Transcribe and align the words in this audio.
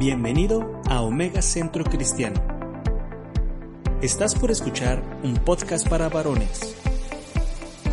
Bienvenido 0.00 0.80
a 0.88 1.02
Omega 1.02 1.42
Centro 1.42 1.84
Cristiano. 1.84 2.40
Estás 4.00 4.34
por 4.34 4.50
escuchar 4.50 5.20
un 5.22 5.34
podcast 5.34 5.86
para 5.86 6.08
varones. 6.08 6.74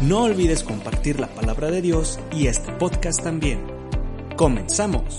No 0.08 0.24
olvides 0.24 0.63
compartir 0.63 1.20
la 1.20 1.28
palabra 1.28 1.70
de 1.70 1.81
Dios 1.81 2.17
y 2.31 2.47
este 2.47 2.72
podcast 2.72 3.22
también. 3.22 3.60
Comenzamos. 4.38 5.17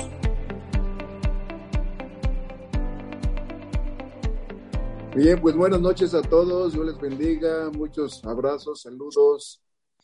Bien, 5.14 5.39
pues 5.43 5.57
buenas 5.57 5.82
noches 5.82 6.14
a 6.14 6.23
todos, 6.23 6.73
Dios 6.73 6.86
les 6.86 6.98
bendiga, 6.98 7.70
muchos 7.70 8.25
abrazos, 8.25 8.80
saludos. 8.80 9.61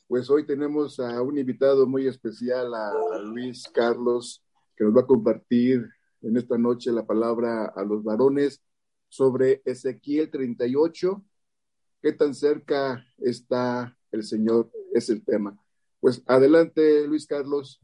Pues 0.07 0.29
hoy 0.29 0.45
tenemos 0.45 1.01
a 1.01 1.23
un 1.23 1.39
invitado 1.39 1.87
muy 1.87 2.07
especial, 2.07 2.75
a, 2.75 2.93
Luis 3.23 3.71
Carlos, 3.73 4.45
que 4.77 4.85
nos 4.85 4.95
va 4.95 5.01
a 5.01 5.07
compartir 5.07 5.94
en 6.25 6.37
esta 6.37 6.57
noche 6.57 6.91
la 6.91 7.05
palabra 7.05 7.67
a 7.67 7.85
los 7.85 8.03
varones 8.03 8.63
sobre 9.09 9.63
Ezequiel 9.65 10.31
38. 10.31 11.23
¿Qué 12.03 12.13
tan 12.13 12.35
cerca 12.35 13.07
está 13.19 13.97
el 14.11 14.25
Señor? 14.25 14.71
Es 14.93 15.11
el 15.11 15.23
tema. 15.25 15.57
Pues 16.01 16.23
adelante, 16.27 17.07
Luis 17.07 17.27
Carlos. 17.27 17.81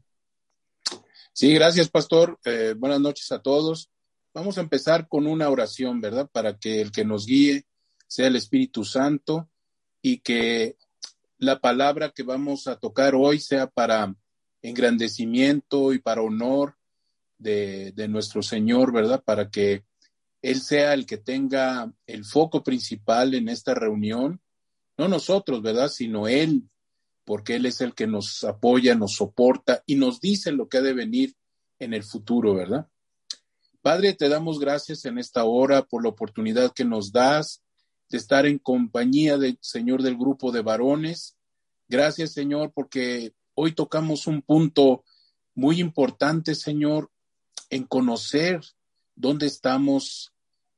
Sí, 1.33 1.53
gracias, 1.53 1.89
pastor. 1.89 2.39
Eh, 2.45 2.75
buenas 2.77 2.99
noches 2.99 3.31
a 3.31 3.41
todos. 3.41 3.89
Vamos 4.33 4.57
a 4.57 4.61
empezar 4.61 5.07
con 5.07 5.27
una 5.27 5.49
oración, 5.49 6.01
¿verdad? 6.01 6.29
Para 6.31 6.57
que 6.57 6.81
el 6.81 6.91
que 6.91 7.05
nos 7.05 7.25
guíe 7.25 7.65
sea 8.07 8.27
el 8.27 8.35
Espíritu 8.35 8.83
Santo 8.83 9.49
y 10.01 10.19
que 10.19 10.77
la 11.37 11.59
palabra 11.59 12.11
que 12.11 12.23
vamos 12.23 12.67
a 12.67 12.77
tocar 12.77 13.15
hoy 13.15 13.39
sea 13.39 13.67
para 13.67 14.15
engrandecimiento 14.61 15.93
y 15.93 15.99
para 15.99 16.21
honor 16.21 16.75
de, 17.41 18.07
nuestro 18.07 18.41
Señor, 18.41 18.93
¿verdad? 18.93 19.23
Para 19.23 19.49
que 19.49 19.83
Él 20.41 20.61
sea 20.61 20.93
el 20.93 21.05
que 21.05 21.17
tenga 21.17 21.91
el 22.05 22.25
foco 22.25 22.63
principal 22.63 23.33
en 23.33 23.49
esta 23.49 23.73
reunión, 23.73 24.41
no 24.97 25.07
nosotros, 25.07 25.61
¿verdad? 25.61 25.89
Sino 25.89 26.27
Él, 26.27 26.69
porque 27.25 27.55
Él 27.55 27.65
es 27.65 27.81
el 27.81 27.93
que 27.93 28.07
nos 28.07 28.43
apoya, 28.43 28.95
nos 28.95 29.15
soporta 29.15 29.83
y 29.85 29.95
nos 29.95 30.19
dice 30.19 30.51
lo 30.51 30.69
que 30.69 30.77
ha 30.77 30.81
de 30.81 30.93
venir 30.93 31.35
en 31.79 31.93
el 31.93 32.03
futuro, 32.03 32.53
¿verdad? 32.53 32.87
Padre, 33.81 34.13
te 34.13 34.29
damos 34.29 34.59
gracias 34.59 35.05
en 35.05 35.17
esta 35.17 35.43
hora 35.43 35.83
por 35.83 36.03
la 36.03 36.09
oportunidad 36.09 36.71
que 36.73 36.85
nos 36.85 37.11
das 37.11 37.63
de 38.09 38.17
estar 38.17 38.45
en 38.45 38.59
compañía 38.59 39.37
del 39.37 39.57
Señor 39.61 40.03
del 40.03 40.17
grupo 40.17 40.51
de 40.51 40.61
varones. 40.61 41.37
Gracias, 41.87 42.33
Señor, 42.33 42.71
porque 42.75 43.33
hoy 43.55 43.73
tocamos 43.73 44.27
un 44.27 44.43
punto 44.43 45.03
muy 45.55 45.79
importante, 45.79 46.55
Señor, 46.55 47.10
en 47.71 47.85
conocer 47.85 48.61
dónde 49.15 49.47
estamos 49.47 50.33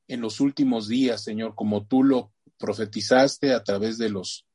en 0.08 0.22
los 0.22 0.40
últimos 0.40 0.88
días, 0.88 1.24
Señor, 1.24 1.56
como 1.56 1.86
tú 1.86 2.04
lo 2.04 2.32
profetizaste 2.58 3.52
a 3.54 3.64
través 3.64 3.98
de 3.98 4.10
los 4.10 4.46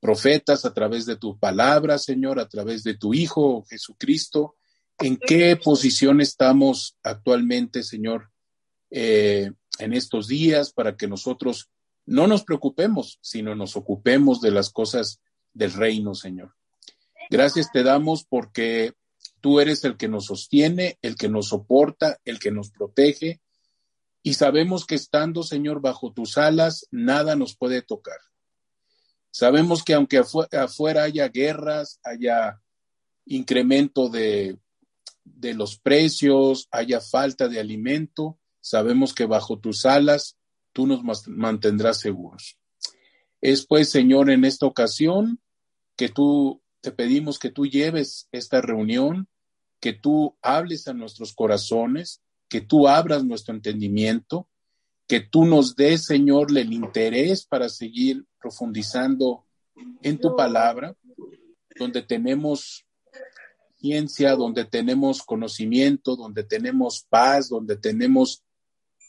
profetas, 0.00 0.64
a 0.64 0.72
través 0.72 1.06
de 1.06 1.16
tu 1.16 1.38
palabra, 1.38 1.98
Señor, 1.98 2.40
a 2.40 2.48
través 2.48 2.82
de 2.82 2.94
tu 2.94 3.14
Hijo 3.14 3.64
Jesucristo. 3.68 4.56
¿En 4.98 5.18
qué 5.18 5.56
posición 5.56 6.20
estamos 6.20 6.96
actualmente, 7.02 7.82
Señor, 7.82 8.30
eh, 8.90 9.52
en 9.78 9.92
estos 9.92 10.28
días 10.28 10.72
para 10.72 10.96
que 10.96 11.06
nosotros 11.06 11.68
no 12.06 12.26
nos 12.26 12.44
preocupemos, 12.44 13.18
sino 13.20 13.54
nos 13.54 13.76
ocupemos 13.76 14.40
de 14.40 14.52
las 14.52 14.70
cosas 14.70 15.20
del 15.52 15.72
reino, 15.74 16.14
Señor? 16.14 16.54
Gracias 17.28 17.70
te 17.70 17.82
damos 17.82 18.24
porque 18.24 18.94
Tú 19.40 19.60
eres 19.60 19.84
el 19.84 19.96
que 19.96 20.08
nos 20.08 20.26
sostiene, 20.26 20.98
el 21.02 21.16
que 21.16 21.28
nos 21.28 21.48
soporta, 21.48 22.18
el 22.24 22.38
que 22.38 22.50
nos 22.50 22.70
protege. 22.70 23.40
Y 24.22 24.34
sabemos 24.34 24.86
que 24.86 24.94
estando, 24.94 25.42
Señor, 25.42 25.80
bajo 25.80 26.12
tus 26.12 26.36
alas, 26.38 26.86
nada 26.90 27.36
nos 27.36 27.56
puede 27.56 27.82
tocar. 27.82 28.18
Sabemos 29.30 29.84
que 29.84 29.94
aunque 29.94 30.18
afuera 30.18 31.02
haya 31.02 31.28
guerras, 31.28 32.00
haya 32.02 32.60
incremento 33.26 34.08
de, 34.08 34.58
de 35.24 35.54
los 35.54 35.78
precios, 35.78 36.68
haya 36.70 37.00
falta 37.00 37.48
de 37.48 37.60
alimento, 37.60 38.38
sabemos 38.60 39.12
que 39.12 39.26
bajo 39.26 39.58
tus 39.58 39.84
alas 39.84 40.36
tú 40.72 40.86
nos 40.86 41.02
mantendrás 41.28 42.00
seguros. 42.00 42.58
Es 43.40 43.66
pues, 43.66 43.90
Señor, 43.90 44.30
en 44.30 44.44
esta 44.44 44.66
ocasión 44.66 45.40
que 45.96 46.08
tú 46.08 46.62
te 46.86 46.92
pedimos 46.92 47.40
que 47.40 47.50
tú 47.50 47.66
lleves 47.66 48.28
esta 48.30 48.60
reunión 48.60 49.26
que 49.80 49.92
tú 49.92 50.36
hables 50.40 50.86
a 50.86 50.94
nuestros 50.94 51.34
corazones, 51.34 52.22
que 52.48 52.60
tú 52.60 52.86
abras 52.86 53.24
nuestro 53.24 53.52
entendimiento, 53.52 54.48
que 55.08 55.18
tú 55.18 55.46
nos 55.46 55.74
des, 55.74 56.04
Señor, 56.04 56.56
el 56.56 56.72
interés 56.72 57.44
para 57.44 57.68
seguir 57.68 58.24
profundizando 58.40 59.44
en 60.00 60.18
tu 60.18 60.36
palabra, 60.36 60.94
donde 61.76 62.02
tenemos 62.02 62.86
ciencia, 63.80 64.36
donde 64.36 64.64
tenemos 64.64 65.22
conocimiento, 65.22 66.14
donde 66.14 66.44
tenemos 66.44 67.04
paz, 67.08 67.48
donde 67.48 67.76
tenemos 67.76 68.44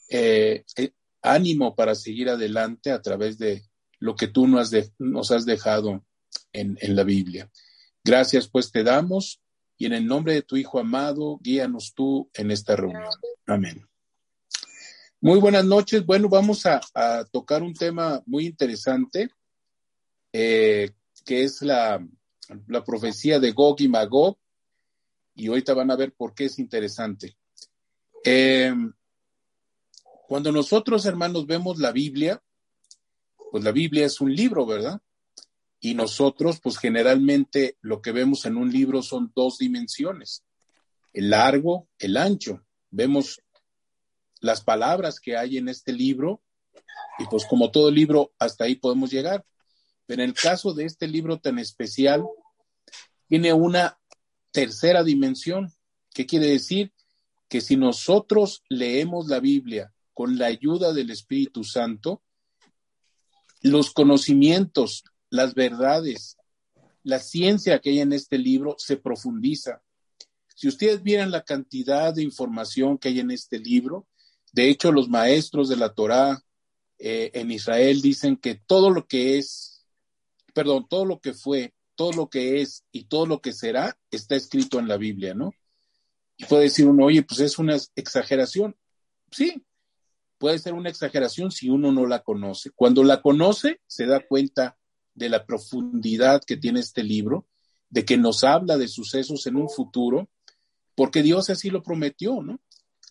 eh, 0.10 0.66
eh, 0.78 0.94
ánimo 1.22 1.76
para 1.76 1.94
seguir 1.94 2.30
adelante 2.30 2.90
a 2.90 3.04
través 3.04 3.38
de 3.38 3.62
lo 4.00 4.16
que 4.16 4.30
tú 4.30 4.48
nos, 4.48 4.74
has 5.32 5.46
dejado 5.46 6.04
en 6.52 6.96
la 6.96 7.04
Biblia. 7.04 7.52
Gracias 8.08 8.48
pues 8.48 8.72
te 8.72 8.86
damos 8.86 9.42
y 9.78 9.86
en 9.86 9.92
el 9.92 10.08
nombre 10.08 10.34
de 10.34 10.42
tu 10.42 10.56
Hijo 10.56 10.80
amado, 10.80 11.40
guíanos 11.42 11.94
tú 11.94 12.30
en 12.34 12.52
esta 12.52 12.78
reunión. 12.78 13.04
Amén. 13.46 13.86
Muy 15.20 15.42
buenas 15.42 15.66
noches. 15.66 16.06
Bueno, 16.06 16.30
vamos 16.30 16.66
a, 16.66 16.80
tocar 17.32 17.64
un 17.64 17.74
tema 17.74 18.24
muy 18.26 18.46
interesante, 18.46 19.30
eh, 20.32 20.92
que 21.26 21.44
es 21.44 21.62
la, 21.62 22.02
profecía 22.86 23.42
de 23.42 23.52
Gog 23.52 23.82
y 23.82 23.90
Magog, 23.90 24.38
y 25.36 25.48
ahorita 25.50 25.74
van 25.74 25.92
a 25.92 25.98
ver 25.98 26.14
por 26.14 26.34
qué 26.34 26.46
es 26.46 26.60
interesante. 26.60 27.36
Eh, 28.24 28.74
cuando 30.30 30.54
nosotros, 30.54 31.06
hermanos, 31.06 31.46
vemos 31.46 31.78
la 31.78 31.92
Biblia, 31.92 32.42
pues 33.52 33.66
la 33.66 33.74
Biblia 33.74 34.06
es 34.06 34.22
un 34.22 34.34
libro, 34.34 34.66
¿verdad? 34.66 35.02
Y 35.88 35.94
nosotros, 35.94 36.60
pues 36.60 36.78
generalmente 36.78 37.78
lo 37.80 38.02
que 38.02 38.12
vemos 38.12 38.46
en 38.46 38.58
un 38.58 38.74
libro 38.74 39.02
son 39.02 39.32
dos 39.34 39.58
dimensiones, 39.58 40.44
el 41.14 41.30
largo, 41.30 41.88
el 41.98 42.18
ancho. 42.18 42.62
Vemos 42.90 43.42
las 44.42 44.60
palabras 44.60 45.22
que 45.22 45.38
hay 45.38 45.58
en 45.58 45.70
este 45.70 45.94
libro 45.94 46.42
y 47.20 47.26
pues 47.28 47.46
como 47.46 47.72
todo 47.72 47.90
libro, 47.90 48.34
hasta 48.38 48.66
ahí 48.66 48.76
podemos 48.76 49.12
llegar. 49.12 49.46
Pero 50.06 50.24
en 50.24 50.28
el 50.32 50.36
caso 50.36 50.74
de 50.74 50.84
este 50.84 51.08
libro 51.08 51.40
tan 51.40 51.58
especial, 51.58 52.26
tiene 53.30 53.54
una 53.54 53.98
tercera 54.52 55.06
dimensión. 55.06 55.72
¿Qué 56.14 56.26
quiere 56.26 56.48
decir? 56.48 56.92
Que 57.48 57.62
si 57.62 57.78
nosotros 57.78 58.62
leemos 58.68 59.28
la 59.28 59.40
Biblia 59.40 59.94
con 60.14 60.38
la 60.38 60.48
ayuda 60.48 60.92
del 60.92 61.12
Espíritu 61.12 61.64
Santo, 61.64 62.22
los 63.62 63.92
conocimientos, 63.92 65.06
las 65.30 65.54
verdades, 65.54 66.38
la 67.04 67.20
ciencia 67.20 67.80
que 67.80 67.92
hay 67.92 68.00
en 68.02 68.14
este 68.14 68.38
libro 68.38 68.76
se 68.78 68.98
profundiza. 68.98 69.82
Si 70.56 70.68
ustedes 70.68 71.04
vieran 71.04 71.32
la 71.32 71.44
cantidad 71.44 72.14
de 72.14 72.24
información 72.24 72.98
que 72.98 73.10
hay 73.10 73.20
en 73.20 73.32
este 73.32 73.60
libro, 73.60 74.08
de 74.52 74.70
hecho 74.70 74.92
los 74.92 75.08
maestros 75.08 75.70
de 75.70 75.78
la 75.78 75.94
Torá 75.94 76.44
eh, 77.00 77.32
en 77.34 77.52
Israel 77.52 78.02
dicen 78.02 78.38
que 78.38 78.56
todo 78.56 78.90
lo 78.90 79.08
que 79.08 79.38
es, 79.38 79.86
perdón, 80.54 80.88
todo 80.90 81.06
lo 81.06 81.20
que 81.20 81.34
fue, 81.34 81.74
todo 81.96 82.12
lo 82.12 82.30
que 82.30 82.62
es 82.62 82.84
y 82.92 83.06
todo 83.06 83.26
lo 83.26 83.42
que 83.42 83.54
será 83.54 83.98
está 84.12 84.36
escrito 84.36 84.80
en 84.80 84.88
la 84.88 84.98
Biblia, 84.98 85.34
¿no? 85.34 85.54
Y 86.38 86.46
puede 86.46 86.64
decir 86.64 86.88
uno, 86.88 87.06
oye, 87.06 87.24
pues 87.24 87.40
es 87.40 87.58
una 87.58 87.78
exageración. 87.96 88.76
Sí, 89.32 89.66
puede 90.38 90.60
ser 90.60 90.74
una 90.74 90.90
exageración 90.90 91.52
si 91.52 91.70
uno 91.70 91.92
no 91.92 92.06
la 92.06 92.22
conoce. 92.22 92.72
Cuando 92.72 93.04
la 93.04 93.22
conoce, 93.22 93.82
se 93.88 94.06
da 94.06 94.26
cuenta 94.26 94.78
de 95.18 95.30
la 95.30 95.46
profundidad 95.46 96.44
que 96.46 96.58
tiene 96.58 96.80
este 96.80 97.04
libro, 97.04 97.48
de 97.90 98.06
que 98.06 98.18
nos 98.18 98.44
habla 98.44 98.78
de 98.78 98.88
sucesos 98.88 99.48
en 99.48 99.56
un 99.56 99.68
futuro, 99.70 100.30
porque 100.96 101.24
Dios 101.24 101.50
así 101.50 101.70
lo 101.70 101.82
prometió, 101.82 102.42
¿no? 102.44 102.60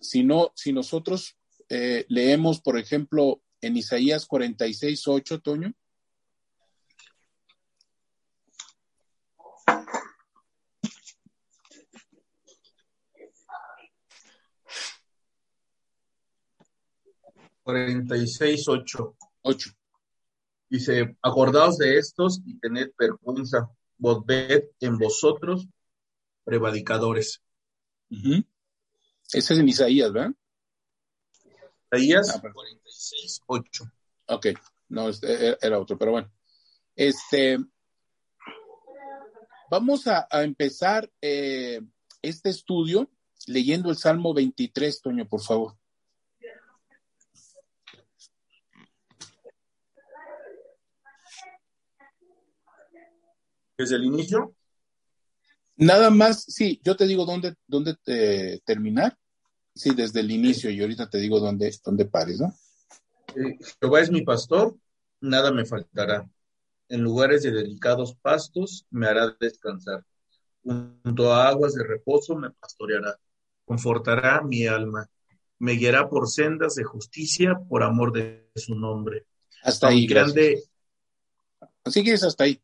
Si, 0.01 0.23
no, 0.23 0.53
si 0.55 0.73
nosotros 0.73 1.37
eh, 1.69 2.07
leemos, 2.09 2.61
por 2.61 2.79
ejemplo, 2.79 3.43
en 3.61 3.77
Isaías 3.77 4.27
46, 4.27 5.09
8, 5.09 5.41
Toño. 5.41 5.75
Cuarenta 17.65 18.17
y 18.17 18.29
seis, 18.29 18.69
ocho. 18.69 19.17
Ocho. 19.43 19.71
Dice, 20.77 21.17
acordaos 21.23 21.79
de 21.79 21.97
estos 21.97 22.43
y 22.45 22.59
tened 22.59 22.91
vergüenza, 22.99 23.71
volved 23.97 24.65
en 24.79 24.99
vosotros, 24.99 25.67
prevaricadores. 26.45 27.43
Ese 28.11 29.55
es 29.55 29.59
en 29.59 29.71
Isaías, 29.71 30.13
¿verdad? 30.13 30.35
Isaías 31.91 32.39
46, 32.43 33.41
8. 33.47 33.85
Ok, 34.27 34.47
no, 34.91 35.09
este, 35.09 35.53
e, 35.53 35.59
era 35.63 35.79
otro, 35.81 35.97
pero 35.97 36.11
bueno. 36.11 36.31
Este, 36.95 37.57
vamos 39.71 40.07
a, 40.09 40.29
a 40.31 40.43
empezar 40.43 41.11
eh, 41.23 41.81
este 42.21 42.51
estudio 42.51 43.11
leyendo 43.47 43.89
el 43.89 43.97
Salmo 43.97 44.35
23, 44.35 45.01
Toño, 45.01 45.27
por 45.27 45.41
favor. 45.41 45.79
¿Desde 53.77 53.97
el 53.97 54.05
inicio? 54.05 54.55
Nada 55.77 56.11
más, 56.11 56.45
sí, 56.45 56.81
yo 56.83 56.97
te 56.97 57.07
digo 57.07 57.27
dónde, 57.27 57.55
dónde 57.67 57.97
eh, 58.07 58.61
terminar. 58.65 59.17
Sí, 59.75 59.95
desde 59.95 60.21
el 60.21 60.31
inicio 60.31 60.71
y 60.71 60.81
ahorita 60.81 61.11
te 61.11 61.19
digo 61.19 61.39
dónde, 61.39 61.71
dónde 61.85 62.07
pares, 62.07 62.41
¿no? 62.41 62.55
Eh, 63.35 63.59
Jehová 63.79 64.01
es 64.01 64.11
mi 64.11 64.23
pastor, 64.23 64.75
nada 65.21 65.53
me 65.53 65.67
faltará. 65.67 66.27
En 66.89 67.03
lugares 67.03 67.43
de 67.43 67.51
delicados 67.51 68.17
pastos 68.23 68.87
me 68.91 69.07
hará 69.07 69.37
descansar. 69.39 70.05
Junto 70.63 71.33
a 71.33 71.49
aguas 71.49 71.75
de 71.75 71.85
reposo 71.85 72.37
me 72.37 72.51
pastoreará. 72.53 73.19
Confortará 73.67 74.41
mi 74.41 74.67
alma. 74.67 75.11
Me 75.59 75.73
guiará 75.73 76.09
por 76.09 76.29
sendas 76.29 76.75
de 76.75 76.85
justicia 76.85 77.61
por 77.69 77.83
amor 77.83 78.13
de 78.13 78.51
su 78.55 78.75
nombre. 78.75 79.27
Hasta 79.63 79.89
ahí, 79.89 80.07
grande. 80.07 80.65
Así 81.85 82.03
que 82.03 82.13
es 82.13 82.23
hasta 82.23 82.45
ahí. 82.45 82.61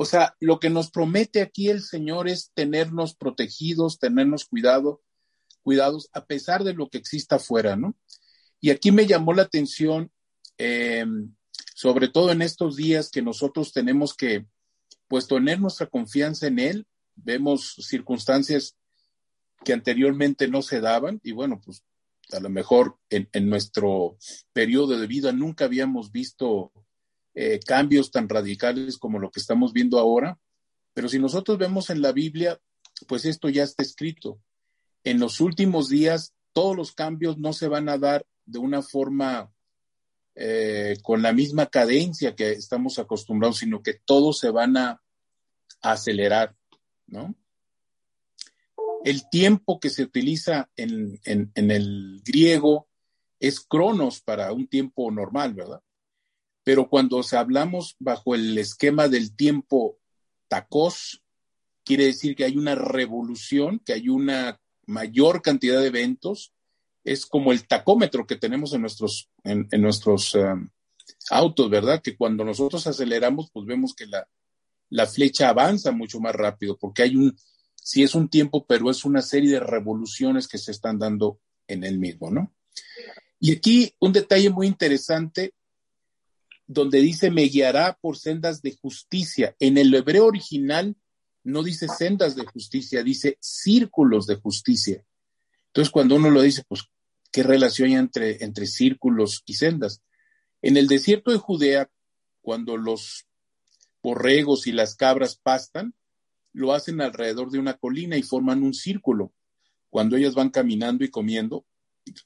O 0.00 0.04
sea, 0.04 0.36
lo 0.38 0.60
que 0.60 0.70
nos 0.70 0.92
promete 0.92 1.42
aquí 1.42 1.68
el 1.68 1.82
Señor 1.82 2.28
es 2.28 2.52
tenernos 2.54 3.16
protegidos, 3.16 3.98
tenernos 3.98 4.44
cuidado, 4.44 5.02
cuidados, 5.62 6.08
a 6.12 6.24
pesar 6.24 6.62
de 6.62 6.72
lo 6.72 6.88
que 6.88 6.98
exista 6.98 7.36
afuera, 7.36 7.74
¿no? 7.74 7.96
Y 8.60 8.70
aquí 8.70 8.92
me 8.92 9.06
llamó 9.06 9.34
la 9.34 9.42
atención, 9.42 10.12
eh, 10.56 11.04
sobre 11.74 12.06
todo 12.06 12.30
en 12.30 12.42
estos 12.42 12.76
días 12.76 13.10
que 13.10 13.22
nosotros 13.22 13.72
tenemos 13.72 14.14
que, 14.14 14.46
pues, 15.08 15.26
tener 15.26 15.60
nuestra 15.60 15.88
confianza 15.88 16.46
en 16.46 16.60
Él. 16.60 16.86
Vemos 17.16 17.74
circunstancias 17.80 18.76
que 19.64 19.72
anteriormente 19.72 20.46
no 20.46 20.62
se 20.62 20.80
daban 20.80 21.20
y 21.24 21.32
bueno, 21.32 21.60
pues 21.60 21.82
a 22.30 22.38
lo 22.38 22.50
mejor 22.50 22.96
en, 23.10 23.28
en 23.32 23.50
nuestro 23.50 24.16
periodo 24.52 24.96
de 24.96 25.08
vida 25.08 25.32
nunca 25.32 25.64
habíamos 25.64 26.12
visto 26.12 26.72
eh, 27.40 27.60
cambios 27.64 28.10
tan 28.10 28.28
radicales 28.28 28.98
como 28.98 29.20
lo 29.20 29.30
que 29.30 29.38
estamos 29.38 29.72
viendo 29.72 30.00
ahora, 30.00 30.40
pero 30.92 31.08
si 31.08 31.20
nosotros 31.20 31.56
vemos 31.56 31.88
en 31.88 32.02
la 32.02 32.10
Biblia, 32.10 32.60
pues 33.06 33.24
esto 33.24 33.48
ya 33.48 33.62
está 33.62 33.84
escrito. 33.84 34.40
En 35.04 35.20
los 35.20 35.40
últimos 35.40 35.88
días, 35.88 36.34
todos 36.52 36.76
los 36.76 36.90
cambios 36.90 37.38
no 37.38 37.52
se 37.52 37.68
van 37.68 37.88
a 37.88 37.96
dar 37.96 38.26
de 38.44 38.58
una 38.58 38.82
forma 38.82 39.52
eh, 40.34 40.96
con 41.00 41.22
la 41.22 41.32
misma 41.32 41.66
cadencia 41.66 42.34
que 42.34 42.50
estamos 42.50 42.98
acostumbrados, 42.98 43.58
sino 43.58 43.84
que 43.84 43.94
todos 43.94 44.40
se 44.40 44.50
van 44.50 44.76
a, 44.76 45.00
acelerar, 45.80 46.56
¿no? 47.06 47.36
El 49.04 49.30
tiempo 49.30 49.78
que 49.78 49.90
se 49.90 50.02
utiliza 50.02 50.70
en, 50.74 51.20
en, 51.22 51.52
en 51.54 51.70
el 51.70 52.20
griego 52.24 52.88
es 53.38 53.60
cronos 53.60 54.22
para 54.22 54.52
un 54.52 54.66
tiempo 54.66 55.08
normal, 55.12 55.54
¿verdad? 55.54 55.80
Pero 56.68 56.90
cuando 56.90 57.22
hablamos 57.32 57.96
bajo 57.98 58.34
el 58.34 58.58
esquema 58.58 59.08
del 59.08 59.34
tiempo 59.34 59.96
tacos, 60.48 61.24
quiere 61.82 62.04
decir 62.04 62.36
que 62.36 62.44
hay 62.44 62.58
una 62.58 62.74
revolución, 62.74 63.78
que 63.78 63.94
hay 63.94 64.10
una 64.10 64.60
mayor 64.84 65.40
cantidad 65.40 65.80
de 65.80 65.86
eventos. 65.86 66.52
Es 67.04 67.24
como 67.24 67.52
el 67.52 67.66
tacómetro 67.66 68.26
que 68.26 68.36
tenemos 68.36 68.74
en 68.74 68.82
nuestros, 68.82 69.30
en, 69.44 69.66
nuestros 69.80 70.34
um, 70.34 70.68
autos, 71.30 71.70
¿verdad? 71.70 72.02
Que 72.02 72.18
cuando 72.18 72.44
nosotros 72.44 72.86
aceleramos, 72.86 73.50
pues 73.50 73.64
vemos 73.64 73.94
que 73.94 74.04
la, 74.04 74.28
la 74.90 75.06
flecha 75.06 75.48
avanza 75.48 75.90
mucho 75.90 76.20
más 76.20 76.34
rápido, 76.34 76.76
porque 76.76 77.02
hay 77.02 77.16
un, 77.16 77.34
sí 77.76 78.02
es 78.02 78.14
un 78.14 78.28
tiempo, 78.28 78.66
pero 78.66 78.90
es 78.90 79.06
una 79.06 79.22
serie 79.22 79.52
de 79.52 79.60
revoluciones 79.60 80.46
que 80.46 80.58
se 80.58 80.72
están 80.72 80.98
dando 80.98 81.40
en 81.66 81.84
el 81.84 81.98
mismo, 81.98 82.30
¿no? 82.30 82.52
Y 83.40 83.52
aquí 83.52 83.94
un 84.00 84.12
detalle 84.12 84.50
muy 84.50 84.66
interesante 84.66 85.54
donde 86.68 87.00
dice 87.00 87.30
me 87.30 87.44
guiará 87.44 87.98
por 88.00 88.16
sendas 88.16 88.62
de 88.62 88.76
justicia. 88.76 89.56
En 89.58 89.78
el 89.78 89.92
hebreo 89.92 90.26
original 90.26 90.94
no 91.42 91.62
dice 91.62 91.88
sendas 91.88 92.36
de 92.36 92.44
justicia, 92.44 93.02
dice 93.02 93.38
círculos 93.40 94.26
de 94.26 94.36
justicia. 94.36 95.02
Entonces, 95.68 95.90
cuando 95.90 96.16
uno 96.16 96.30
lo 96.30 96.42
dice, 96.42 96.62
pues, 96.68 96.82
¿qué 97.32 97.42
relación 97.42 97.88
hay 97.88 97.94
entre, 97.94 98.44
entre 98.44 98.66
círculos 98.66 99.42
y 99.46 99.54
sendas? 99.54 100.02
En 100.60 100.76
el 100.76 100.88
desierto 100.88 101.30
de 101.30 101.38
Judea, 101.38 101.90
cuando 102.42 102.76
los 102.76 103.26
borregos 104.02 104.66
y 104.66 104.72
las 104.72 104.94
cabras 104.94 105.38
pastan, 105.42 105.94
lo 106.52 106.72
hacen 106.74 107.00
alrededor 107.00 107.50
de 107.50 107.58
una 107.58 107.74
colina 107.74 108.16
y 108.16 108.22
forman 108.22 108.62
un 108.62 108.74
círculo. 108.74 109.32
Cuando 109.88 110.16
ellas 110.16 110.34
van 110.34 110.50
caminando 110.50 111.04
y 111.04 111.10
comiendo, 111.10 111.64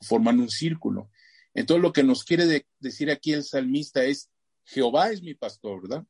forman 0.01 0.41
un 0.41 0.49
círculo. 0.49 1.11
Entonces, 1.55 1.83
lo 1.83 1.93
que 1.93 2.03
nos 2.03 2.25
quiere 2.25 2.47
de 2.47 2.67
decir 2.81 3.11
aquí 3.11 3.33
el 3.33 3.45
salmista 3.45 4.03
es, 4.05 4.32
Jehová 4.65 5.11
es 5.11 5.23
mi 5.23 5.35
pastor, 5.35 5.83
¿verdad? 5.83 6.05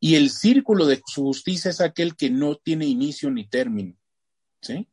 Y 0.00 0.16
el 0.16 0.30
círculo 0.30 0.86
de 0.86 1.00
su 1.06 1.22
justicia 1.22 1.70
es 1.70 1.80
aquel 1.80 2.16
que 2.16 2.28
no 2.30 2.56
tiene 2.56 2.86
inicio 2.86 3.30
ni 3.30 3.46
término, 3.46 3.96
¿sí? 4.60 4.88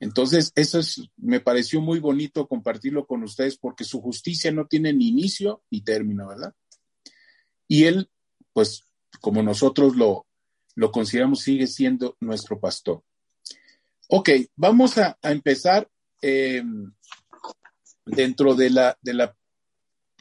Entonces, 0.00 0.52
eso 0.54 0.78
es, 0.78 1.02
me 1.16 1.40
pareció 1.40 1.80
muy 1.80 1.98
bonito 1.98 2.46
compartirlo 2.46 3.04
con 3.04 3.24
ustedes 3.24 3.58
porque 3.58 3.82
su 3.82 4.00
justicia 4.00 4.52
no 4.52 4.66
tiene 4.66 4.92
ni 4.92 5.08
inicio 5.08 5.64
ni 5.70 5.80
término, 5.80 6.28
¿verdad? 6.28 6.54
Y 7.66 7.84
él, 7.84 8.08
pues, 8.52 8.84
como 9.20 9.42
nosotros 9.42 9.96
lo, 9.96 10.26
lo 10.76 10.92
consideramos, 10.92 11.40
sigue 11.40 11.66
siendo 11.66 12.16
nuestro 12.20 12.60
pastor. 12.60 13.02
Ok, 14.08 14.30
vamos 14.54 14.98
a, 14.98 15.18
a 15.20 15.32
empezar 15.32 15.90
eh, 16.22 16.62
dentro 18.06 18.54
de 18.54 18.70
la, 18.70 18.96
de 19.02 19.14
la 19.14 19.36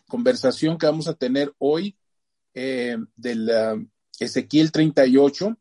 conversación 0.07 0.77
que 0.77 0.85
vamos 0.85 1.07
a 1.07 1.13
tener 1.13 1.53
hoy 1.57 1.97
eh, 2.53 2.97
del 3.15 3.49
uh, 3.49 3.87
Ezequiel 4.19 4.71
38, 4.71 5.57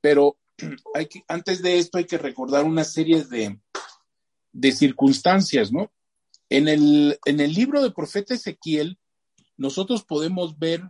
pero 0.00 0.36
hay 0.94 1.06
que, 1.06 1.24
antes 1.28 1.62
de 1.62 1.78
esto 1.78 1.98
hay 1.98 2.04
que 2.04 2.18
recordar 2.18 2.64
una 2.64 2.84
serie 2.84 3.24
de, 3.24 3.58
de 4.52 4.72
circunstancias, 4.72 5.72
¿no? 5.72 5.92
En 6.50 6.68
el, 6.68 7.18
en 7.24 7.40
el 7.40 7.54
libro 7.54 7.80
del 7.80 7.94
profeta 7.94 8.34
Ezequiel, 8.34 8.98
nosotros 9.56 10.04
podemos 10.04 10.58
ver 10.58 10.82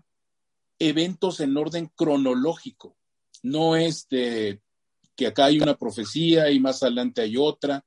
eventos 0.78 1.38
en 1.38 1.56
orden 1.56 1.90
cronológico, 1.94 2.96
no 3.42 3.76
es 3.76 4.06
que 4.08 5.26
acá 5.26 5.44
hay 5.44 5.60
una 5.60 5.76
profecía 5.76 6.50
y 6.50 6.58
más 6.58 6.82
adelante 6.82 7.22
hay 7.22 7.36
otra, 7.36 7.84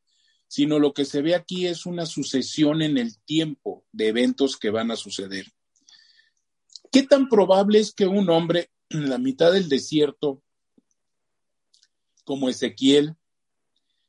sino 0.56 0.80
lo 0.80 0.94
que 0.94 1.04
se 1.04 1.22
ve 1.22 1.36
aquí 1.36 1.68
es 1.68 1.86
una 1.86 2.06
sucesión 2.06 2.82
en 2.82 2.98
el 2.98 3.18
tiempo 3.20 3.84
de 3.92 4.08
eventos 4.08 4.56
que 4.56 4.70
van 4.70 4.90
a 4.90 4.96
suceder. 4.96 5.52
¿Qué 6.94 7.04
tan 7.04 7.28
probable 7.28 7.80
es 7.80 7.94
que 7.94 8.08
un 8.08 8.30
hombre 8.30 8.72
en 8.88 9.10
la 9.10 9.18
mitad 9.18 9.52
del 9.52 9.68
desierto, 9.68 10.42
como 12.24 12.48
Ezequiel, 12.48 13.18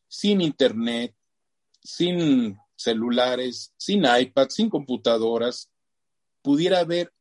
sin 0.06 0.40
internet, 0.40 1.16
sin 1.82 2.56
celulares, 2.76 3.74
sin 3.76 4.04
iPad, 4.04 4.48
sin 4.50 4.70
computadoras, 4.70 5.68
pudiera 6.42 6.78
haber 6.78 7.12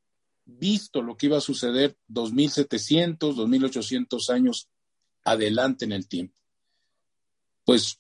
visto 0.46 1.02
lo 1.02 1.18
que 1.18 1.26
iba 1.26 1.40
a 1.40 1.42
suceder 1.42 1.98
2700, 2.10 3.36
2800 3.36 4.30
años 4.30 4.70
adelante 5.24 5.84
en 5.84 5.94
el 5.94 6.08
tiempo? 6.08 6.40
Pues 7.64 8.00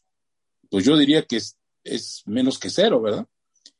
pues 0.75 0.83
yo 0.83 0.97
diría 0.97 1.25
que 1.25 1.37
es, 1.85 2.23
menos 2.25 2.59
que 2.59 2.69
cero, 2.69 3.01
¿verdad? 3.01 3.25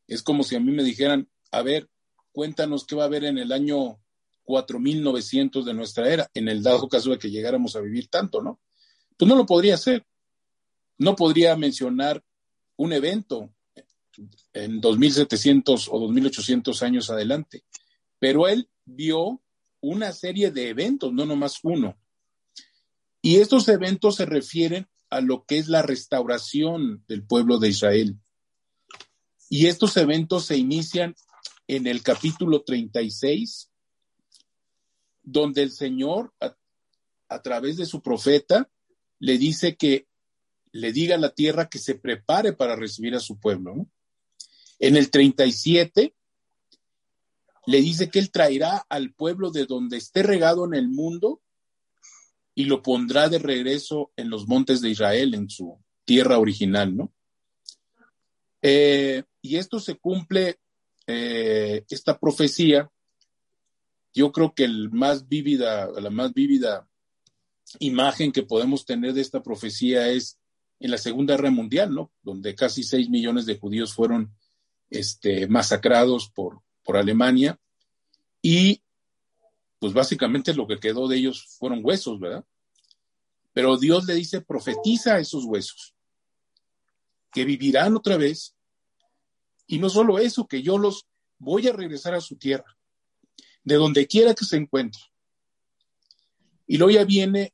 Es 0.07 0.23
como 0.23 0.43
si 0.43 0.55
a 0.55 0.61
mí 0.61 0.71
me 0.71 0.81
dijeran, 0.81 1.27
a 1.51 1.61
ver, 1.61 1.89
cuéntanos 2.31 2.85
qué 2.85 2.95
va 2.95 3.03
a 3.03 3.07
haber 3.07 3.25
en 3.25 3.37
el 3.37 3.51
año 3.51 3.99
4900 4.45 5.65
de 5.65 5.73
nuestra 5.73 6.07
era, 6.09 6.31
en 6.33 6.47
el 6.47 6.63
dado 6.63 6.87
caso 6.87 7.09
de 7.09 7.19
que 7.19 7.29
llegáramos 7.29 7.75
a 7.75 7.81
vivir 7.81 8.07
tanto, 8.07 8.41
¿no? 8.41 8.61
Pues 9.17 9.27
no 9.27 9.35
lo 9.35 9.45
podría 9.45 9.73
hacer. 9.73 10.05
No 10.97 11.17
podría 11.17 11.57
mencionar 11.57 12.23
un 12.77 12.93
evento 12.93 13.53
en 14.53 14.79
2700 14.79 15.89
o 15.91 15.99
2800 15.99 16.81
años 16.81 17.09
adelante, 17.09 17.65
pero 18.19 18.47
él 18.47 18.69
vio 18.85 19.41
una 19.81 20.13
serie 20.13 20.49
de 20.49 20.69
eventos, 20.69 21.11
no 21.11 21.25
nomás 21.25 21.59
uno. 21.61 21.97
Y 23.21 23.35
estos 23.35 23.67
eventos 23.67 24.15
se 24.15 24.25
refieren 24.25 24.87
a 25.09 25.21
lo 25.21 25.45
que 25.45 25.57
es 25.57 25.67
la 25.67 25.81
restauración 25.81 27.03
del 27.07 27.23
pueblo 27.25 27.59
de 27.59 27.69
Israel. 27.69 28.17
Y 29.49 29.67
estos 29.67 29.95
eventos 29.97 30.45
se 30.45 30.57
inician 30.57 31.15
en 31.67 31.87
el 31.87 32.03
capítulo 32.03 32.63
36, 32.63 33.69
donde 35.23 35.63
el 35.63 35.71
Señor, 35.71 36.33
a, 37.29 37.41
través 37.41 37.77
de 37.77 37.85
su 37.85 38.01
profeta, 38.01 38.69
le 39.19 39.37
dice 39.37 39.75
que 39.75 40.07
le 40.71 40.91
diga 40.91 41.15
a 41.15 41.19
la 41.19 41.33
tierra 41.33 41.69
que 41.69 41.79
se 41.79 41.95
prepare 41.95 42.53
para 42.53 42.75
recibir 42.75 43.15
a 43.15 43.19
su 43.19 43.39
pueblo. 43.39 43.87
En 44.79 44.97
el 44.97 45.09
37 45.09 46.13
le 47.67 47.81
dice 47.81 48.09
que 48.09 48.19
él 48.19 48.29
traerá 48.29 48.85
al 48.89 49.13
pueblo 49.13 49.51
de 49.51 49.65
donde 49.65 49.97
esté 49.97 50.21
regado 50.21 50.65
en 50.65 50.73
el 50.73 50.89
mundo 50.89 51.41
y 52.55 52.65
lo 52.65 52.81
pondrá 52.81 53.27
de 53.27 53.37
regreso 53.37 54.11
en 54.15 54.29
los 54.29 54.47
montes 54.47 54.81
de 54.81 54.89
Israel, 54.89 55.33
en 55.33 55.49
su 55.49 55.77
tierra 56.05 56.39
original, 56.39 56.95
¿no? 56.95 57.13
Eh, 58.61 59.23
y 59.41 59.57
esto 59.57 59.79
se 59.79 59.95
cumple, 59.95 60.57
eh, 61.05 61.83
esta 61.89 62.17
profecía, 62.17 62.89
yo 64.13 64.31
creo 64.31 64.55
que 64.55 64.63
el 64.63 64.89
más 64.89 65.27
vívida, 65.27 65.91
la 65.99 66.09
más 66.09 66.33
vívida 66.33 66.87
imagen 67.79 68.31
que 68.31 68.43
podemos 68.43 68.85
tener 68.85 69.13
de 69.13 69.21
esta 69.21 69.43
profecía 69.43 70.07
es 70.07 70.39
en 70.79 70.91
la 70.91 70.97
Segunda 70.97 71.35
Guerra 71.35 71.51
Mundial, 71.51 71.93
¿no? 71.93 72.11
Donde 72.23 72.55
casi 72.55 72.83
seis 72.83 73.09
millones 73.09 73.45
de 73.45 73.57
judíos 73.57 73.93
fueron 73.93 74.33
este, 74.89 75.47
masacrados 75.47 76.29
por, 76.29 76.61
por 76.83 76.95
Alemania 76.95 77.59
y 78.41 78.81
pues 79.79 79.93
básicamente 79.93 80.53
lo 80.53 80.67
que 80.67 80.79
quedó 80.79 81.07
de 81.07 81.17
ellos 81.17 81.45
fueron 81.59 81.81
huesos, 81.83 82.19
¿verdad? 82.19 82.45
Pero 83.53 83.77
Dios 83.77 84.05
le 84.05 84.15
dice, 84.15 84.41
profetiza 84.41 85.15
a 85.15 85.19
esos 85.19 85.45
huesos, 85.45 85.95
que 87.31 87.45
vivirán 87.45 87.95
otra 87.95 88.17
vez. 88.17 88.55
Y 89.67 89.79
no 89.79 89.89
solo 89.89 90.19
eso, 90.19 90.47
que 90.47 90.61
yo 90.61 90.77
los 90.77 91.07
voy 91.37 91.67
a 91.67 91.73
regresar 91.73 92.13
a 92.13 92.21
su 92.21 92.35
tierra, 92.37 92.77
de 93.63 93.75
donde 93.75 94.07
quiera 94.07 94.33
que 94.33 94.45
se 94.45 94.57
encuentren. 94.57 95.03
Y 96.67 96.77
luego 96.77 96.91
ya 96.91 97.03
viene 97.03 97.53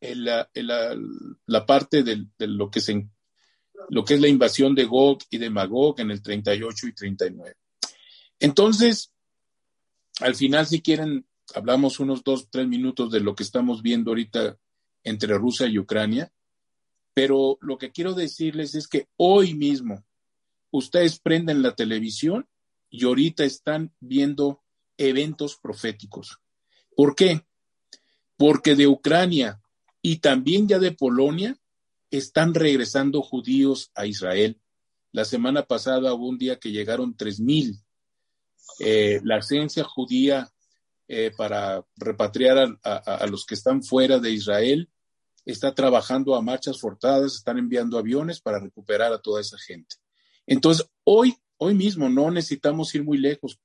la, 0.00 0.48
la, 0.54 1.66
parte 1.66 2.02
de, 2.02 2.26
lo, 2.38 2.70
que 2.70 2.80
lo 3.88 4.04
que 4.04 4.14
es 4.14 4.20
la 4.20 4.28
invasión 4.28 4.74
de 4.74 4.84
Gog 4.84 5.18
y 5.30 5.38
de 5.38 5.50
Magog 5.50 6.00
en 6.00 6.10
el 6.10 6.22
38 6.22 6.86
y 6.88 6.92
39. 6.94 7.56
Entonces, 8.40 9.12
al 10.20 10.34
final, 10.34 10.66
si 10.66 10.80
quieren, 10.80 11.26
hablamos 11.54 12.00
unos 12.00 12.22
dos, 12.24 12.48
tres 12.50 12.66
minutos 12.66 13.10
de 13.10 13.20
lo 13.20 13.34
que 13.34 13.42
estamos 13.42 13.82
viendo 13.82 14.10
ahorita 14.10 14.56
entre 15.04 15.36
Rusia 15.36 15.66
y 15.66 15.78
Ucrania, 15.78 16.32
pero 17.14 17.58
lo 17.60 17.78
que 17.78 17.90
quiero 17.90 18.14
decirles 18.14 18.74
es 18.74 18.86
que 18.86 19.08
hoy 19.16 19.54
mismo 19.54 20.04
ustedes 20.70 21.18
prenden 21.18 21.62
la 21.62 21.74
televisión 21.74 22.46
y 22.90 23.04
ahorita 23.04 23.44
están 23.44 23.92
viendo 24.00 24.62
eventos 24.96 25.56
proféticos. 25.56 26.38
¿Por 26.96 27.14
qué? 27.14 27.44
Porque 28.36 28.74
de 28.76 28.86
Ucrania 28.86 29.60
y 30.02 30.16
también 30.16 30.68
ya 30.68 30.78
de 30.78 30.92
Polonia 30.92 31.58
están 32.10 32.54
regresando 32.54 33.22
judíos 33.22 33.90
a 33.94 34.06
Israel. 34.06 34.60
La 35.12 35.24
semana 35.24 35.64
pasada 35.64 36.12
hubo 36.14 36.28
un 36.28 36.38
día 36.38 36.58
que 36.58 36.70
llegaron 36.70 37.16
tres 37.16 37.40
mil 37.40 37.80
eh, 38.78 39.20
la 39.24 39.42
ciencia 39.42 39.82
judía 39.82 40.48
eh, 41.10 41.32
para 41.34 41.82
repatriar 41.96 42.78
a, 42.84 43.26
los 43.28 43.46
que 43.46 43.54
están 43.54 43.82
fuera 43.82 44.18
de 44.18 44.30
Israel 44.30 44.90
está 45.46 45.74
trabajando 45.74 46.34
a 46.34 46.42
marchas 46.42 46.78
forzadas, 46.78 47.34
están 47.34 47.56
enviando 47.56 47.96
aviones 47.96 48.42
para 48.42 48.60
recuperar 48.60 49.14
a 49.14 49.18
toda 49.18 49.40
esa 49.40 49.56
gente. 49.56 49.96
Entonces, 50.46 50.86
hoy, 51.04 51.34
hoy 51.56 51.74
mismo 51.74 52.10
no 52.10 52.30
necesitamos 52.30 52.94
ir 52.94 53.04
muy 53.04 53.16
lejos. 53.16 53.58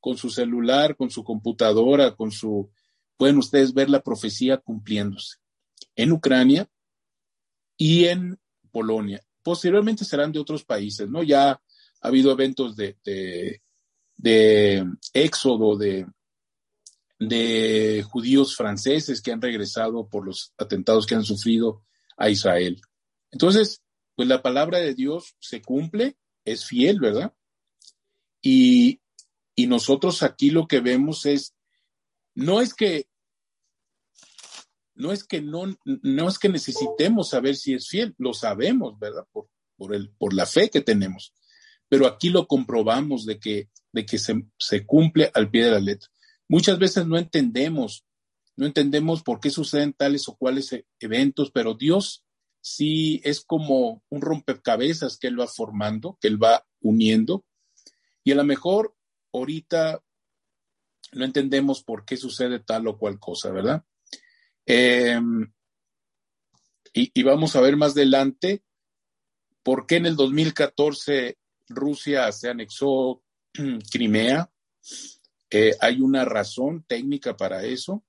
Con 0.00 0.16
su 0.16 0.30
celular, 0.30 0.96
con 0.96 1.10
su 1.10 1.22
computadora, 1.24 2.16
con 2.16 2.30
su... 2.30 2.70
Pueden 3.18 3.36
ustedes 3.36 3.74
ver 3.74 3.90
la 3.90 4.00
profecía 4.00 4.56
cumpliéndose 4.56 5.36
en 5.94 6.12
Ucrania 6.12 6.70
y 7.76 8.06
en 8.06 8.38
Polonia. 8.70 9.20
Posteriormente 9.42 10.06
serán 10.06 10.32
de 10.32 10.38
otros 10.38 10.64
países, 10.64 11.10
¿no? 11.10 11.22
Ya 11.22 11.50
ha 11.50 11.60
habido 12.00 12.32
eventos 12.32 12.76
de, 12.76 12.96
de 14.16 14.86
éxodo 15.12 15.76
de, 15.76 16.06
de 17.18 18.04
judíos 18.08 18.56
franceses 18.56 19.20
que 19.20 19.32
han 19.32 19.42
regresado 19.42 20.08
por 20.08 20.24
los 20.24 20.52
atentados 20.56 21.06
que 21.06 21.14
han 21.14 21.24
sufrido 21.24 21.84
a 22.16 22.30
Israel. 22.30 22.80
Entonces, 23.30 23.82
pues 24.14 24.28
la 24.28 24.42
palabra 24.42 24.78
de 24.78 24.94
Dios 24.94 25.36
se 25.40 25.60
cumple, 25.60 26.16
es 26.44 26.64
fiel, 26.64 27.00
¿verdad? 27.00 27.34
Y, 28.40 29.00
y 29.54 29.66
nosotros 29.66 30.22
aquí 30.22 30.50
lo 30.50 30.66
que 30.66 30.80
vemos 30.80 31.26
es, 31.26 31.54
no 32.34 32.60
es 32.60 32.74
que, 32.74 33.08
no 34.94 35.12
es 35.12 35.24
que 35.24 35.40
no, 35.40 35.76
no 35.84 36.28
es 36.28 36.38
que 36.38 36.48
necesitemos 36.48 37.30
saber 37.30 37.56
si 37.56 37.74
es 37.74 37.88
fiel, 37.88 38.14
lo 38.18 38.32
sabemos, 38.32 38.98
¿verdad? 38.98 39.26
Por, 39.32 39.48
por, 39.76 39.94
el, 39.94 40.10
por 40.10 40.32
la 40.32 40.46
fe 40.46 40.70
que 40.70 40.80
tenemos. 40.80 41.34
Pero 41.88 42.06
aquí 42.06 42.30
lo 42.30 42.46
comprobamos 42.46 43.24
de 43.24 43.38
que 43.38 43.68
de 43.92 44.06
que 44.06 44.18
se, 44.18 44.44
se 44.58 44.86
cumple 44.86 45.30
al 45.34 45.50
pie 45.50 45.64
de 45.64 45.70
la 45.72 45.80
letra. 45.80 46.08
Muchas 46.48 46.78
veces 46.78 47.06
no 47.06 47.18
entendemos, 47.18 48.04
no 48.56 48.66
entendemos 48.66 49.22
por 49.22 49.38
qué 49.40 49.50
suceden 49.50 49.92
tales 49.92 50.28
o 50.28 50.36
cuales 50.36 50.72
e, 50.72 50.86
eventos, 50.98 51.50
pero 51.50 51.74
Dios 51.74 52.24
sí 52.60 53.20
es 53.24 53.40
como 53.42 54.02
un 54.08 54.20
rompecabezas 54.20 55.18
que 55.18 55.28
Él 55.28 55.38
va 55.38 55.46
formando, 55.46 56.18
que 56.20 56.28
Él 56.28 56.42
va 56.42 56.66
uniendo. 56.80 57.44
Y 58.24 58.32
a 58.32 58.34
lo 58.34 58.44
mejor 58.44 58.96
ahorita 59.32 60.02
no 61.12 61.24
entendemos 61.24 61.82
por 61.82 62.04
qué 62.04 62.16
sucede 62.16 62.60
tal 62.60 62.86
o 62.88 62.98
cual 62.98 63.18
cosa, 63.18 63.50
¿verdad? 63.50 63.84
Em, 64.66 65.52
y, 66.92 67.10
y, 67.14 67.22
vamos 67.22 67.56
a 67.56 67.60
ver 67.60 67.76
más 67.76 67.92
adelante 67.92 68.62
por 69.62 69.86
qué 69.86 69.96
en 69.96 70.06
el 70.06 70.16
2014 70.16 71.38
Rusia 71.68 72.32
se 72.32 72.48
anexó 72.48 73.22
Crimea. 73.90 74.50
Eh, 75.50 75.74
hay 75.80 76.00
una 76.00 76.24
razón 76.24 76.84
técnica 76.86 77.36
para 77.36 77.64
eso. 77.64 78.04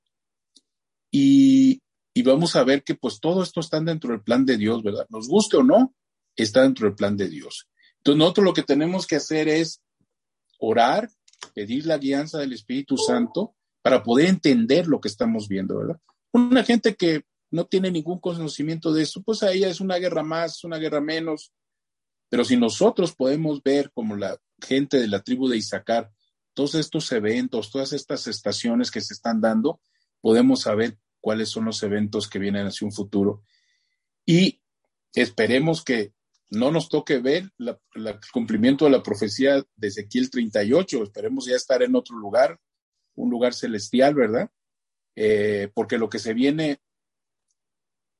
Y, 1.11 1.81
vamos 2.23 2.55
a 2.57 2.63
ver 2.63 2.83
que 2.83 2.95
pues 2.95 3.19
todo 3.21 3.41
esto 3.41 3.61
está 3.61 3.79
dentro 3.79 4.11
del 4.11 4.21
plan 4.21 4.45
de 4.45 4.57
Dios, 4.57 4.83
¿verdad? 4.83 5.07
Nos 5.09 5.27
guste 5.27 5.55
o 5.55 5.63
no, 5.63 5.95
está 6.35 6.63
dentro 6.63 6.87
del 6.87 6.95
plan 6.95 7.15
de 7.15 7.29
Dios. 7.29 7.67
Entonces 7.97 8.19
nosotros 8.19 8.45
lo 8.45 8.53
que 8.53 8.63
tenemos 8.63 9.07
que 9.07 9.15
hacer 9.15 9.47
es 9.47 9.81
orar, 10.59 11.09
pedir 11.53 11.85
la 11.85 11.97
guianza 11.97 12.39
del 12.39 12.51
Espíritu 12.51 12.97
Santo 12.97 13.55
para 13.81 14.03
poder 14.03 14.27
entender 14.27 14.87
lo 14.87 14.99
que 14.99 15.07
estamos 15.07 15.47
viendo, 15.47 15.77
¿verdad? 15.77 15.99
Una 16.33 16.63
gente 16.63 16.95
que 16.95 17.23
no 17.51 17.65
tiene 17.65 17.89
ningún 17.89 18.19
conocimiento 18.19 18.93
de 18.93 19.03
eso, 19.03 19.23
pues 19.23 19.41
a 19.41 19.51
ella 19.51 19.69
es 19.69 19.79
una 19.79 19.95
guerra 19.95 20.21
más, 20.21 20.63
una 20.63 20.77
guerra 20.77 21.01
menos. 21.01 21.53
Pero 22.29 22.43
si 22.43 22.57
nosotros 22.57 23.15
podemos 23.15 23.63
ver 23.63 23.91
como 23.91 24.15
la 24.15 24.37
gente 24.61 24.99
de 24.99 25.07
la 25.07 25.21
tribu 25.23 25.47
de 25.47 25.57
Isaacar, 25.57 26.11
todos 26.59 26.75
estos 26.75 27.09
eventos, 27.13 27.71
todas 27.71 27.93
estas 27.93 28.27
estaciones 28.27 28.91
que 28.91 28.99
se 28.99 29.13
están 29.13 29.39
dando, 29.39 29.79
podemos 30.19 30.63
saber 30.63 30.97
cuáles 31.21 31.47
son 31.47 31.63
los 31.63 31.81
eventos 31.83 32.27
que 32.27 32.37
vienen 32.37 32.67
hacia 32.67 32.85
un 32.85 32.91
futuro. 32.91 33.45
Y 34.25 34.61
esperemos 35.13 35.85
que 35.85 36.11
no 36.49 36.69
nos 36.69 36.89
toque 36.89 37.19
ver 37.19 37.49
el 37.57 38.19
cumplimiento 38.33 38.83
de 38.83 38.91
la 38.91 39.01
profecía 39.01 39.63
de 39.77 39.87
Ezequiel 39.87 40.29
38, 40.29 41.01
esperemos 41.01 41.45
ya 41.45 41.55
estar 41.55 41.81
en 41.81 41.95
otro 41.95 42.17
lugar, 42.17 42.59
un 43.15 43.29
lugar 43.29 43.53
celestial, 43.53 44.15
¿verdad? 44.15 44.51
Eh, 45.15 45.71
porque 45.73 45.97
lo 45.97 46.09
que 46.09 46.19
se 46.19 46.33
viene 46.33 46.81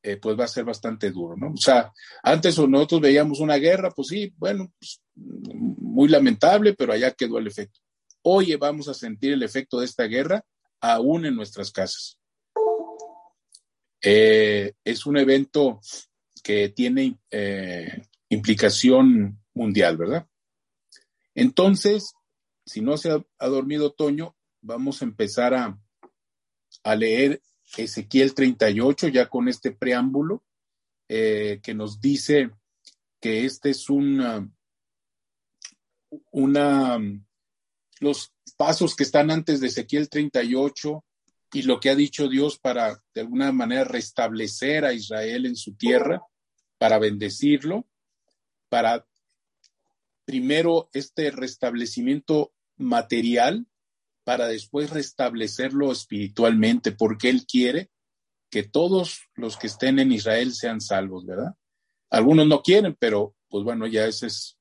eh, 0.02 0.16
pues 0.16 0.40
va 0.40 0.46
a 0.46 0.48
ser 0.48 0.64
bastante 0.64 1.12
duro, 1.12 1.36
¿no? 1.36 1.52
O 1.52 1.58
sea, 1.58 1.92
antes 2.24 2.58
nosotros 2.58 3.02
veíamos 3.02 3.42
una 3.42 3.58
guerra, 3.58 3.92
pues 3.92 4.08
sí, 4.08 4.34
bueno, 4.38 4.72
pues, 4.80 5.02
muy 5.14 6.08
lamentable, 6.08 6.74
pero 6.74 6.94
allá 6.94 7.12
quedó 7.12 7.38
el 7.38 7.48
efecto. 7.48 7.82
Hoy 8.22 8.56
vamos 8.56 8.88
a 8.88 8.94
sentir 8.94 9.34
el 9.34 9.44
efecto 9.44 9.80
de 9.80 9.86
esta 9.86 10.04
guerra 10.06 10.46
aún 10.82 11.26
en 11.26 11.36
nuestras 11.36 11.72
casas. 11.72 12.18
Eh, 14.02 14.74
es 14.84 15.06
un 15.06 15.18
evento 15.18 15.82
que 16.44 16.70
tiene 16.70 17.18
eh, 17.32 18.02
implicación 18.30 19.42
mundial, 19.54 19.98
¿verdad? 19.98 20.28
Entonces, 21.36 22.14
si 22.66 22.82
no 22.82 22.98
se 22.98 23.12
ha, 23.12 23.48
dormido 23.48 23.92
Toño, 23.92 24.36
vamos 24.62 25.02
a 25.02 25.06
empezar 25.06 25.54
a, 25.54 25.80
a 26.84 26.96
leer 26.96 27.42
Ezequiel 27.78 28.34
38, 28.34 29.08
ya 29.10 29.28
con 29.28 29.48
este 29.48 29.72
preámbulo, 29.72 30.44
eh, 31.08 31.60
que 31.64 31.74
nos 31.74 32.00
dice 32.00 32.52
que 33.20 33.46
este 33.46 33.72
es 33.72 33.90
una, 33.90 34.50
una, 36.32 36.98
los 38.00 38.34
pasos 38.58 38.96
que 38.96 39.04
están 39.04 39.32
antes 39.32 39.60
de 39.60 39.68
Ezequiel 39.68 40.10
38 40.10 41.04
y 41.54 41.64
lo 41.64 41.80
que 41.80 41.90
ha 41.90 41.96
dicho 41.96 42.28
Dios 42.28 42.60
para 42.60 43.02
de 43.14 43.22
alguna 43.22 43.52
manera 43.52 43.84
restablecer 43.84 44.86
a 44.86 44.94
Israel 44.94 45.46
en 45.46 45.56
su 45.56 45.76
tierra, 45.76 46.22
para 46.78 47.00
bendecirlo, 47.00 47.88
para 48.70 49.06
primero 50.26 50.90
este 50.94 51.32
restablecimiento 51.32 52.54
material 52.78 53.66
para 54.24 54.48
después 54.48 54.92
restablecerlo 54.92 55.92
espiritualmente, 55.92 56.92
porque 56.92 57.30
Él 57.30 57.48
quiere 57.48 57.90
que 58.52 58.62
todos 58.62 59.28
los 59.34 59.58
que 59.58 59.66
estén 59.66 59.98
en 59.98 60.12
Israel 60.12 60.54
sean 60.54 60.82
salvos, 60.82 61.26
¿verdad? 61.26 61.56
Algunos 62.12 62.46
no 62.46 62.62
quieren, 62.62 62.96
pero 63.00 63.36
pues 63.48 63.64
bueno, 63.64 63.88
ya 63.88 64.06
ese 64.06 64.28
es 64.28 64.60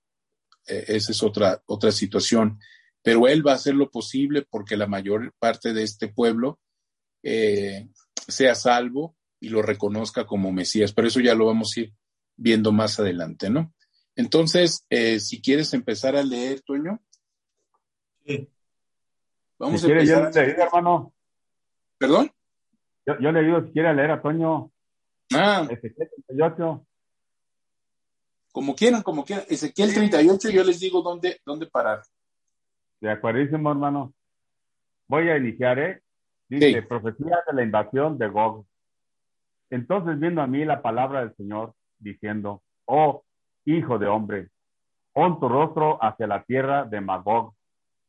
eh, 0.68 0.84
esa 0.88 1.12
es 1.12 1.22
otra, 1.22 1.62
otra 1.66 1.92
situación. 1.92 2.58
Pero 3.02 3.28
él 3.28 3.46
va 3.46 3.52
a 3.52 3.56
hacer 3.56 3.74
lo 3.74 3.90
posible 3.90 4.46
porque 4.48 4.76
la 4.76 4.86
mayor 4.86 5.32
parte 5.38 5.72
de 5.72 5.82
este 5.82 6.08
pueblo 6.08 6.58
eh, 7.22 7.88
sea 8.26 8.54
salvo 8.54 9.16
y 9.40 9.48
lo 9.48 9.62
reconozca 9.62 10.26
como 10.26 10.52
Mesías. 10.52 10.92
Pero 10.92 11.08
eso 11.08 11.20
ya 11.20 11.34
lo 11.34 11.46
vamos 11.46 11.76
a 11.76 11.80
ir 11.80 11.94
viendo 12.36 12.72
más 12.72 12.98
adelante, 12.98 13.50
¿no? 13.50 13.72
Entonces, 14.16 14.84
eh, 14.90 15.20
si 15.20 15.40
quieres 15.40 15.72
empezar 15.74 16.16
a 16.16 16.22
leer, 16.22 16.60
Toño. 16.62 17.00
Sí. 18.26 18.48
Vamos 19.58 19.84
a 19.84 19.86
empezar. 19.86 20.32
Yo 20.32 20.40
leído, 20.42 20.62
hermano. 20.62 21.14
¿Perdón? 21.98 22.30
Yo, 23.06 23.14
yo 23.20 23.32
le 23.32 23.42
digo 23.42 23.64
si 23.64 23.72
quiere 23.72 23.94
leer 23.94 24.10
a 24.10 24.22
Toño. 24.22 24.72
Ah. 25.34 25.66
Ezequiel 25.70 26.08
38. 26.26 26.86
Como 28.52 28.74
quieran, 28.74 29.02
como 29.02 29.24
quieran. 29.24 29.44
Ezequiel 29.48 29.94
38, 29.94 30.50
yo 30.50 30.64
les 30.64 30.80
digo 30.80 31.00
dónde, 31.00 31.40
dónde 31.44 31.66
parar. 31.66 32.02
De 33.00 33.10
acuerdísimo, 33.10 33.70
hermano. 33.70 34.12
Voy 35.06 35.28
a 35.28 35.36
iniciar, 35.36 35.78
¿eh? 35.78 36.02
Dice, 36.48 36.82
profecía 36.82 37.38
de 37.46 37.52
la 37.54 37.62
invasión 37.62 38.18
de 38.18 38.28
Gog. 38.28 38.66
Entonces 39.70 40.18
viendo 40.18 40.40
a 40.40 40.46
mí 40.46 40.64
la 40.64 40.80
palabra 40.80 41.20
del 41.20 41.36
Señor, 41.36 41.74
diciendo, 41.98 42.62
oh, 42.86 43.24
hijo 43.64 43.98
de 43.98 44.06
hombre, 44.06 44.48
pon 45.12 45.38
tu 45.40 45.48
rostro 45.48 46.02
hacia 46.02 46.26
la 46.26 46.42
tierra 46.44 46.84
de 46.84 47.00
Magog, 47.00 47.54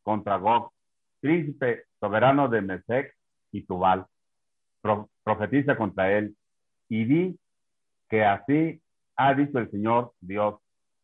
contra 0.04 0.38
Gog, 0.38 0.72
príncipe 1.20 1.86
soberano 2.00 2.48
de 2.48 2.62
Mesec 2.62 3.16
y 3.52 3.64
Tubal. 3.64 4.06
profetiza 5.24 5.76
contra 5.76 6.12
él 6.18 6.36
y 6.88 7.04
di 7.04 7.40
que 8.08 8.24
así 8.24 8.82
ha 9.16 9.34
dicho 9.34 9.60
el 9.60 9.70
Señor 9.70 10.14
Dios. 10.22 10.56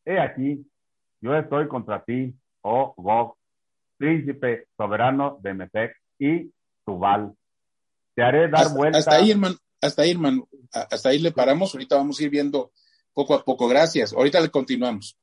He 0.06 0.20
aquí, 0.20 0.65
yo 1.22 1.36
estoy 1.36 1.68
contra 1.68 2.04
ti, 2.04 2.34
oh 2.62 2.94
Gog, 2.98 3.36
príncipe 3.98 4.68
soberano 4.78 5.40
de 5.42 5.54
Mesec 5.54 5.96
y 6.20 6.52
Tubal. 6.86 7.34
Te 8.16 8.24
haré 8.24 8.50
dar 8.50 8.74
vuelta. 8.74 8.98
Hasta 8.98 9.16
ahí, 9.16 9.32
hermano, 9.32 9.58
hasta 9.82 10.02
ahí, 10.04 10.12
hermano, 10.12 10.48
hasta 10.72 11.10
ahí 11.10 11.20
le 11.20 11.32
paramos. 11.32 11.74
Ahorita 11.74 11.96
vamos 11.96 12.20
a 12.20 12.24
ir 12.24 12.30
viendo 12.30 12.72
poco 13.14 13.34
a 13.34 13.44
poco. 13.44 13.68
Gracias. 13.68 14.14
Ahorita 14.14 14.40
le 14.40 14.50
continuamos. 14.50 15.18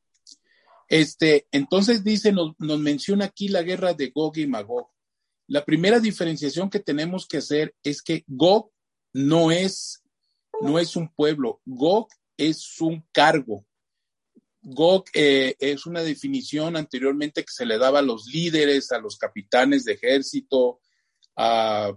Este, 0.89 1.47
entonces 1.53 2.05
dice, 2.05 2.33
nos, 2.33 2.55
nos 2.59 2.79
menciona 2.79 3.27
aquí 3.27 3.49
la 3.49 3.63
guerra 3.63 3.95
de 3.95 4.11
Gog 4.11 4.37
y 4.37 4.47
Magog. 4.47 4.89
La 5.47 5.65
primera 5.65 6.01
diferenciación 6.01 6.71
que 6.71 6.81
tenemos 6.81 7.27
que 7.27 7.39
hacer 7.39 7.75
es 7.83 8.03
que 8.03 8.25
Gog 8.27 8.71
no 9.13 9.51
es, 9.51 10.03
no 10.61 10.79
es 10.79 10.97
un 10.97 11.09
pueblo, 11.09 11.61
Gog 11.65 12.09
es 12.37 12.81
un 12.81 13.05
cargo. 13.13 13.65
Gog 14.63 15.07
eh, 15.15 15.57
es 15.59 15.87
una 15.87 16.03
definición 16.03 16.77
anteriormente 16.77 17.43
que 17.43 17.53
se 17.53 17.67
le 17.67 17.79
daba 17.79 17.99
a 17.99 18.03
los 18.03 18.27
líderes, 18.27 18.93
a 18.93 18.99
los 18.99 19.17
capitanes 19.17 19.85
de 19.85 19.95
ejército, 19.95 20.81
a, 21.37 21.93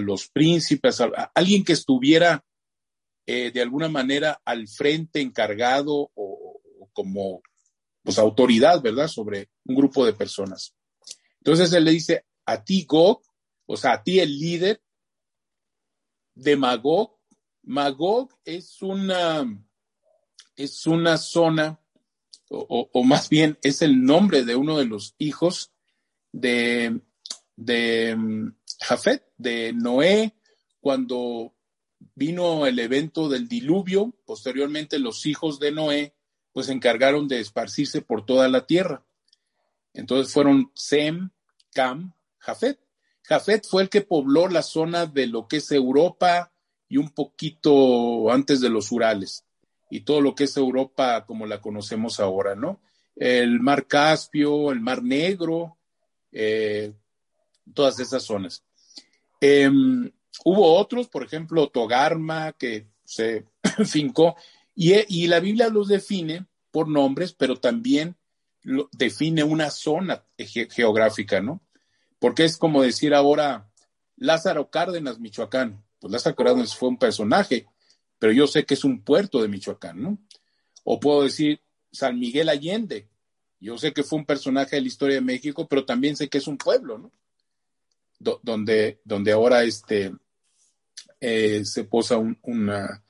los 0.00 0.28
príncipes, 0.28 1.00
a, 1.00 1.06
alguien 1.34 1.64
que 1.64 1.72
estuviera 1.72 2.44
eh, 3.26 3.52
de 3.52 3.62
alguna 3.62 3.88
manera 3.88 4.40
al 4.44 4.66
frente 4.66 5.20
encargado 5.20 6.10
o, 6.14 6.60
como 6.92 7.42
pues 8.02 8.18
autoridad, 8.18 8.82
¿verdad? 8.82 9.08
Sobre 9.08 9.50
un 9.64 9.76
grupo 9.76 10.04
de 10.04 10.12
personas. 10.12 10.74
Entonces 11.38 11.72
él 11.72 11.84
le 11.84 11.92
dice, 11.92 12.24
a 12.44 12.62
ti 12.62 12.84
Gog, 12.84 13.22
o 13.66 13.76
sea, 13.76 13.94
a 13.94 14.02
ti 14.02 14.20
el 14.20 14.38
líder 14.38 14.82
de 16.34 16.56
Magog. 16.56 17.18
Magog 17.62 18.36
es 18.44 18.82
una, 18.82 19.46
es 20.56 20.86
una 20.86 21.16
zona, 21.16 21.80
o, 22.50 23.04
más 23.04 23.28
bien 23.28 23.58
es 23.62 23.82
el 23.82 24.04
nombre 24.04 24.44
de 24.44 24.56
uno 24.56 24.78
de 24.78 24.84
los 24.84 25.14
hijos 25.18 25.72
de, 26.32 27.00
de 27.56 28.14
mm, 28.16 28.54
Jafet, 28.80 29.24
de 29.38 29.72
Noé, 29.72 30.34
cuando 30.80 31.54
vino 32.14 32.66
el 32.66 32.78
evento 32.78 33.28
del 33.28 33.48
diluvio, 33.48 34.14
posteriormente 34.24 34.98
los 34.98 35.26
hijos 35.26 35.58
de 35.58 35.72
Noé 35.72 36.14
pues 36.52 36.66
se 36.66 36.72
encargaron 36.72 37.26
de 37.26 37.40
esparcirse 37.40 38.00
por 38.00 38.24
toda 38.24 38.48
la 38.48 38.64
tierra. 38.64 39.04
Entonces 39.92 40.32
fueron 40.32 40.70
Sem, 40.74 41.30
Cam 41.72 42.14
Jafet. 42.38 42.78
Jafet 43.22 43.66
fue 43.66 43.82
el 43.82 43.88
que 43.88 44.02
pobló 44.02 44.46
la 44.48 44.62
zona 44.62 45.06
de 45.06 45.26
lo 45.26 45.48
que 45.48 45.56
es 45.56 45.72
Europa 45.72 46.52
y 46.88 46.98
un 46.98 47.10
poquito 47.10 48.30
antes 48.30 48.60
de 48.60 48.70
los 48.70 48.92
Urales 48.92 49.44
y 49.90 50.00
todo 50.00 50.20
lo 50.20 50.34
que 50.34 50.44
es 50.44 50.56
Europa 50.56 51.24
como 51.26 51.46
la 51.46 51.60
conocemos 51.60 52.20
ahora, 52.20 52.54
¿no? 52.54 52.80
El 53.16 53.60
mar 53.60 53.86
Caspio, 53.86 54.72
el 54.72 54.80
mar 54.80 55.02
Negro, 55.02 55.76
eh, 56.32 56.92
todas 57.72 58.00
esas 58.00 58.22
zonas. 58.22 58.64
Em, 59.40 60.10
hubo 60.44 60.74
otros, 60.74 61.08
por 61.08 61.22
ejemplo, 61.22 61.68
Togarma, 61.68 62.52
que 62.52 62.86
se 63.04 63.44
fincó, 63.86 64.36
y, 64.74 64.94
y, 65.22 65.28
la 65.28 65.38
Biblia 65.38 65.68
los 65.68 65.86
define 65.86 66.46
por 66.72 66.88
nombres, 66.88 67.32
pero 67.32 67.60
también 67.60 68.16
define 68.92 69.44
una 69.44 69.70
zona 69.70 70.24
geográfica, 70.36 71.40
¿no? 71.40 71.60
porque 72.24 72.44
es 72.44 72.56
como 72.56 72.80
decir 72.80 73.12
ahora 73.12 73.70
Lázaro 74.16 74.70
Cárdenas, 74.70 75.18
Michoacán. 75.18 75.84
Pues 75.98 76.10
Lázaro 76.10 76.34
Cárdenas 76.34 76.74
fue 76.74 76.88
un 76.88 76.96
personaje, 76.96 77.66
pero 78.24 78.32
yo 78.32 78.46
sé 78.46 78.64
que 78.64 78.72
es 78.72 78.84
un 78.84 79.02
puerto 79.02 79.42
de 79.42 79.48
Michoacán, 79.48 80.00
¿no? 80.00 80.18
O 80.82 80.98
puedo 80.98 81.24
decir 81.24 81.60
San 81.92 82.18
Miguel 82.18 82.48
Allende. 82.48 83.06
Yo 83.60 83.76
sé 83.76 83.92
que 83.92 84.02
fue 84.02 84.18
un 84.18 84.24
personaje 84.24 84.76
de 84.76 84.80
la 84.80 84.88
historia 84.88 85.16
de 85.16 85.20
México, 85.20 85.68
pero 85.68 85.84
también 85.84 86.16
sé 86.16 86.30
que 86.30 86.38
es 86.38 86.46
un 86.46 86.56
pueblo, 86.56 86.96
¿no? 86.96 87.12
donde, 88.42 89.02
donde 89.04 89.32
ahora 89.32 89.62
este, 89.64 90.14
eh, 91.20 91.66
se 91.66 91.84
posa 91.84 92.16
una, 92.16 93.04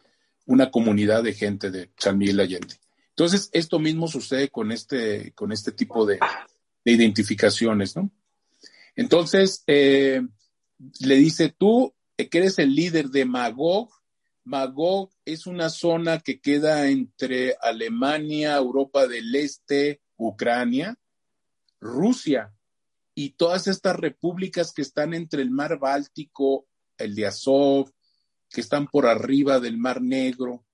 una 0.47 0.73
comunidad 0.73 1.23
de 1.23 1.35
gente 1.35 1.71
de 1.71 1.93
San 1.97 2.19
Miguel 2.19 2.41
Allende. 2.41 2.81
Entonces, 3.11 3.51
esto 3.53 3.79
mismo 3.79 4.09
sucede 4.09 4.49
con 4.49 4.73
este, 4.73 5.31
con 5.37 5.53
este 5.53 5.71
tipo 5.71 6.07
de, 6.07 6.19
de 6.85 6.91
identificaciones, 6.91 7.95
¿no? 7.95 8.11
Entonces, 8.97 9.63
eh, 9.69 10.27
le 10.99 11.15
dice, 11.15 11.55
tú 11.57 11.95
que 12.17 12.39
eres 12.39 12.59
el 12.59 12.75
líder 12.75 13.11
de 13.11 13.25
Magog. 13.25 13.91
Magog 14.45 15.11
es 15.25 15.47
una 15.47 15.71
zona 15.71 16.21
que 16.21 16.41
queda 16.41 16.89
entre 16.89 17.57
Alemania, 17.61 18.57
Europa 18.57 19.07
del 19.07 19.35
Este, 19.35 20.03
Ucrania, 20.17 20.97
Rusia 21.81 22.55
y 23.15 23.31
todas 23.31 23.67
estas 23.67 23.97
repúblicas 23.97 24.73
que 24.73 24.83
están 24.83 25.15
entre 25.15 25.43
el 25.43 25.51
mar 25.51 25.79
Báltico, 25.79 26.67
el 26.99 27.15
de 27.15 27.27
Azov, 27.27 27.91
que 28.51 28.61
están 28.61 28.87
por 28.87 29.07
arriba 29.07 29.61
del 29.61 29.79
mar 29.79 30.03
Negro. 30.03 30.65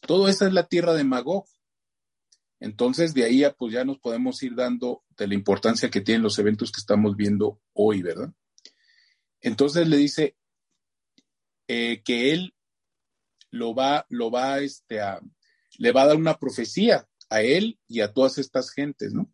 Todo 0.00 0.28
esa 0.28 0.46
es 0.46 0.52
la 0.52 0.66
tierra 0.66 0.94
de 0.94 1.04
Magog. 1.04 1.46
Entonces, 2.60 3.12
de 3.14 3.24
ahí 3.24 3.44
pues 3.58 3.72
ya 3.72 3.84
nos 3.84 3.98
podemos 3.98 4.42
ir 4.42 4.54
dando 4.54 5.04
de 5.16 5.26
la 5.26 5.34
importancia 5.34 5.90
que 5.90 6.00
tienen 6.00 6.22
los 6.22 6.38
eventos 6.38 6.70
que 6.70 6.80
estamos 6.80 7.16
viendo 7.16 7.60
hoy, 7.72 8.02
¿verdad? 8.02 8.32
Entonces 9.40 9.88
le 9.88 9.96
dice 9.96 10.36
eh, 11.66 12.02
que 12.04 12.32
él 12.32 12.54
lo 13.52 13.74
va, 13.74 14.04
lo 14.08 14.30
va, 14.30 14.58
este, 14.58 15.00
a, 15.00 15.20
le 15.78 15.92
va 15.92 16.02
a 16.02 16.06
dar 16.06 16.16
una 16.16 16.38
profecía 16.38 17.06
a 17.28 17.42
él 17.42 17.78
y 17.86 18.00
a 18.00 18.12
todas 18.12 18.38
estas 18.38 18.70
gentes, 18.70 19.12
¿no? 19.12 19.32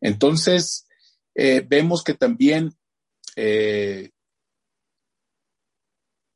Entonces, 0.00 0.86
eh, 1.34 1.64
vemos 1.66 2.02
que 2.02 2.14
también 2.14 2.72
eh, 3.36 4.10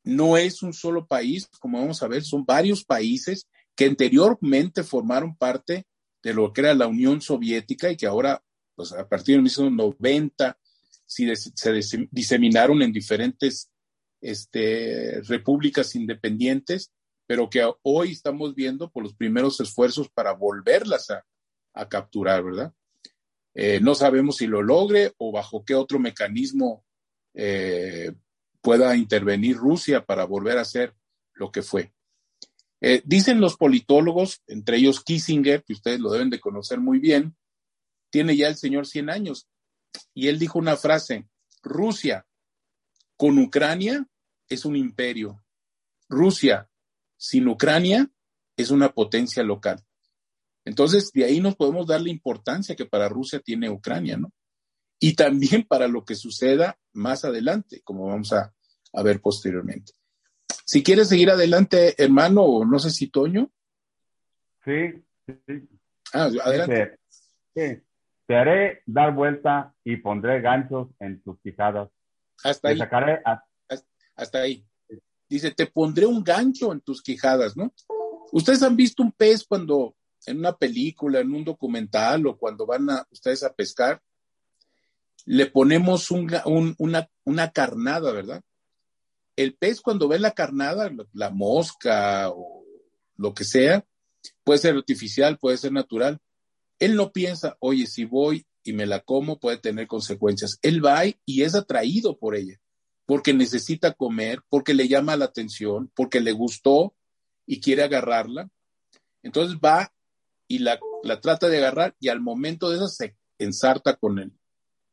no 0.03 0.37
es 0.37 0.63
un 0.63 0.73
solo 0.73 1.07
país, 1.07 1.47
como 1.59 1.79
vamos 1.79 2.01
a 2.01 2.07
ver, 2.07 2.23
son 2.23 2.45
varios 2.45 2.83
países 2.83 3.47
que 3.75 3.85
anteriormente 3.85 4.83
formaron 4.83 5.35
parte 5.35 5.87
de 6.23 6.33
lo 6.33 6.53
que 6.53 6.61
era 6.61 6.73
la 6.75 6.87
Unión 6.87 7.21
Soviética 7.21 7.91
y 7.91 7.97
que 7.97 8.05
ahora, 8.05 8.43
pues 8.75 8.91
a 8.91 9.07
partir 9.07 9.35
de 9.35 9.41
1990, 9.41 10.57
se 11.05 12.07
diseminaron 12.11 12.81
en 12.81 12.91
diferentes 12.91 13.70
este, 14.21 15.21
repúblicas 15.23 15.95
independientes, 15.95 16.91
pero 17.27 17.49
que 17.49 17.67
hoy 17.83 18.11
estamos 18.11 18.55
viendo 18.55 18.89
por 18.89 19.03
los 19.03 19.15
primeros 19.15 19.59
esfuerzos 19.59 20.09
para 20.09 20.33
volverlas 20.33 21.09
a, 21.09 21.25
capturar, 21.89 22.43
¿verdad? 22.43 22.73
Eh, 23.53 23.79
no 23.81 23.95
sabemos 23.95 24.37
si 24.37 24.47
lo 24.47 24.61
logre 24.61 25.13
o 25.17 25.31
bajo 25.31 25.63
qué 25.65 25.73
otro 25.73 25.99
mecanismo 25.99 26.85
eh, 27.33 28.11
pueda 28.61 28.95
intervenir 28.95 29.57
Rusia 29.57 30.05
para 30.05 30.25
volver 30.25 30.57
a 30.57 30.65
ser 30.65 30.93
lo 31.33 31.51
que 31.51 31.61
fue. 31.61 31.93
Eh, 32.81 33.01
dicen 33.05 33.39
los 33.39 33.57
politólogos, 33.57 34.41
entre 34.47 34.77
ellos 34.77 35.03
Kissinger, 35.03 35.63
que 35.63 35.73
ustedes 35.73 35.99
lo 35.99 36.11
deben 36.11 36.29
de 36.29 36.39
conocer 36.39 36.79
muy 36.79 36.99
bien, 36.99 37.35
tiene 38.09 38.35
ya 38.35 38.47
el 38.47 38.57
señor 38.57 38.87
100 38.87 39.09
años. 39.09 39.47
Y 40.13 40.27
él 40.27 40.39
dijo 40.39 40.59
una 40.59 40.75
frase, 40.77 41.27
Rusia 41.61 42.25
con 43.15 43.37
Ucrania 43.37 44.07
es 44.53 44.65
un 44.65 44.75
imperio. 44.75 45.43
Rusia 46.09 46.69
sin 47.17 47.47
Ucrania 47.47 48.09
es 48.57 48.71
una 48.71 48.89
potencia 48.89 49.43
local. 49.43 49.83
Entonces, 50.65 51.11
de 51.13 51.25
ahí 51.25 51.39
nos 51.39 51.55
podemos 51.55 51.87
dar 51.87 52.01
la 52.01 52.09
importancia 52.09 52.75
que 52.75 52.85
para 52.85 53.09
Rusia 53.09 53.39
tiene 53.39 53.69
Ucrania, 53.69 54.17
¿no? 54.17 54.31
Y 54.99 55.15
también 55.15 55.63
para 55.63 55.87
lo 55.87 56.05
que 56.05 56.15
suceda 56.15 56.77
más 56.93 57.25
adelante, 57.25 57.81
como 57.83 58.07
vamos 58.07 58.33
a, 58.33 58.53
ver 59.03 59.19
posteriormente. 59.21 59.93
Si 60.65 60.83
quieres 60.83 61.09
seguir 61.09 61.31
adelante, 61.31 61.95
hermano, 61.97 62.43
o 62.43 62.65
no 62.65 62.77
sé 62.77 62.91
si 62.91 63.07
Toño. 63.07 63.49
Sí, 64.63 65.03
sí. 65.25 65.69
Ah, 66.13 66.29
adelante. 66.43 66.99
sí. 67.55 67.81
Te 68.27 68.35
haré 68.35 68.83
dar 68.85 69.13
vuelta 69.13 69.73
y 69.83 69.97
pondré 69.97 70.39
ganchos 70.41 70.89
en 70.99 71.21
tus 71.21 71.39
quijadas. 71.41 71.89
Hasta 72.43 72.69
ahí. 72.69 72.79
Hasta 74.15 74.41
ahí. 74.41 74.65
Dice, 75.29 75.51
te 75.51 75.67
pondré 75.67 76.05
un 76.05 76.23
gancho 76.23 76.71
en 76.71 76.81
tus 76.81 77.01
quijadas, 77.01 77.55
¿no? 77.55 77.73
Ustedes 78.31 78.61
han 78.63 78.75
visto 78.75 79.03
un 79.03 79.11
pez 79.11 79.45
cuando 79.45 79.95
en 80.25 80.39
una 80.39 80.55
película, 80.55 81.19
en 81.19 81.33
un 81.33 81.43
documental 81.43 82.27
o 82.27 82.37
cuando 82.37 82.65
van 82.65 82.89
a 82.89 83.07
ustedes 83.11 83.43
a 83.43 83.53
pescar, 83.53 84.01
le 85.25 85.45
ponemos 85.47 86.11
una, 86.11 86.43
una 87.23 87.51
carnada, 87.51 88.11
¿verdad? 88.11 88.41
El 89.35 89.55
pez 89.55 89.81
cuando 89.81 90.07
ve 90.07 90.19
la 90.19 90.31
carnada, 90.31 90.91
la 91.13 91.29
mosca 91.29 92.29
o 92.29 92.63
lo 93.15 93.33
que 93.33 93.43
sea, 93.43 93.85
puede 94.43 94.59
ser 94.59 94.75
artificial, 94.75 95.37
puede 95.37 95.57
ser 95.57 95.71
natural. 95.71 96.19
Él 96.79 96.95
no 96.95 97.11
piensa, 97.11 97.55
oye, 97.59 97.85
si 97.87 98.05
voy 98.05 98.45
y 98.63 98.73
me 98.73 98.85
la 98.85 98.99
como 98.99 99.39
puede 99.39 99.57
tener 99.57 99.87
consecuencias. 99.87 100.57
Él 100.61 100.83
va 100.83 101.05
y 101.05 101.43
es 101.43 101.55
atraído 101.55 102.17
por 102.17 102.35
ella, 102.35 102.59
porque 103.11 103.33
necesita 103.33 103.91
comer, 103.91 104.41
porque 104.47 104.73
le 104.73 104.87
llama 104.87 105.17
la 105.17 105.25
atención, 105.25 105.91
porque 105.93 106.21
le 106.21 106.31
gustó 106.31 106.95
y 107.45 107.59
quiere 107.59 107.83
agarrarla. 107.83 108.49
Entonces 109.21 109.57
va 109.57 109.91
y 110.47 110.59
la, 110.59 110.79
trata 111.21 111.49
de 111.49 111.57
agarrar 111.57 111.93
y 111.99 112.07
al 112.07 112.21
momento 112.21 112.69
de 112.69 112.77
eso 112.77 112.87
se 112.87 113.17
ensarta 113.37 113.97
con 113.97 114.17
el, 114.17 114.31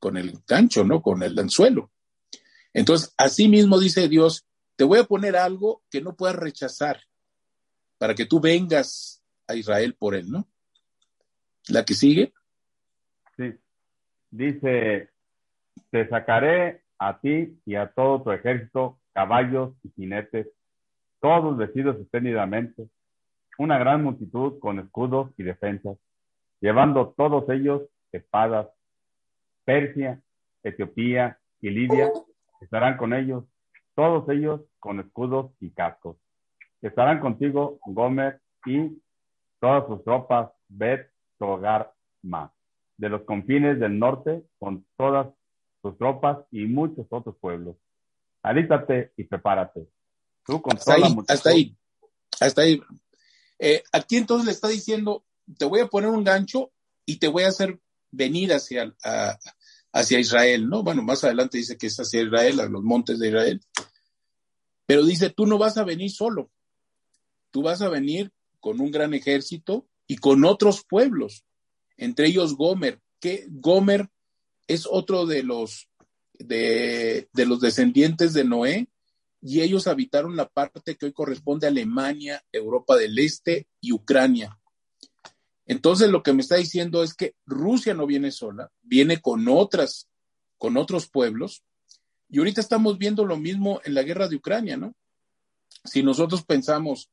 con 0.01 0.17
el 0.17 0.37
gancho, 0.49 0.83
¿no? 0.83 1.01
Con 1.01 1.23
el 1.23 1.39
anzuelo. 1.39 1.93
Entonces, 2.73 3.15
así 3.17 3.47
mismo 3.47 3.79
dice 3.79 4.09
Dios, 4.09 4.49
te 4.75 4.83
voy 4.83 4.99
a 4.99 5.05
poner 5.05 5.37
algo 5.37 5.85
que 5.89 6.01
no 6.01 6.17
puedas 6.17 6.35
rechazar 6.35 7.01
para 7.99 8.17
que 8.17 8.27
tú 8.27 8.41
vengas 8.41 9.23
a 9.47 9.55
Israel 9.55 9.95
por 9.95 10.17
él, 10.17 10.29
¿no? 10.29 10.49
La 11.69 11.85
que 11.85 11.95
sigue. 11.95 12.33
Sí. 13.37 13.55
Dice, 14.33 15.09
te 15.93 16.09
sacaré 16.09 16.88
a 16.99 17.19
ti 17.21 17.59
y 17.65 17.75
a 17.77 17.89
todo 17.93 18.23
tu 18.23 18.33
ejército, 18.33 18.99
caballos 19.13 19.73
y 19.83 19.91
jinetes, 19.91 20.49
todos 21.21 21.57
vestidos 21.57 21.99
espléndidamente, 22.01 22.89
una 23.59 23.79
gran 23.79 24.05
multitud 24.05 24.59
con 24.61 24.79
escudos 24.79 25.31
y 25.37 25.43
defensas, 25.43 25.97
llevando 26.61 27.15
todos 27.17 27.49
ellos 27.51 27.83
espadas. 28.13 28.69
Persia, 29.65 30.21
Etiopía 30.63 31.39
y 31.61 31.71
Lidia 31.71 32.11
estarán 32.61 32.97
con 32.97 33.13
ellos, 33.13 33.45
todos 33.95 34.29
ellos 34.29 34.63
con 34.79 35.01
escudos 35.01 35.53
y 35.61 35.71
cascos. 35.71 36.17
Estarán 36.81 37.21
contigo 37.21 37.79
Gomer 37.85 38.41
y 38.65 39.01
todas 39.61 39.87
sus 39.89 40.05
tropas, 40.05 40.51
Bet, 40.69 41.11
Togar, 41.39 41.93
Ma, 42.23 42.53
de 42.97 43.09
los 43.09 43.23
confines 43.23 43.79
del 43.79 43.99
norte, 43.99 44.43
con 44.59 44.85
todas 44.97 45.29
sus 45.83 45.97
tropas 45.99 46.39
y 46.51 46.67
muchos 46.67 47.07
otros 47.11 47.37
pueblos. 47.41 47.77
Alístate 48.43 49.13
y 49.17 49.25
prepárate. 49.25 49.89
Tú 50.45 50.63
hasta 50.75 50.95
ahí, 50.95 51.17
hasta 51.29 51.51
ahí, 51.51 51.77
hasta 52.41 52.63
ahí. 52.63 52.81
Eh, 53.59 53.83
aquí 53.93 54.17
entonces 54.17 54.47
le 54.47 54.53
está 54.53 54.69
diciendo, 54.69 55.25
te 55.59 55.65
voy 55.65 55.81
a 55.81 55.89
poner 55.89 56.11
un 56.11 56.25
gancho 56.25 56.71
y 57.05 57.19
te 57.19 57.29
voy 57.29 57.43
a 57.43 57.49
hacer 57.49 57.79
venir 58.11 58.53
hacia, 58.53 58.95
hacia 59.93 60.19
Israel, 60.19 60.69
¿no? 60.69 60.83
Bueno, 60.83 61.03
más 61.03 61.25
adelante 61.25 61.59
dice 61.59 61.77
que 61.77 61.89
es 61.89 61.97
hacia 61.99 62.23
Israel, 62.23 62.61
a 62.61 62.69
los 62.69 62.83
montes 62.83 63.19
de 63.19 63.29
Israel. 63.29 63.61
Pero 64.87 65.05
dice, 65.05 65.31
tú 65.31 65.47
no 65.47 65.59
vas 65.59 65.77
a 65.77 65.85
venir 65.85 66.11
solo, 66.11 66.51
tú 67.51 67.63
vas 67.63 67.83
a 67.83 67.89
venir 67.89 68.33
con 68.61 68.81
un 68.81 68.91
gran 68.91 69.13
ejército 69.13 69.87
y 70.07 70.17
con 70.17 70.45
otros 70.45 70.85
pueblos, 70.89 71.45
entre 71.97 72.29
ellos 72.29 72.57
Gomer, 72.57 73.03
que 73.21 73.47
Gomer 73.51 74.09
es 74.69 74.87
otro 74.89 75.27
de 75.27 75.43
los, 75.43 75.89
de, 76.35 77.29
los 77.35 77.61
descendientes 77.61 78.35
de 78.35 78.45
Noé, 78.45 78.89
y 79.41 79.63
ellos 79.63 79.87
habitaron 79.87 80.37
la 80.37 80.49
parte 80.49 80.97
que 80.97 81.07
hoy 81.07 81.13
corresponde 81.13 81.67
a 81.67 81.71
Alemania, 81.71 82.45
Europa 82.53 82.97
del 82.97 83.19
Este 83.19 83.67
y 83.81 83.93
Ucrania. 83.93 84.59
Entonces 85.65 86.11
lo 86.11 86.23
que 86.23 86.33
me 86.33 86.43
está 86.43 86.57
diciendo 86.57 87.03
es 87.03 87.15
que 87.15 87.35
Rusia 87.47 87.95
no 87.95 88.07
viene 88.07 88.31
sola, 88.31 88.71
viene 88.83 89.21
con 89.21 89.47
otras, 89.49 90.09
con 90.57 90.77
otros 90.77 91.09
pueblos. 91.09 91.63
Y 92.29 92.39
ahorita 92.39 92.61
estamos 92.61 92.99
viendo 92.99 93.25
lo 93.25 93.37
mismo 93.37 93.81
en 93.85 93.95
la 93.95 94.03
guerra 94.03 94.29
de 94.29 94.37
Ucrania, 94.37 94.77
¿no? 94.77 94.95
Si 95.85 96.03
nosotros 96.03 96.45
pensamos 96.45 97.11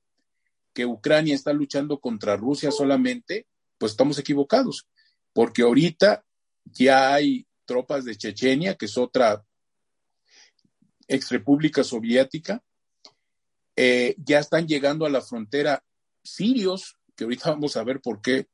que 0.74 0.86
Ucrania 0.86 1.36
está 1.36 1.54
luchando 1.54 2.00
contra 2.00 2.38
Rusia 2.38 2.72
solamente, 2.72 3.46
pues 3.78 3.92
estamos 3.92 4.18
equivocados, 4.18 4.88
porque 5.32 5.62
ahorita 5.62 6.26
ya 6.66 7.14
hay 7.14 7.45
tropas 7.66 8.06
de 8.06 8.16
Chechenia, 8.16 8.76
que 8.76 8.86
es 8.86 8.98
otra 8.98 9.44
ex 11.08 11.30
república 11.30 11.84
soviética, 11.84 12.64
eh, 13.76 14.16
ya 14.18 14.40
están 14.40 14.68
llegando 14.68 15.06
a 15.06 15.10
la 15.10 15.22
frontera 15.22 15.84
sirios, 16.24 16.98
que 17.16 17.26
ahorita 17.26 17.50
vamos 17.52 17.78
a 17.78 17.84
ver 17.84 18.02
por 18.02 18.22
qué, 18.22 18.48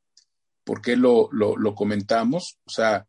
por 0.64 0.82
qué 0.82 0.96
lo, 0.96 1.30
lo, 1.32 1.76
comentamos. 1.76 2.60
O 2.66 2.70
sea, 2.70 3.08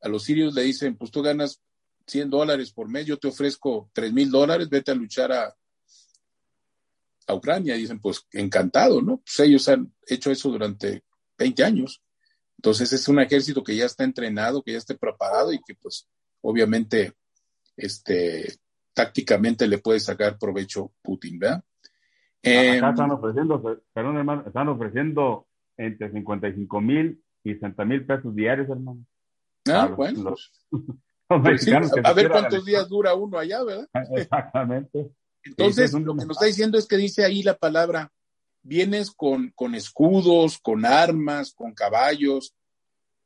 a 0.00 0.08
los 0.08 0.24
sirios 0.24 0.54
le 0.54 0.62
dicen, 0.62 0.96
pues 0.96 1.10
tú 1.10 1.22
ganas 1.22 1.60
100 2.06 2.30
dólares 2.30 2.72
por 2.72 2.88
mes, 2.88 3.06
yo 3.06 3.18
te 3.18 3.28
ofrezco 3.28 3.90
3 3.92 4.12
mil 4.12 4.30
dólares, 4.30 4.68
vete 4.68 4.90
a 4.90 4.94
luchar 4.94 5.32
a, 5.32 5.54
a 7.26 7.34
Ucrania. 7.34 7.74
dicen, 7.74 8.00
pues 8.00 8.26
encantado, 8.32 9.00
¿no? 9.00 9.18
Pues 9.18 9.40
ellos 9.40 9.68
han 9.68 9.94
hecho 10.06 10.30
eso 10.30 10.50
durante 10.50 11.04
20 11.38 11.64
años. 11.64 12.02
Entonces 12.64 12.94
es 12.94 13.06
un 13.08 13.20
ejército 13.20 13.62
que 13.62 13.76
ya 13.76 13.84
está 13.84 14.04
entrenado, 14.04 14.62
que 14.62 14.72
ya 14.72 14.78
está 14.78 14.94
preparado 14.94 15.52
y 15.52 15.58
que 15.58 15.74
pues 15.74 16.08
obviamente 16.40 17.12
este, 17.76 18.54
tácticamente 18.94 19.68
le 19.68 19.76
puede 19.76 20.00
sacar 20.00 20.38
provecho 20.38 20.90
Putin, 21.02 21.38
¿verdad? 21.38 21.58
Acá 21.58 22.64
em, 22.64 22.82
están 22.82 23.10
ofreciendo, 23.10 23.82
perdón 23.92 24.16
hermano, 24.16 24.44
están 24.46 24.68
ofreciendo 24.68 25.46
entre 25.76 26.10
55 26.10 26.80
mil 26.80 27.22
y 27.42 27.52
60 27.52 27.84
mil 27.84 28.06
pesos 28.06 28.34
diarios, 28.34 28.70
hermano. 28.70 29.04
Ah, 29.68 29.92
bueno. 29.94 30.34
Pues, 31.26 31.66
a 32.04 32.12
ver 32.12 32.30
cuántos 32.30 32.66
días 32.66 32.86
dura 32.86 33.14
uno 33.14 33.38
allá, 33.38 33.64
¿verdad? 33.64 33.88
Exactamente. 34.14 35.10
Entonces, 35.42 35.92
lo 35.94 36.14
que 36.14 36.26
nos 36.26 36.36
está 36.36 36.44
diciendo 36.44 36.78
es 36.78 36.86
que 36.86 36.98
dice 36.98 37.24
ahí 37.24 37.42
la 37.42 37.56
palabra, 37.56 38.12
vienes 38.64 39.12
con, 39.12 39.52
con 39.54 39.76
escudos, 39.76 40.58
con 40.58 40.84
armas, 40.84 41.52
con 41.54 41.72
caballos, 41.72 42.54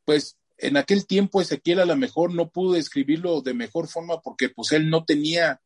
pues 0.04 0.36
en 0.58 0.76
aquel 0.76 1.06
tiempo 1.06 1.40
Ezequiel 1.40 1.80
a 1.80 1.86
lo 1.86 1.96
mejor 1.96 2.34
no 2.34 2.50
pudo 2.50 2.76
escribirlo 2.76 3.40
de 3.40 3.54
mejor 3.54 3.88
forma 3.88 4.20
porque 4.20 4.48
pues 4.50 4.72
él 4.72 4.90
no 4.90 5.04
tenía, 5.04 5.60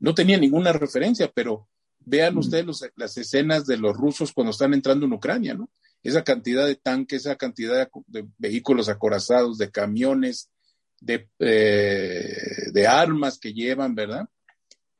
no 0.00 0.14
tenía 0.14 0.38
ninguna 0.38 0.72
referencia, 0.72 1.30
pero 1.32 1.68
vean 1.98 2.34
mm. 2.34 2.38
ustedes 2.38 2.90
las 2.96 3.16
escenas 3.18 3.66
de 3.66 3.76
los 3.76 3.96
rusos 3.96 4.32
cuando 4.32 4.50
están 4.50 4.72
entrando 4.72 5.06
en 5.06 5.12
Ucrania, 5.12 5.54
¿no? 5.54 5.70
Esa 6.02 6.24
cantidad 6.24 6.66
de 6.66 6.76
tanques, 6.76 7.26
esa 7.26 7.36
cantidad 7.36 7.88
de, 8.06 8.26
vehículos 8.38 8.88
acorazados, 8.88 9.58
de 9.58 9.70
camiones, 9.70 10.48
de, 11.00 11.28
eh, 11.40 12.70
de, 12.72 12.86
armas 12.86 13.38
que 13.38 13.52
llevan, 13.52 13.94
¿verdad? 13.94 14.28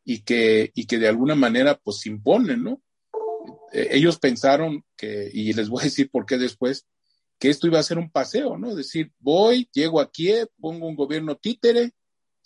Y 0.05 0.21
que, 0.21 0.71
y 0.75 0.87
que 0.87 0.99
de 0.99 1.09
alguna 1.09 1.35
manera 1.35 1.79
pues 1.79 2.05
imponen, 2.07 2.63
¿no? 2.65 2.83
Eh, 3.73 3.89
ellos 3.93 4.19
pensaron 4.19 4.85
que, 4.97 5.31
y 5.33 5.53
les 5.53 5.69
voy 5.69 5.83
a 5.83 5.85
decir 5.85 6.11
por 6.11 6.27
qué 6.27 6.39
después, 6.39 6.87
que 7.39 7.51
esto 7.51 7.67
iba 7.67 7.79
a 7.79 7.85
ser 7.85 7.99
un 7.99 8.11
paseo, 8.11 8.59
¿no? 8.59 8.71
Es 8.71 8.77
decir, 8.77 9.13
voy, 9.19 9.69
llego 9.73 10.01
a 10.01 10.11
Kiev, 10.11 10.49
pongo 10.61 10.87
un 10.87 10.97
gobierno 10.97 11.37
títere, 11.37 11.93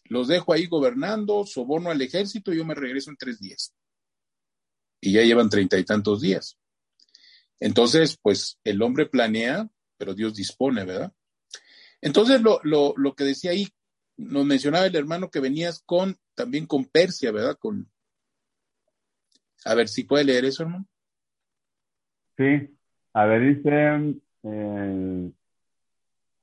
los 0.05 0.29
dejo 0.29 0.53
ahí 0.53 0.67
gobernando, 0.67 1.47
soborno 1.47 1.91
al 1.91 2.03
ejército 2.03 2.53
y 2.53 2.59
yo 2.59 2.65
me 2.65 2.75
regreso 2.75 3.11
en 3.11 3.17
tres 3.17 3.41
días. 3.41 3.75
Y 5.01 5.13
ya 5.13 5.23
llevan 5.23 5.49
treinta 5.49 5.79
y 5.79 5.85
tantos 5.85 6.21
días. 6.21 6.59
Entonces, 7.59 8.19
pues 8.21 8.59
el 8.65 8.83
hombre 8.83 9.07
planea, 9.07 9.71
pero 9.97 10.15
Dios 10.15 10.35
dispone, 10.35 10.85
¿verdad? 10.85 11.13
Entonces, 12.01 12.43
lo, 12.43 12.61
lo, 12.65 12.93
lo 12.97 13.15
que 13.15 13.25
decía 13.25 13.53
ahí, 13.53 13.69
nos 14.17 14.45
mencionaba 14.45 14.87
el 14.87 14.97
hermano 14.97 15.31
que 15.31 15.41
venías 15.41 15.83
con, 15.87 16.19
también 16.35 16.67
con 16.67 16.85
Persia, 16.85 17.33
¿verdad? 17.33 17.57
Con... 17.59 17.91
A 19.65 19.75
ver, 19.75 19.89
si 19.89 20.05
puede 20.05 20.25
leer 20.25 20.45
eso, 20.45 20.65
hermano. 20.65 20.89
Sí, 22.37 22.77
a 23.12 23.27
ver, 23.27 23.57
dice 23.57 24.21
eh, 24.45 25.31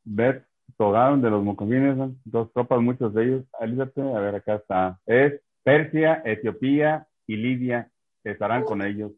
Bet 0.04 0.46
Togaron 0.78 1.22
de 1.22 1.30
los 1.30 1.44
Mocovines, 1.44 1.98
dos 2.24 2.54
tropas, 2.54 2.80
muchos 2.82 3.14
de 3.14 3.26
ellos. 3.26 3.46
a 3.60 4.20
ver, 4.20 4.36
acá 4.36 4.56
está. 4.56 5.00
Es 5.06 5.42
Persia, 5.64 6.22
Etiopía 6.24 7.08
y 7.28 7.36
Lidia 7.36 7.92
estarán 8.24 8.64
con 8.64 8.82
ellos. 8.82 9.12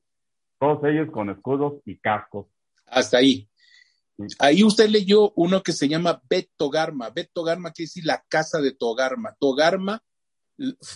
Todos 0.60 0.84
ellos 0.86 1.12
con 1.12 1.29
escudos 1.29 1.81
y 1.86 1.97
cascos. 1.97 2.47
Hasta 2.88 3.17
ahí. 3.17 3.47
Ahí 4.39 4.63
usted 4.63 4.89
leyó 4.89 5.31
uno 5.36 5.63
que 5.63 5.71
se 5.71 5.88
llama 5.88 6.21
Bet 6.29 6.49
Togarma. 6.55 7.10
Bet 7.10 7.31
Togarma 7.34 7.71
quiere 7.71 7.88
decir 7.88 8.05
la 8.05 8.23
casa 8.27 8.60
de 8.60 8.71
Togarma. 8.71 9.36
Togarma, 9.39 10.03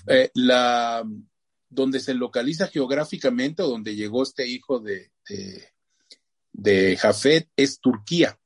eh, 0.08 0.30
la, 0.34 1.04
donde 1.70 2.00
se 2.00 2.14
localiza 2.14 2.68
geográficamente 2.68 3.64
o 3.64 3.68
donde 3.68 3.96
llegó 3.96 4.24
este 4.24 4.48
hijo 4.48 4.80
de, 4.80 5.12
de, 5.28 6.98
Jafet, 6.98 7.50
es 7.56 7.80
Turquía. 7.80 8.40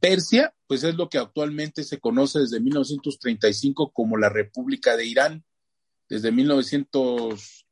Persia, 0.00 0.54
pues 0.66 0.84
es 0.84 0.94
lo 0.94 1.08
que 1.08 1.18
actualmente 1.18 1.82
se 1.82 1.98
conoce 1.98 2.40
desde 2.40 2.60
1935 2.60 3.90
como 3.92 4.16
la 4.16 4.28
República 4.28 4.96
de 4.96 5.06
Irán. 5.06 5.44
Desde 6.08 6.30
1900 6.30 7.66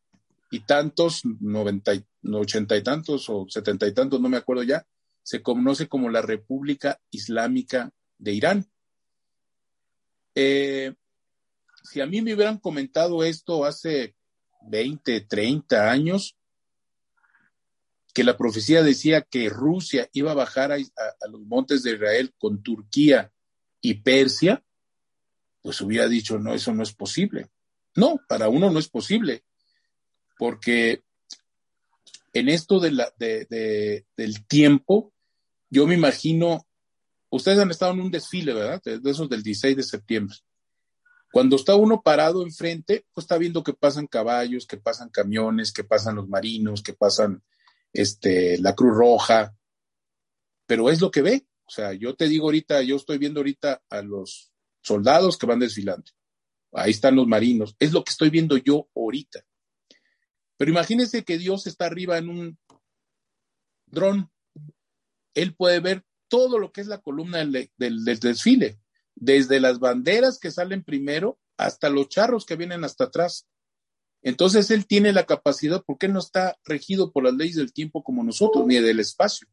y 0.50 0.60
tantos, 0.60 1.22
90, 1.24 1.92
80 2.24 2.76
y 2.76 2.82
tantos 2.82 3.28
o 3.28 3.46
70 3.48 3.86
y 3.86 3.94
tantos, 3.94 4.20
no 4.20 4.28
me 4.28 4.38
acuerdo 4.38 4.62
ya, 4.64 4.86
se 5.22 5.42
conoce 5.42 5.88
como 5.88 6.08
la 6.08 6.22
República 6.22 7.00
Islámica 7.10 7.92
de 8.18 8.32
Irán. 8.32 8.70
Eh, 10.34 10.94
si 11.82 12.00
a 12.00 12.06
mí 12.06 12.22
me 12.22 12.34
hubieran 12.34 12.58
comentado 12.58 13.22
esto 13.22 13.64
hace 13.64 14.16
20, 14.68 15.22
30 15.22 15.90
años, 15.90 16.36
que 18.12 18.24
la 18.24 18.36
profecía 18.36 18.82
decía 18.82 19.22
que 19.22 19.48
Rusia 19.48 20.08
iba 20.12 20.32
a 20.32 20.34
bajar 20.34 20.72
a, 20.72 20.78
los 21.28 21.40
montes 21.42 21.82
de 21.82 21.92
Israel 21.92 22.34
con 22.38 22.62
Turquía 22.62 23.32
y 23.80 23.94
Persia, 23.94 24.62
pues 25.62 25.80
hubiera 25.80 26.08
dicho, 26.08 26.38
no, 26.38 26.54
eso 26.54 26.74
no 26.74 26.82
es 26.82 26.92
posible. 26.92 27.48
No, 27.94 28.20
para 28.28 28.48
uno 28.48 28.70
no 28.70 28.78
es 28.78 28.88
posible, 28.88 29.44
porque 30.38 31.02
en 32.32 32.48
esto 32.48 32.80
de 32.80 32.92
la, 32.92 33.12
de, 33.18 34.04
del 34.16 34.46
tiempo, 34.46 35.12
yo 35.68 35.86
me 35.86 35.94
imagino, 35.94 36.66
ustedes 37.30 37.58
han 37.58 37.70
estado 37.70 37.92
en 37.92 38.00
un 38.00 38.10
desfile, 38.10 38.54
¿verdad? 38.54 38.80
De, 38.82 39.00
esos 39.10 39.28
del 39.28 39.42
16 39.42 39.76
de 39.76 39.82
septiembre. 39.82 40.36
Cuando 41.32 41.56
está 41.56 41.76
uno 41.76 42.02
parado 42.02 42.42
enfrente, 42.42 43.04
pues 43.12 43.24
está 43.24 43.38
viendo 43.38 43.62
que 43.62 43.72
pasan 43.72 44.08
caballos, 44.08 44.66
que 44.66 44.76
pasan 44.76 45.10
camiones, 45.10 45.72
que 45.72 45.84
pasan 45.84 46.16
los 46.16 46.28
marinos, 46.28 46.82
que 46.82 46.92
pasan 46.92 47.42
este, 47.92 48.58
la 48.58 48.74
Cruz 48.74 48.96
Roja, 48.96 49.54
pero 50.66 50.90
es 50.90 51.00
lo 51.00 51.10
que 51.10 51.22
ve. 51.22 51.46
O 51.66 51.70
sea, 51.70 51.92
yo 51.92 52.14
te 52.14 52.28
digo 52.28 52.46
ahorita, 52.46 52.82
yo 52.82 52.96
estoy 52.96 53.18
viendo 53.18 53.40
ahorita 53.40 53.82
a 53.88 54.02
los 54.02 54.52
soldados 54.82 55.36
que 55.36 55.46
van 55.46 55.60
desfilando. 55.60 56.10
Ahí 56.72 56.90
están 56.90 57.16
los 57.16 57.26
marinos. 57.26 57.76
Es 57.78 57.92
lo 57.92 58.04
que 58.04 58.10
estoy 58.10 58.30
viendo 58.30 58.56
yo 58.56 58.88
ahorita. 58.94 59.44
Pero 60.56 60.70
imagínense 60.70 61.24
que 61.24 61.38
Dios 61.38 61.66
está 61.66 61.86
arriba 61.86 62.18
en 62.18 62.28
un 62.28 62.58
dron. 63.86 64.30
Él 65.34 65.54
puede 65.54 65.80
ver 65.80 66.04
todo 66.28 66.58
lo 66.58 66.70
que 66.70 66.80
es 66.80 66.86
la 66.86 67.00
columna 67.00 67.38
del, 67.38 67.70
del, 67.76 68.04
desfile, 68.04 68.78
desde 69.14 69.58
las 69.58 69.78
banderas 69.80 70.38
que 70.38 70.50
salen 70.50 70.84
primero 70.84 71.40
hasta 71.56 71.90
los 71.90 72.08
charros 72.08 72.46
que 72.46 72.56
vienen 72.56 72.84
hasta 72.84 73.04
atrás. 73.04 73.48
Entonces 74.22 74.70
él 74.70 74.86
tiene 74.86 75.12
la 75.12 75.24
capacidad, 75.24 75.82
porque 75.86 76.06
él 76.06 76.12
no 76.12 76.18
está 76.18 76.58
regido 76.64 77.12
por 77.12 77.24
las 77.24 77.34
leyes 77.34 77.56
del 77.56 77.72
tiempo 77.72 78.02
como 78.02 78.22
nosotros, 78.22 78.66
ni 78.66 78.76
del 78.76 79.00
espacio. 79.00 79.48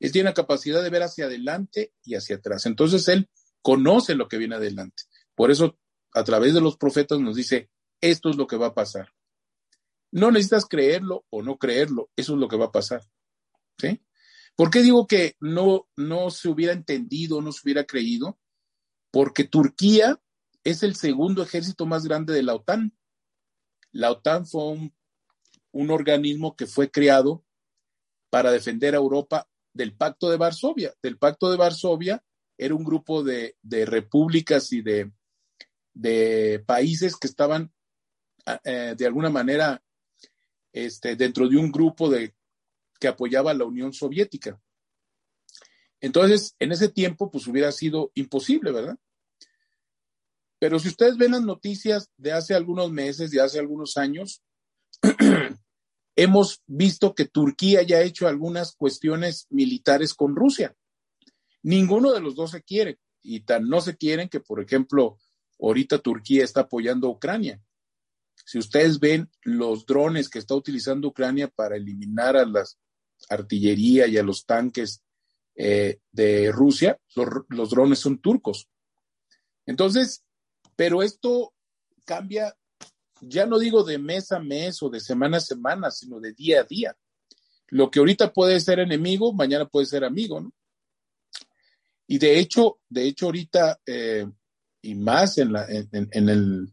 Él 0.00 0.12
tiene 0.12 0.30
la 0.30 0.34
capacidad 0.34 0.82
de 0.82 0.90
ver 0.90 1.02
hacia 1.02 1.26
adelante 1.26 1.92
y 2.04 2.14
hacia 2.14 2.36
atrás. 2.36 2.66
Entonces 2.66 3.06
él 3.08 3.28
conoce 3.62 4.14
lo 4.14 4.28
que 4.28 4.38
viene 4.38 4.56
adelante. 4.56 5.04
Por 5.34 5.50
eso, 5.50 5.78
a 6.12 6.24
través 6.24 6.54
de 6.54 6.60
los 6.60 6.76
profetas 6.76 7.20
nos 7.20 7.36
dice, 7.36 7.70
esto 8.00 8.30
es 8.30 8.36
lo 8.36 8.46
que 8.46 8.56
va 8.56 8.68
a 8.68 8.74
pasar. 8.74 9.12
No 10.10 10.30
necesitas 10.30 10.66
creerlo 10.66 11.26
o 11.30 11.42
no 11.42 11.58
creerlo, 11.58 12.10
eso 12.16 12.34
es 12.34 12.38
lo 12.38 12.48
que 12.48 12.56
va 12.56 12.66
a 12.66 12.72
pasar. 12.72 13.02
¿Sí? 13.78 14.00
¿Por 14.56 14.70
qué 14.70 14.82
digo 14.82 15.06
que 15.06 15.36
no, 15.38 15.88
no 15.96 16.30
se 16.30 16.48
hubiera 16.48 16.72
entendido, 16.72 17.40
no 17.40 17.52
se 17.52 17.60
hubiera 17.62 17.84
creído? 17.84 18.38
Porque 19.12 19.44
Turquía 19.44 20.20
es 20.64 20.82
el 20.82 20.96
segundo 20.96 21.42
ejército 21.42 21.86
más 21.86 22.04
grande 22.04 22.32
de 22.34 22.42
la 22.42 22.54
OTAN. 22.54 22.92
La 23.92 24.10
OTAN 24.10 24.46
fue 24.46 24.90
un, 25.72 25.90
organismo 25.90 26.56
que 26.56 26.66
fue 26.66 26.90
creado 26.90 27.44
para 28.30 28.50
defender 28.50 28.94
a 28.94 28.98
Europa 28.98 29.48
del 29.72 29.94
Pacto 29.94 30.28
de 30.30 30.36
Varsovia. 30.36 30.94
Del 31.02 31.18
Pacto 31.18 31.50
de 31.50 31.56
Varsovia 31.56 32.22
era 32.56 32.74
un 32.74 32.84
grupo 32.84 33.22
de, 33.22 33.56
repúblicas 33.86 34.72
y 34.72 34.82
de, 34.82 35.12
países 36.66 37.16
que 37.16 37.26
estaban 37.26 37.72
eh, 38.64 38.94
de 38.96 39.06
alguna 39.06 39.30
manera 39.30 39.82
este, 40.72 41.16
dentro 41.16 41.48
de 41.48 41.56
un 41.56 41.70
grupo 41.70 42.08
de, 42.08 42.34
que 42.98 43.08
apoyaba 43.08 43.52
a 43.52 43.54
la 43.54 43.64
Unión 43.64 43.92
Soviética. 43.92 44.60
Entonces, 46.00 46.54
en 46.58 46.72
ese 46.72 46.88
tiempo, 46.88 47.30
pues 47.30 47.46
hubiera 47.46 47.72
sido 47.72 48.12
imposible, 48.14 48.70
¿verdad? 48.72 48.98
Pero 50.58 50.78
si 50.78 50.88
ustedes 50.88 51.16
ven 51.16 51.32
las 51.32 51.42
noticias 51.42 52.10
de 52.16 52.32
hace 52.32 52.54
algunos 52.54 52.90
meses, 52.90 53.30
de 53.30 53.40
hace 53.40 53.58
algunos 53.58 53.96
años, 53.96 54.42
hemos 56.16 56.62
visto 56.66 57.14
que 57.14 57.26
Turquía 57.26 57.82
ya 57.82 57.98
ha 57.98 58.02
hecho 58.02 58.26
algunas 58.26 58.74
cuestiones 58.74 59.46
militares 59.50 60.14
con 60.14 60.34
Rusia. 60.34 60.74
Ninguno 61.62 62.12
de 62.12 62.20
los 62.20 62.34
dos 62.34 62.50
se 62.50 62.62
quiere 62.62 62.98
y 63.22 63.40
tan 63.40 63.68
no 63.68 63.80
se 63.80 63.96
quieren 63.96 64.28
que, 64.28 64.40
por 64.40 64.60
ejemplo, 64.60 65.18
ahorita 65.60 65.98
Turquía 65.98 66.44
está 66.44 66.62
apoyando 66.62 67.08
a 67.08 67.10
Ucrania. 67.10 67.60
Si 68.44 68.58
ustedes 68.58 68.98
ven 68.98 69.30
los 69.42 69.84
drones 69.84 70.28
que 70.28 70.38
está 70.38 70.54
utilizando 70.54 71.08
Ucrania 71.08 71.48
para 71.48 71.76
eliminar 71.76 72.36
a 72.36 72.46
la 72.46 72.64
artillería 73.28 74.06
y 74.06 74.16
a 74.16 74.22
los 74.22 74.46
tanques 74.46 75.02
eh, 75.54 75.98
de 76.12 76.52
Rusia, 76.52 76.98
los, 77.48 77.70
drones 77.70 77.98
son 77.98 78.18
turcos. 78.18 78.68
Entonces, 79.66 80.24
pero 80.78 81.02
esto 81.02 81.52
cambia, 82.04 82.56
ya 83.20 83.46
no 83.46 83.58
digo 83.58 83.82
de 83.82 83.98
mes 83.98 84.30
a 84.30 84.38
mes 84.38 84.80
o 84.80 84.88
de 84.88 85.00
semana 85.00 85.38
a 85.38 85.40
semana, 85.40 85.90
sino 85.90 86.20
de 86.20 86.32
día 86.34 86.60
a 86.60 86.64
día. 86.64 86.96
Lo 87.66 87.90
que 87.90 87.98
ahorita 87.98 88.32
puede 88.32 88.60
ser 88.60 88.78
enemigo, 88.78 89.32
mañana 89.32 89.66
puede 89.66 89.86
ser 89.86 90.04
amigo, 90.04 90.40
¿no? 90.40 90.52
Y 92.06 92.18
de 92.18 92.38
hecho, 92.38 92.78
de 92.88 93.08
hecho 93.08 93.26
ahorita, 93.26 93.80
eh, 93.84 94.24
y 94.80 94.94
más 94.94 95.38
en, 95.38 95.52
la, 95.52 95.66
en 95.68 96.28
el 96.28 96.72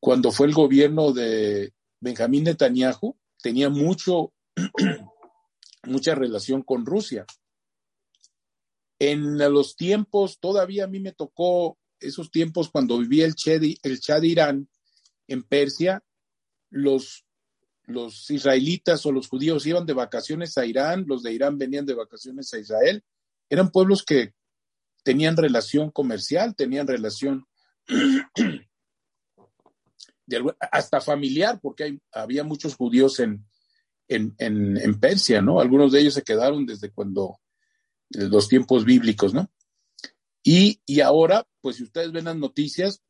cuando 0.00 0.30
fue 0.30 0.46
el 0.46 0.52
gobierno 0.52 1.12
de 1.12 1.72
Benjamín 2.00 2.44
Netanyahu, 2.44 3.16
tenía 3.42 3.70
mucho, 3.70 4.34
mucha 5.84 6.14
relación 6.14 6.62
con 6.62 6.84
Rusia. 6.84 7.24
En 8.98 9.38
los 9.38 9.76
tiempos, 9.76 10.38
todavía 10.40 10.84
a 10.84 10.88
mí 10.88 11.00
me 11.00 11.12
tocó 11.12 11.78
esos 12.00 12.30
tiempos 12.30 12.70
cuando 12.70 12.98
vivía 12.98 13.26
el 13.26 13.34
Chad, 13.34 13.62
el 13.82 14.00
Chad 14.00 14.22
Irán 14.22 14.68
en 15.26 15.42
Persia, 15.42 16.02
los, 16.70 17.24
los 17.84 18.30
israelitas 18.30 19.04
o 19.06 19.12
los 19.12 19.28
judíos 19.28 19.66
iban 19.66 19.86
de 19.86 19.92
vacaciones 19.92 20.56
a 20.58 20.66
Irán, 20.66 21.04
los 21.06 21.22
de 21.22 21.32
Irán 21.32 21.58
venían 21.58 21.86
de 21.86 21.94
vacaciones 21.94 22.52
a 22.54 22.58
Israel. 22.58 23.04
Eran 23.48 23.70
pueblos 23.70 24.04
que 24.04 24.34
tenían 25.02 25.36
relación 25.36 25.90
comercial, 25.90 26.54
tenían 26.54 26.86
relación 26.86 27.46
hasta 30.72 31.00
familiar, 31.00 31.58
porque 31.62 31.98
había 32.12 32.44
muchos 32.44 32.74
judíos 32.76 33.18
en, 33.20 33.46
en, 34.08 34.34
en, 34.38 35.00
Persia, 35.00 35.40
¿no? 35.40 35.60
Algunos 35.60 35.92
de 35.92 36.00
ellos 36.00 36.14
se 36.14 36.22
quedaron 36.22 36.66
desde 36.66 36.90
cuando, 36.90 37.40
los 38.10 38.48
tiempos 38.48 38.84
bíblicos, 38.84 39.34
¿no? 39.34 39.50
Y, 40.42 40.80
y 40.86 41.00
ahora, 41.00 41.46
pues 41.60 41.76
si 41.76 41.82
ustedes 41.82 42.12
ven 42.12 42.26
las 42.26 42.36
noticias, 42.36 43.02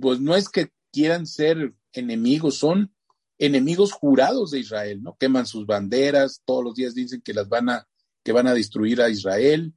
pues 0.00 0.20
no 0.20 0.34
es 0.36 0.48
que 0.48 0.70
quieran 0.92 1.26
ser 1.26 1.74
enemigos, 1.92 2.56
son 2.58 2.94
enemigos 3.38 3.92
jurados 3.92 4.50
de 4.50 4.60
Israel, 4.60 5.02
¿no? 5.02 5.16
Queman 5.18 5.46
sus 5.46 5.66
banderas, 5.66 6.42
todos 6.44 6.62
los 6.62 6.74
días 6.74 6.94
dicen 6.94 7.20
que 7.20 7.34
las 7.34 7.48
van 7.48 7.68
a, 7.68 7.88
que 8.22 8.32
van 8.32 8.46
a 8.46 8.54
destruir 8.54 9.02
a 9.02 9.08
Israel. 9.08 9.74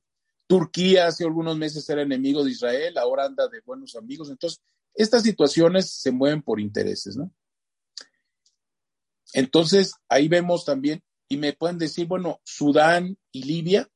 Turquía 0.48 1.08
hace 1.08 1.24
algunos 1.24 1.58
meses 1.58 1.89
era 1.89 2.02
enemigo 2.02 2.43
de 2.43 2.52
Israel, 2.52 2.98
ahora 2.98 3.26
anda 3.26 3.48
de 3.48 3.62
buenos 3.62 3.96
amigos. 3.96 4.30
Entonces, 4.30 4.62
estas 4.93 5.24
situaciones 5.24 5.89
se 5.91 6.12
mueven 6.12 6.41
por 6.41 6.60
intereses, 6.60 7.17
¿no? 7.17 7.32
Entonces, 9.34 9.93
ahí 10.08 10.28
vemos 10.28 10.63
también, 10.65 11.04
y 11.30 11.38
me 11.38 11.54
pueden 11.54 11.78
decir, 11.78 12.08
bueno, 12.08 12.39
Sudán 12.43 13.17
y 13.32 13.43
Libia. 13.43 13.89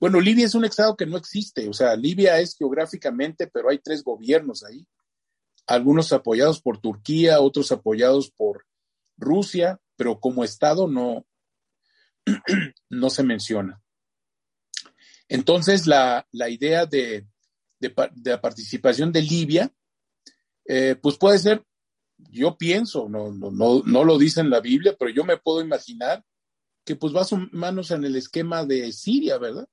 Bueno, 0.00 0.20
Libia 0.20 0.46
es 0.46 0.54
un 0.54 0.64
estado 0.64 0.96
que 0.96 1.06
no 1.06 1.16
existe, 1.16 1.68
o 1.68 1.72
sea, 1.72 1.96
Libia 1.96 2.38
es 2.38 2.56
geográficamente, 2.56 3.48
pero 3.48 3.70
hay 3.70 3.78
tres 3.78 4.04
gobiernos 4.04 4.62
ahí, 4.64 4.86
algunos 5.66 6.12
apoyados 6.12 6.60
por 6.60 6.80
Turquía, 6.80 7.40
otros 7.40 7.72
apoyados 7.72 8.30
por 8.30 8.64
Rusia, 9.16 9.80
pero 9.96 10.20
como 10.20 10.44
estado 10.44 10.86
no, 10.86 11.26
no 12.88 13.10
se 13.10 13.22
menciona. 13.24 13.82
Entonces, 15.28 15.86
la, 15.86 16.26
idea 16.32 16.86
de, 16.86 17.26
de, 17.80 17.94
la 18.24 18.40
participación 18.40 19.12
de 19.12 19.22
Libia 19.22 19.72
eh, 20.68 20.96
pues 21.00 21.16
puede 21.16 21.38
ser, 21.38 21.64
yo 22.18 22.56
pienso, 22.58 23.08
no, 23.08 23.32
no, 23.32 23.50
no, 23.50 23.82
no 23.84 24.04
lo 24.04 24.18
dice 24.18 24.40
en 24.40 24.50
la 24.50 24.60
Biblia, 24.60 24.94
pero 24.98 25.10
yo 25.10 25.24
me 25.24 25.38
puedo 25.38 25.62
imaginar 25.62 26.22
que 26.84 26.94
pues 26.94 27.14
va 27.14 27.22
a 27.22 27.48
manos 27.52 27.90
en 27.90 28.04
el 28.04 28.16
esquema 28.16 28.64
de 28.64 28.92
Siria, 28.92 29.38
¿verdad? 29.38 29.66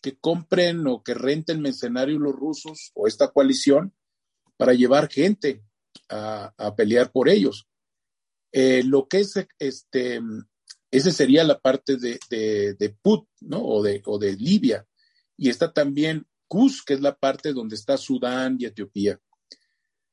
Que 0.00 0.16
compren 0.18 0.86
o 0.86 1.02
que 1.02 1.14
renten 1.14 1.60
mercenarios 1.60 2.20
los 2.20 2.34
rusos 2.34 2.92
o 2.94 3.06
esta 3.06 3.28
coalición 3.28 3.94
para 4.56 4.74
llevar 4.74 5.08
gente 5.08 5.62
a, 6.08 6.74
pelear 6.76 7.12
por 7.12 7.28
ellos. 7.28 7.68
Eh, 8.52 8.82
lo 8.84 9.08
que 9.08 9.20
es 9.20 9.34
este, 9.58 10.20
ese 10.90 11.12
sería 11.12 11.44
la 11.44 11.58
parte 11.58 11.96
de, 11.96 12.18
de, 12.30 12.96
Put, 13.02 13.28
¿no? 13.40 13.62
O 13.62 13.82
de, 13.82 14.02
o 14.06 14.18
de 14.18 14.34
Libia. 14.36 14.86
Y 15.36 15.50
está 15.50 15.72
también 15.72 16.26
Kuz, 16.46 16.82
que 16.82 16.94
es 16.94 17.00
la 17.00 17.14
parte 17.14 17.52
donde 17.52 17.76
está 17.76 17.96
Sudán 17.96 18.56
y 18.58 18.64
Etiopía. 18.64 19.20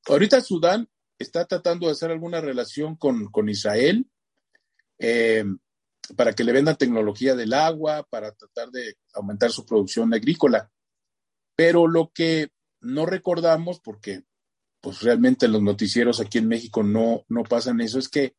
Ahorita 0.08 0.42
Sudán 0.42 0.90
está 1.18 1.46
tratando 1.46 1.88
de 1.88 1.94
hacer 1.94 2.12
alguna 2.12 2.42
relación 2.42 2.96
con, 2.98 3.32
con 3.32 3.50
Israel 3.50 4.06
eh, 5.00 5.46
para 6.16 6.34
que 6.34 6.44
le 6.44 6.52
vendan 6.52 6.78
tecnología 6.78 7.36
del 7.36 7.54
agua, 7.54 8.06
para 8.10 8.32
tratar 8.32 8.70
de 8.70 8.98
aumentar 9.14 9.52
su 9.52 9.66
producción 9.66 10.14
agrícola. 10.14 10.72
Pero 11.56 11.88
lo 11.88 12.12
que 12.14 12.50
no 12.82 13.06
recordamos, 13.06 13.80
porque 13.80 14.24
pues 14.82 15.02
realmente 15.02 15.48
los 15.48 15.62
noticieros 15.62 16.20
aquí 16.20 16.38
en 16.38 16.48
México 16.48 16.84
no, 16.84 17.26
no 17.28 17.44
pasan 17.44 17.82
eso, 17.82 17.98
es 17.98 18.08
que 18.08 18.36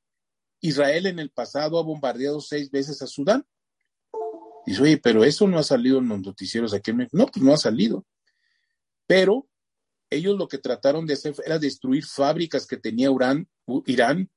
Israel 0.61 1.07
en 1.07 1.19
el 1.19 1.31
pasado 1.31 1.79
ha 1.79 1.83
bombardeado 1.83 2.41
seis 2.41 2.71
veces 2.71 3.03
a 3.03 3.07
Sudán. 3.07 3.45
Dice, 4.65 4.83
oye, 4.83 4.99
pero 4.99 5.25
eso 5.25 5.47
no 5.47 5.59
ha 5.59 5.63
salido 5.63 5.99
en 5.99 6.09
los 6.09 6.21
noticieros 6.21 6.75
aquí 6.75 6.91
en 6.91 6.99
México. 6.99 7.17
No, 7.17 7.27
pues 7.27 7.45
no 7.45 7.53
ha 7.53 7.57
salido. 7.57 8.05
Pero 9.07 9.49
ellos 10.11 10.37
lo 10.37 10.49
que 10.49 10.59
trataron 10.59 11.07
de 11.07 11.15
hacer 11.15 11.35
era 11.45 11.59
destruir 11.59 12.05
fábricas 12.05 12.67
que 12.67 12.77
tenía 12.77 13.11
Irán 13.87 14.31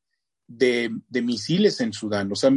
de, 0.49 0.91
misiles 1.21 1.79
en 1.79 1.93
Sudán. 1.93 2.31
O 2.31 2.35
sea, 2.35 2.51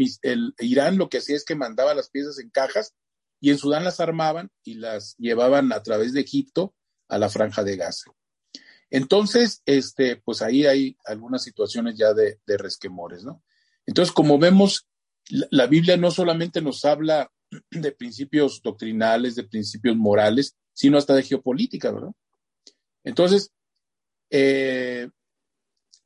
Irán 0.59 0.99
lo 0.99 1.09
que 1.09 1.19
hacía 1.19 1.37
es 1.37 1.45
que 1.45 1.55
mandaba 1.55 1.95
las 1.95 2.09
piezas 2.09 2.39
en 2.39 2.51
cajas 2.51 2.95
y 3.39 3.51
en 3.51 3.59
Sudán 3.59 3.85
las 3.85 4.01
armaban 4.01 4.51
y 4.65 4.75
las 4.75 5.15
llevaban 5.19 5.73
a 5.73 5.83
través 5.83 6.13
de 6.13 6.23
Egipto 6.23 6.75
a 7.09 7.19
la 7.19 7.29
franja 7.29 7.63
de 7.63 7.77
Gaza. 7.77 8.11
Entonces, 8.91 9.63
este, 9.67 10.17
pues 10.17 10.43
ahí 10.43 10.67
hay 10.67 10.97
algunas 11.05 11.43
situaciones 11.43 11.97
ya 11.97 12.15
de, 12.15 12.39
resquemores, 12.47 13.25
¿no? 13.25 13.43
Entonces, 13.87 14.13
como 14.13 14.39
vemos, 14.39 14.87
la, 15.29 15.67
Biblia 15.67 15.97
no 15.97 16.11
solamente 16.11 16.61
nos 16.61 16.85
habla 16.85 17.31
de 17.71 17.93
principios 17.93 18.61
doctrinales, 18.63 19.35
de 19.35 19.45
principios 19.45 19.97
morales, 19.97 20.57
sino 20.73 20.99
hasta 20.99 21.15
de 21.15 21.23
geopolítica, 21.23 21.91
¿verdad? 21.91 22.13
Entonces, 23.05 23.51
eh, 24.31 25.09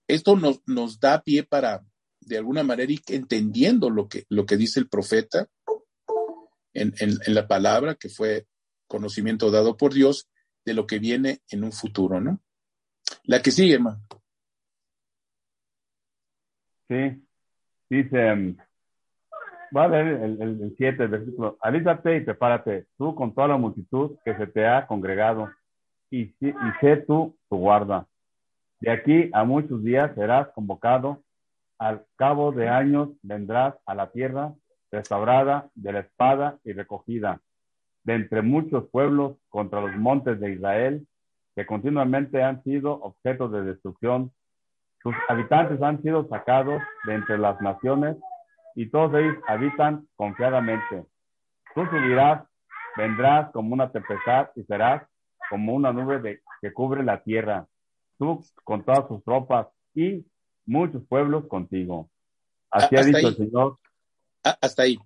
esto 0.08 0.36
nos, 0.36 0.60
nos, 0.66 1.00
da 1.00 1.22
pie 1.22 1.42
para, 1.42 1.84
de 2.20 2.38
alguna 2.38 2.62
manera, 2.62 2.92
ir 2.92 3.00
entendiendo 3.08 3.90
lo 3.90 4.08
que, 4.08 4.24
lo 4.28 4.46
que 4.46 4.56
dice 4.56 4.80
el 4.80 4.88
profeta 4.88 5.48
en, 6.74 6.94
en, 6.98 7.34
la 7.34 7.48
palabra, 7.48 7.94
que 7.94 8.08
fue 8.08 8.46
conocimiento 8.86 9.50
dado 9.50 9.76
por 9.76 9.94
Dios, 9.94 10.28
de 10.64 10.74
lo 10.74 10.86
que 10.86 10.98
viene 10.98 11.40
en 11.50 11.64
un 11.64 11.72
futuro, 11.72 12.20
¿no? 12.20 12.40
La 13.24 13.40
que 13.40 13.50
sigue, 13.50 13.74
hermano. 13.74 14.00
Sí, 16.88 17.26
Dice, 17.88 18.56
va 19.76 19.84
a 19.84 19.88
leer 19.88 20.06
el 20.40 20.74
7, 20.76 21.04
el, 21.04 21.08
versículo. 21.08 21.56
Alízate 21.60 22.16
y 22.16 22.20
prepárate, 22.20 22.86
tú 22.98 23.14
con 23.14 23.32
toda 23.32 23.48
la 23.48 23.56
multitud 23.56 24.18
que 24.24 24.36
se 24.36 24.46
te 24.48 24.66
ha 24.66 24.86
congregado, 24.86 25.50
y, 26.10 26.22
y 26.40 26.54
sé 26.80 26.96
tú 27.06 27.36
tu 27.48 27.56
guarda. 27.56 28.06
De 28.80 28.90
aquí 28.90 29.30
a 29.32 29.44
muchos 29.44 29.82
días 29.82 30.14
serás 30.14 30.48
convocado, 30.48 31.22
al 31.78 32.04
cabo 32.16 32.52
de 32.52 32.68
años 32.68 33.10
vendrás 33.22 33.74
a 33.86 33.94
la 33.94 34.10
tierra 34.10 34.54
restaurada 34.90 35.68
de 35.74 35.92
la 35.92 36.00
espada 36.00 36.58
y 36.64 36.72
recogida 36.72 37.40
de 38.04 38.14
entre 38.14 38.42
muchos 38.42 38.88
pueblos 38.88 39.36
contra 39.48 39.80
los 39.80 39.96
montes 39.96 40.38
de 40.38 40.52
Israel, 40.52 41.06
que 41.54 41.66
continuamente 41.66 42.42
han 42.42 42.62
sido 42.62 42.92
objeto 42.92 43.48
de 43.48 43.62
destrucción 43.62 44.32
sus 45.06 45.14
habitantes 45.28 45.80
han 45.82 46.02
sido 46.02 46.26
sacados 46.26 46.82
de 47.04 47.14
entre 47.14 47.38
las 47.38 47.60
naciones 47.60 48.16
y 48.74 48.90
todos 48.90 49.14
ellos 49.14 49.36
habitan 49.46 50.04
confiadamente. 50.16 51.06
Tú 51.76 51.86
subirás, 51.86 52.42
vendrás 52.96 53.52
como 53.52 53.72
una 53.72 53.92
tempestad 53.92 54.48
y 54.56 54.64
serás 54.64 55.04
como 55.48 55.74
una 55.74 55.92
nube 55.92 56.40
que 56.60 56.72
cubre 56.72 57.04
la 57.04 57.22
tierra. 57.22 57.66
Tú 58.18 58.44
con 58.64 58.84
todas 58.84 59.08
sus 59.08 59.22
tropas 59.24 59.68
y 59.94 60.24
muchos 60.64 61.02
pueblos 61.08 61.46
contigo. 61.48 62.10
Así 62.70 62.96
ha 62.96 63.02
dicho 63.02 63.28
el 63.28 63.36
Señor. 63.36 63.78
Hasta 64.42 64.82
ahí. 64.82 64.98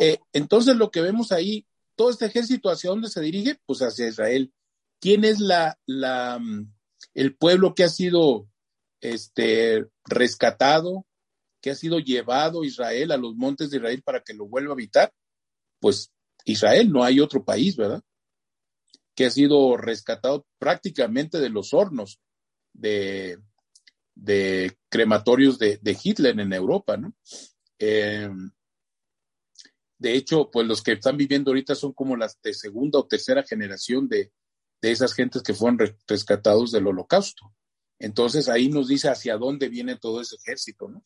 Eh, 0.00 0.18
entonces 0.32 0.76
lo 0.76 0.90
que 0.90 1.00
vemos 1.00 1.32
ahí, 1.32 1.66
todo 1.96 2.10
este 2.10 2.26
ejército 2.26 2.70
hacia 2.70 2.90
dónde 2.90 3.08
se 3.08 3.20
dirige, 3.20 3.58
pues 3.66 3.80
hacia 3.80 4.08
Israel. 4.08 4.52
¿Quién 5.00 5.24
es 5.24 5.40
la, 5.40 5.78
la, 5.86 6.38
mm, 6.38 6.72
el 7.14 7.36
pueblo 7.36 7.74
que 7.74 7.84
ha 7.84 7.88
sido 7.88 8.48
este, 9.00 9.86
rescatado, 10.04 11.06
que 11.60 11.70
ha 11.70 11.74
sido 11.74 11.98
llevado 11.98 12.64
Israel 12.64 13.12
a 13.12 13.16
los 13.16 13.34
montes 13.34 13.70
de 13.70 13.78
Israel 13.78 14.02
para 14.02 14.20
que 14.20 14.34
lo 14.34 14.46
vuelva 14.46 14.70
a 14.70 14.74
habitar, 14.74 15.12
pues 15.80 16.12
Israel, 16.44 16.90
no 16.90 17.02
hay 17.04 17.20
otro 17.20 17.44
país, 17.44 17.76
¿verdad? 17.76 18.02
Que 19.14 19.26
ha 19.26 19.30
sido 19.30 19.76
rescatado 19.76 20.46
prácticamente 20.58 21.38
de 21.38 21.50
los 21.50 21.72
hornos 21.72 22.20
de, 22.74 23.38
de 24.14 24.76
crematorios 24.90 25.58
de, 25.58 25.98
Hitler 26.02 26.38
en 26.38 26.52
Europa, 26.52 26.98
¿no? 26.98 27.14
Eh, 27.78 28.28
de 29.98 30.14
hecho, 30.14 30.50
pues 30.50 30.66
los 30.66 30.82
que 30.82 30.92
están 30.92 31.16
viviendo 31.16 31.50
ahorita 31.50 31.74
son 31.74 31.92
como 31.94 32.16
las 32.16 32.40
de 32.42 32.52
segunda 32.52 32.98
o 32.98 33.06
tercera 33.06 33.42
generación 33.42 34.08
de, 34.08 34.32
de 34.82 34.90
esas 34.90 35.14
gentes 35.14 35.42
que 35.42 35.54
fueron 35.54 35.78
rescatados 36.06 36.72
del 36.72 36.86
holocausto. 36.86 37.54
Entonces 37.98 38.48
ahí 38.48 38.68
nos 38.68 38.88
dice 38.88 39.08
hacia 39.08 39.38
dónde 39.38 39.68
viene 39.68 39.96
todo 39.96 40.20
ese 40.20 40.36
ejército, 40.36 40.88
¿no? 40.88 41.02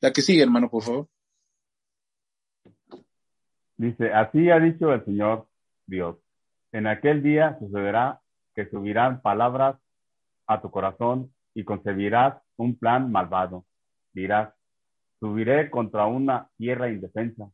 La 0.00 0.12
que 0.12 0.20
sigue, 0.20 0.42
hermano, 0.42 0.68
por 0.68 0.82
favor. 0.82 1.08
Dice, 3.76 4.12
así 4.12 4.50
ha 4.50 4.58
dicho 4.58 4.92
el 4.92 5.04
Señor 5.04 5.48
Dios. 5.86 6.16
En 6.72 6.86
aquel 6.86 7.22
día 7.22 7.56
sucederá 7.58 8.20
que 8.54 8.68
subirán 8.68 9.22
palabras 9.22 9.76
a 10.46 10.60
tu 10.60 10.70
corazón 10.70 11.32
y 11.54 11.64
concebirás 11.64 12.40
un 12.56 12.76
plan 12.76 13.10
malvado. 13.10 13.64
Dirás, 14.12 14.52
subiré 15.20 15.70
contra 15.70 16.06
una 16.06 16.48
tierra 16.56 16.90
indefensa, 16.90 17.50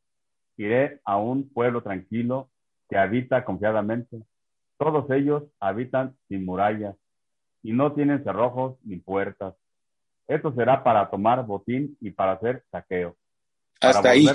iré 0.57 1.00
a 1.05 1.16
un 1.18 1.48
pueblo 1.48 1.83
tranquilo 1.83 2.50
que 2.88 2.98
habita 2.98 3.44
confiadamente. 3.44 4.22
Todos 4.79 5.11
ellos 5.11 5.44
habitan 5.61 6.16
sin 6.29 6.44
murallas 6.44 6.96
y 7.62 7.72
no 7.72 7.92
tienen 7.92 8.24
cerrojos 8.24 8.76
ni 8.83 8.96
puertas. 8.96 9.55
Esto 10.26 10.53
será 10.55 10.83
para 10.83 11.11
tomar 11.11 11.44
botín 11.44 11.96
y 12.00 12.11
para 12.11 12.33
hacer 12.33 12.64
saqueo. 12.70 13.16
Hasta 13.81 14.11
ahí. 14.11 14.26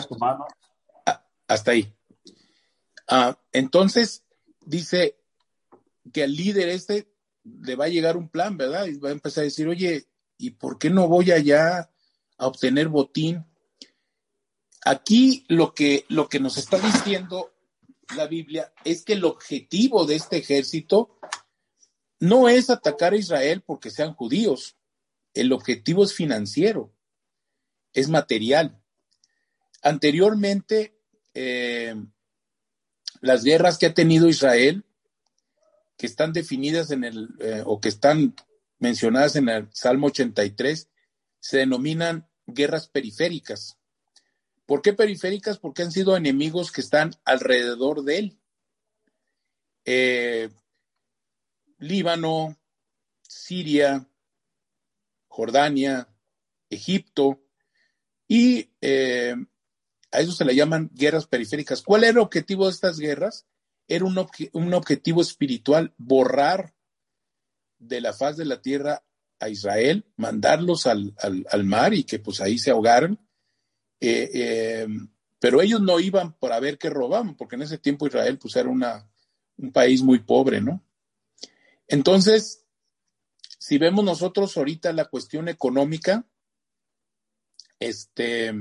Ah, 1.05 1.23
hasta 1.47 1.71
ahí. 1.71 1.93
Ah, 3.07 3.37
entonces, 3.51 4.25
dice 4.65 5.15
que 6.11 6.23
al 6.23 6.33
líder 6.33 6.69
este 6.69 7.07
le 7.45 7.75
va 7.75 7.85
a 7.85 7.89
llegar 7.89 8.17
un 8.17 8.29
plan, 8.29 8.57
¿verdad? 8.57 8.85
Y 8.87 8.97
va 8.97 9.09
a 9.09 9.13
empezar 9.13 9.43
a 9.43 9.45
decir, 9.45 9.67
oye, 9.67 10.07
¿y 10.37 10.51
por 10.51 10.77
qué 10.77 10.89
no 10.89 11.07
voy 11.07 11.31
allá 11.31 11.91
a 12.37 12.47
obtener 12.47 12.89
botín? 12.89 13.45
Aquí 14.83 15.45
lo 15.47 15.73
que, 15.73 16.05
lo 16.09 16.27
que 16.27 16.39
nos 16.39 16.57
está 16.57 16.77
diciendo 16.79 17.53
la 18.15 18.27
Biblia 18.27 18.73
es 18.83 19.03
que 19.03 19.13
el 19.13 19.25
objetivo 19.25 20.05
de 20.05 20.15
este 20.15 20.37
ejército 20.37 21.17
no 22.19 22.49
es 22.49 22.69
atacar 22.69 23.13
a 23.13 23.17
Israel 23.17 23.63
porque 23.65 23.89
sean 23.89 24.13
judíos. 24.13 24.77
El 25.33 25.51
objetivo 25.53 26.03
es 26.03 26.13
financiero, 26.13 26.93
es 27.93 28.09
material. 28.09 28.81
Anteriormente, 29.81 30.97
eh, 31.33 31.95
las 33.21 33.43
guerras 33.43 33.77
que 33.77 33.87
ha 33.87 33.93
tenido 33.93 34.29
Israel, 34.29 34.85
que 35.97 36.05
están 36.05 36.33
definidas 36.33 36.91
en 36.91 37.03
el, 37.03 37.29
eh, 37.39 37.63
o 37.65 37.79
que 37.79 37.89
están 37.89 38.35
mencionadas 38.79 39.35
en 39.35 39.49
el 39.49 39.69
Salmo 39.73 40.07
83, 40.07 40.89
se 41.39 41.57
denominan 41.57 42.27
guerras 42.45 42.87
periféricas. 42.87 43.77
¿Por 44.65 44.81
qué 44.81 44.93
periféricas? 44.93 45.57
Porque 45.59 45.83
han 45.83 45.91
sido 45.91 46.17
enemigos 46.17 46.71
que 46.71 46.81
están 46.81 47.11
alrededor 47.23 48.03
de 48.03 48.17
él. 48.17 48.39
Eh, 49.85 50.49
Líbano, 51.77 52.57
Siria, 53.21 54.07
Jordania, 55.27 56.09
Egipto, 56.69 57.41
y 58.27 58.71
eh, 58.81 59.35
a 60.11 60.19
eso 60.19 60.31
se 60.31 60.45
le 60.45 60.55
llaman 60.55 60.89
guerras 60.93 61.27
periféricas. 61.27 61.81
¿Cuál 61.81 62.03
era 62.03 62.11
el 62.11 62.17
objetivo 62.19 62.65
de 62.65 62.71
estas 62.71 62.97
guerras? 62.97 63.45
Era 63.87 64.05
un, 64.05 64.73
objetivo 64.73 65.21
espiritual, 65.21 65.93
borrar 65.97 66.73
de 67.77 68.01
la 68.01 68.13
faz 68.13 68.37
de 68.37 68.45
la 68.45 68.61
tierra 68.61 69.03
a 69.39 69.49
Israel, 69.49 70.05
mandarlos 70.15 70.87
al, 70.87 71.13
mar 71.65 71.93
y 71.93 72.03
que 72.03 72.19
pues 72.19 72.41
ahí 72.41 72.57
se 72.57 72.71
ahogaran. 72.71 73.19
Eh, 73.99 74.29
eh, 74.33 74.87
pero 75.39 75.61
ellos 75.61 75.81
no 75.81 75.99
iban 75.99 76.33
para 76.33 76.59
ver 76.59 76.77
qué 76.77 76.89
robaban, 76.89 77.35
porque 77.35 77.55
en 77.55 77.61
ese 77.61 77.77
tiempo 77.77 78.07
Israel 78.07 78.39
pues 78.39 78.55
era 78.55 78.69
una, 78.69 79.07
un 79.57 79.71
país 79.71 80.01
muy 80.01 80.19
pobre, 80.19 80.61
¿no? 80.61 80.83
Entonces, 81.87 82.65
si 83.59 83.77
vemos 83.77 84.03
nosotros 84.03 84.57
ahorita 84.57 84.91
la 84.93 85.05
cuestión 85.05 85.47
económica, 85.49 86.25
este, 87.79 88.53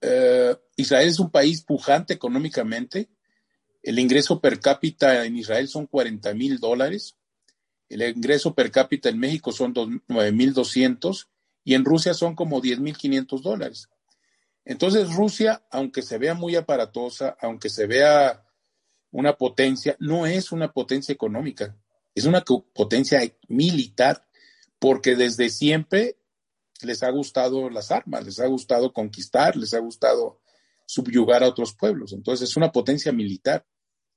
eh, 0.00 0.56
Israel 0.76 1.08
es 1.08 1.20
un 1.20 1.30
país 1.30 1.62
pujante 1.62 2.14
económicamente. 2.14 3.10
El 3.82 3.98
ingreso 3.98 4.40
per 4.40 4.60
cápita 4.60 5.24
en 5.24 5.36
Israel 5.36 5.68
son 5.68 5.86
40 5.86 6.34
mil 6.34 6.58
dólares. 6.58 7.16
El 7.88 8.02
ingreso 8.02 8.54
per 8.54 8.70
cápita 8.70 9.08
en 9.08 9.18
México 9.18 9.52
son 9.52 9.74
9.200 9.74 11.28
y 11.64 11.74
en 11.74 11.84
Rusia 11.84 12.14
son 12.14 12.34
como 12.34 12.60
10.500 12.60 13.40
dólares. 13.42 13.88
Entonces 14.64 15.12
Rusia, 15.14 15.64
aunque 15.70 16.02
se 16.02 16.18
vea 16.18 16.34
muy 16.34 16.56
aparatosa, 16.56 17.36
aunque 17.40 17.70
se 17.70 17.86
vea 17.86 18.44
una 19.10 19.36
potencia, 19.36 19.96
no 19.98 20.26
es 20.26 20.52
una 20.52 20.72
potencia 20.72 21.12
económica, 21.12 21.76
es 22.14 22.24
una 22.24 22.42
potencia 22.42 23.20
militar, 23.48 24.26
porque 24.78 25.16
desde 25.16 25.50
siempre 25.50 26.18
les 26.82 27.02
ha 27.02 27.10
gustado 27.10 27.68
las 27.70 27.90
armas, 27.90 28.24
les 28.24 28.40
ha 28.40 28.46
gustado 28.46 28.92
conquistar, 28.92 29.56
les 29.56 29.74
ha 29.74 29.78
gustado 29.78 30.40
subyugar 30.86 31.42
a 31.42 31.48
otros 31.48 31.74
pueblos. 31.74 32.12
Entonces 32.12 32.50
es 32.50 32.56
una 32.56 32.72
potencia 32.72 33.12
militar. 33.12 33.66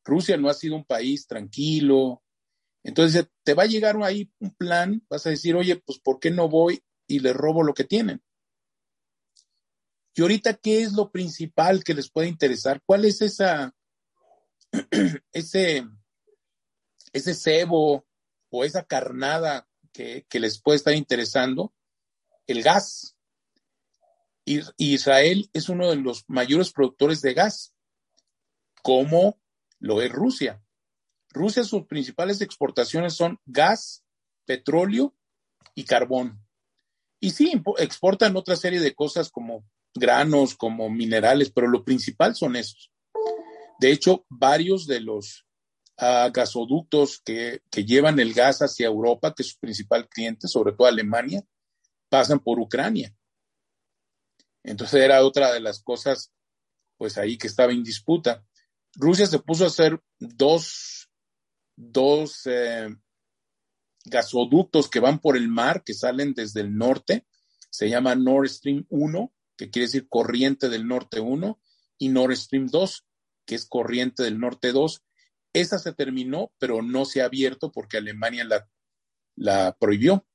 Rusia 0.03 0.37
no 0.37 0.49
ha 0.49 0.53
sido 0.53 0.75
un 0.75 0.85
país 0.85 1.27
tranquilo. 1.27 2.23
Entonces 2.83 3.27
te 3.43 3.53
va 3.53 3.63
a 3.63 3.67
llegar 3.67 3.97
ahí 4.03 4.31
un 4.39 4.53
plan, 4.55 5.01
vas 5.09 5.25
a 5.25 5.29
decir, 5.29 5.55
oye, 5.55 5.77
pues 5.77 5.99
¿por 5.99 6.19
qué 6.19 6.31
no 6.31 6.49
voy 6.49 6.83
y 7.07 7.19
les 7.19 7.33
robo 7.33 7.63
lo 7.63 7.73
que 7.73 7.85
tienen? 7.85 8.21
Y 10.15 10.21
ahorita, 10.21 10.55
¿qué 10.55 10.83
es 10.83 10.93
lo 10.93 11.11
principal 11.11 11.83
que 11.83 11.93
les 11.93 12.09
puede 12.09 12.27
interesar? 12.27 12.81
¿Cuál 12.85 13.05
es 13.05 13.21
esa, 13.21 13.73
ese, 15.31 15.87
ese 17.13 17.33
cebo 17.33 18.05
o 18.49 18.63
esa 18.63 18.83
carnada 18.83 19.67
que, 19.91 20.25
que 20.29 20.39
les 20.39 20.61
puede 20.61 20.77
estar 20.77 20.93
interesando? 20.93 21.73
El 22.45 22.61
gas. 22.61 23.15
Israel 24.45 25.49
es 25.53 25.69
uno 25.69 25.89
de 25.89 25.95
los 25.95 26.25
mayores 26.27 26.73
productores 26.73 27.21
de 27.21 27.33
gas, 27.33 27.73
como 28.81 29.39
lo 29.83 30.01
es 30.01 30.11
Rusia. 30.11 30.63
Rusia, 31.29 31.63
sus 31.65 31.85
principales 31.87 32.39
exportaciones 32.39 33.15
son 33.15 33.39
gas, 33.45 34.05
petróleo 34.45 35.13
y 35.75 35.83
carbón. 35.83 36.41
Y 37.19 37.31
sí, 37.31 37.61
exportan 37.77 38.37
otra 38.37 38.55
serie 38.55 38.79
de 38.79 38.95
cosas 38.95 39.29
como 39.29 39.65
granos, 39.93 40.55
como 40.55 40.89
minerales, 40.89 41.51
pero 41.51 41.67
lo 41.67 41.83
principal 41.83 42.33
son 42.33 42.55
esos. 42.55 42.91
De 43.79 43.91
hecho, 43.91 44.25
varios 44.29 44.87
de 44.87 45.01
los 45.01 45.45
uh, 45.97 46.31
gasoductos 46.31 47.19
que, 47.19 47.61
que, 47.69 47.83
llevan 47.83 48.19
el 48.19 48.33
gas 48.33 48.61
hacia 48.61 48.87
Europa, 48.87 49.33
que 49.35 49.43
es 49.43 49.49
su 49.49 49.59
principal 49.59 50.07
cliente, 50.07 50.47
sobre 50.47 50.71
todo 50.71 50.87
Alemania, 50.87 51.43
pasan 52.09 52.39
por 52.39 52.57
Ucrania. 52.57 53.13
Entonces 54.63 55.01
era 55.01 55.25
otra 55.25 55.51
de 55.51 55.59
las 55.59 55.83
cosas, 55.83 56.31
pues 56.97 57.17
ahí 57.17 57.37
que 57.37 57.47
estaba 57.47 57.73
en 57.73 57.83
disputa. 57.83 58.45
Rusia 58.95 59.25
se 59.25 59.39
puso 59.39 59.63
a 59.63 59.67
hacer 59.67 59.99
dos, 60.19 61.09
dos 61.75 62.41
eh, 62.45 62.89
gasoductos 64.05 64.89
que 64.89 64.99
van 64.99 65.19
por 65.19 65.37
el 65.37 65.47
mar, 65.47 65.83
que 65.83 65.93
salen 65.93 66.33
desde 66.33 66.61
el 66.61 66.75
norte, 66.75 67.25
se 67.69 67.89
llama 67.89 68.15
Nord 68.15 68.49
Stream 68.49 68.85
1 68.89 69.33
que 69.57 69.69
quiere 69.69 69.87
decir 69.87 70.07
corriente 70.09 70.69
del 70.69 70.87
norte 70.87 71.19
1, 71.19 71.59
y 71.97 72.09
Nord 72.09 72.35
Stream 72.35 72.67
2, 72.67 73.05
que 73.45 73.55
es 73.55 73.65
corriente 73.65 74.23
del 74.23 74.39
norte 74.39 74.71
2. 74.71 75.03
Esa 75.53 75.79
se 75.79 75.93
terminó, 75.93 76.51
pero 76.57 76.81
no 76.81 77.05
se 77.05 77.21
ha 77.21 77.25
abierto 77.25 77.71
porque 77.71 77.97
Alemania 77.97 78.43
la, 78.43 78.67
la 79.35 79.77
prohibió. 79.79 80.25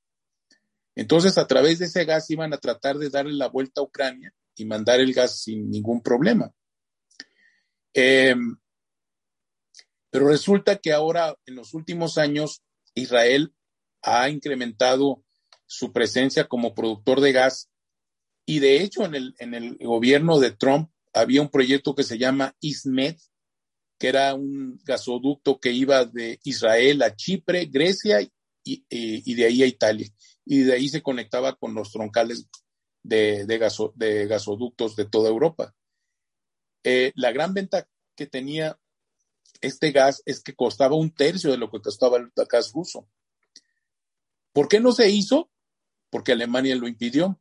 Entonces, 0.95 1.37
a 1.37 1.47
través 1.47 1.79
de 1.79 1.85
ese 1.85 2.05
gas 2.05 2.29
iban 2.29 2.53
a 2.53 2.57
tratar 2.57 2.97
de 2.97 3.09
darle 3.09 3.33
la 3.33 3.47
vuelta 3.47 3.81
a 3.81 3.83
Ucrania 3.83 4.33
y 4.55 4.65
mandar 4.65 4.99
el 4.99 5.13
gas 5.13 5.41
sin 5.41 5.69
ningún 5.69 6.01
problema. 6.01 6.51
Eh, 7.99 8.35
pero 10.09 10.27
resulta 10.27 10.77
que 10.77 10.93
ahora, 10.93 11.35
en 11.45 11.55
los 11.55 11.73
últimos 11.73 12.17
años, 12.17 12.61
Israel 12.95 13.53
ha 14.01 14.29
incrementado 14.29 15.23
su 15.65 15.91
presencia 15.91 16.47
como 16.47 16.73
productor 16.73 17.21
de 17.21 17.31
gas 17.31 17.69
y 18.49 18.57
de 18.57 18.81
hecho, 18.81 19.05
en 19.05 19.13
el, 19.13 19.35
en 19.37 19.53
el 19.53 19.77
gobierno 19.77 20.39
de 20.39 20.49
Trump 20.49 20.89
había 21.13 21.39
un 21.39 21.49
proyecto 21.49 21.93
que 21.93 22.01
se 22.01 22.17
llama 22.17 22.55
ISMED, 22.61 23.15
que 23.99 24.07
era 24.07 24.33
un 24.33 24.81
gasoducto 24.83 25.59
que 25.59 25.71
iba 25.71 26.03
de 26.05 26.39
Israel 26.43 27.03
a 27.03 27.15
Chipre, 27.15 27.67
Grecia 27.67 28.23
y, 28.23 28.31
y, 28.89 29.33
de 29.35 29.45
ahí 29.45 29.61
a 29.61 29.67
Italia. 29.67 30.07
Y 30.45 30.61
de 30.61 30.73
ahí 30.73 30.89
se 30.89 31.03
conectaba 31.03 31.57
con 31.57 31.75
los 31.75 31.91
troncales 31.91 32.47
de, 33.03 33.45
de 33.45 34.25
gasoductos 34.25 34.95
de 34.95 35.05
toda 35.05 35.29
Europa. 35.29 35.75
Eh, 36.83 37.11
la 37.15 37.31
gran 37.31 37.53
venta 37.53 37.87
que 38.15 38.27
tenía 38.27 38.79
este 39.61 39.91
gas 39.91 40.21
es 40.25 40.41
que 40.41 40.55
costaba 40.55 40.95
un 40.95 41.11
tercio 41.11 41.51
de 41.51 41.57
lo 41.57 41.69
que 41.69 41.81
costaba 41.81 42.17
el 42.17 42.31
gas 42.49 42.71
ruso. 42.73 43.07
¿Por 44.53 44.67
qué 44.67 44.79
no 44.79 44.91
se 44.91 45.09
hizo? 45.09 45.51
Porque 46.09 46.31
Alemania 46.31 46.75
lo 46.75 46.87
impidió. 46.87 47.39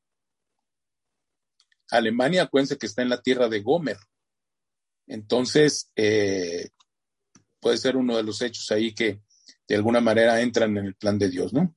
Alemania, 1.91 2.43
acuérdense 2.43 2.76
que 2.76 2.86
está 2.86 3.03
en 3.03 3.09
la 3.09 3.22
tierra 3.22 3.49
de 3.49 3.61
Gomer. 3.61 3.99
Entonces, 5.07 5.91
eh, 5.97 6.68
puede 7.61 7.78
ser 7.78 7.97
uno 7.97 8.16
de 8.16 8.22
los 8.22 8.43
hechos 8.43 8.70
ahí 8.70 8.95
que 8.95 9.22
de 9.66 9.76
alguna 9.76 10.01
manera 10.01 10.41
entran 10.41 10.76
en 10.76 10.86
el 10.86 10.95
plan 10.95 11.18
de 11.18 11.30
Dios, 11.30 11.53
¿no? 11.53 11.74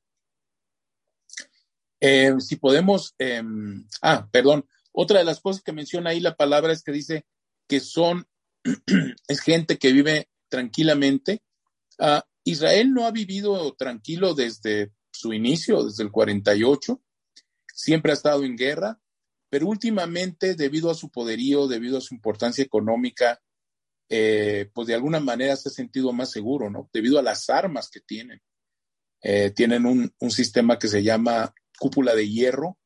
Eh, 1.99 2.33
si 2.39 2.55
podemos, 2.55 3.13
em, 3.19 3.87
ah, 4.01 4.27
perdón, 4.31 4.67
otra 4.91 5.19
de 5.19 5.25
las 5.25 5.39
cosas 5.39 5.61
que 5.61 5.71
menciona 5.71 6.09
ahí 6.09 6.19
la 6.19 6.35
palabra 6.35 6.73
es 6.73 6.83
que 6.83 6.91
dice 6.91 7.25
que 7.71 7.79
son, 7.79 8.27
es 9.29 9.39
gente 9.39 9.77
que 9.77 9.93
vive 9.93 10.27
tranquilamente. 10.49 11.41
Ah, 11.97 12.27
Israel 12.43 12.93
no 12.93 13.05
ha 13.05 13.11
vivido 13.11 13.73
tranquilo 13.75 14.33
desde 14.33 14.91
su 15.09 15.31
inicio, 15.31 15.85
desde 15.85 16.03
el 16.03 16.11
48, 16.11 17.01
siempre 17.73 18.11
ha 18.11 18.15
estado 18.15 18.43
en 18.43 18.57
guerra, 18.57 18.99
pero 19.49 19.67
últimamente, 19.67 20.55
debido 20.55 20.91
a 20.91 20.95
su 20.95 21.09
poderío, 21.09 21.69
debido 21.69 21.97
a 21.97 22.01
su 22.01 22.13
importancia 22.13 22.61
económica, 22.61 23.41
eh, 24.09 24.69
pues 24.73 24.89
de 24.89 24.95
alguna 24.95 25.21
manera 25.21 25.55
se 25.55 25.69
ha 25.69 25.71
sentido 25.71 26.11
más 26.11 26.29
seguro, 26.29 26.69
¿no? 26.69 26.89
Debido 26.91 27.19
a 27.19 27.23
las 27.23 27.49
armas 27.49 27.89
que 27.89 28.01
tienen. 28.01 28.41
Eh, 29.21 29.51
tienen 29.51 29.85
un, 29.85 30.13
un, 30.19 30.31
sistema 30.31 30.77
que 30.77 30.89
se 30.89 31.03
llama 31.03 31.53
cúpula 31.79 32.15
de 32.15 32.27
hierro, 32.27 32.77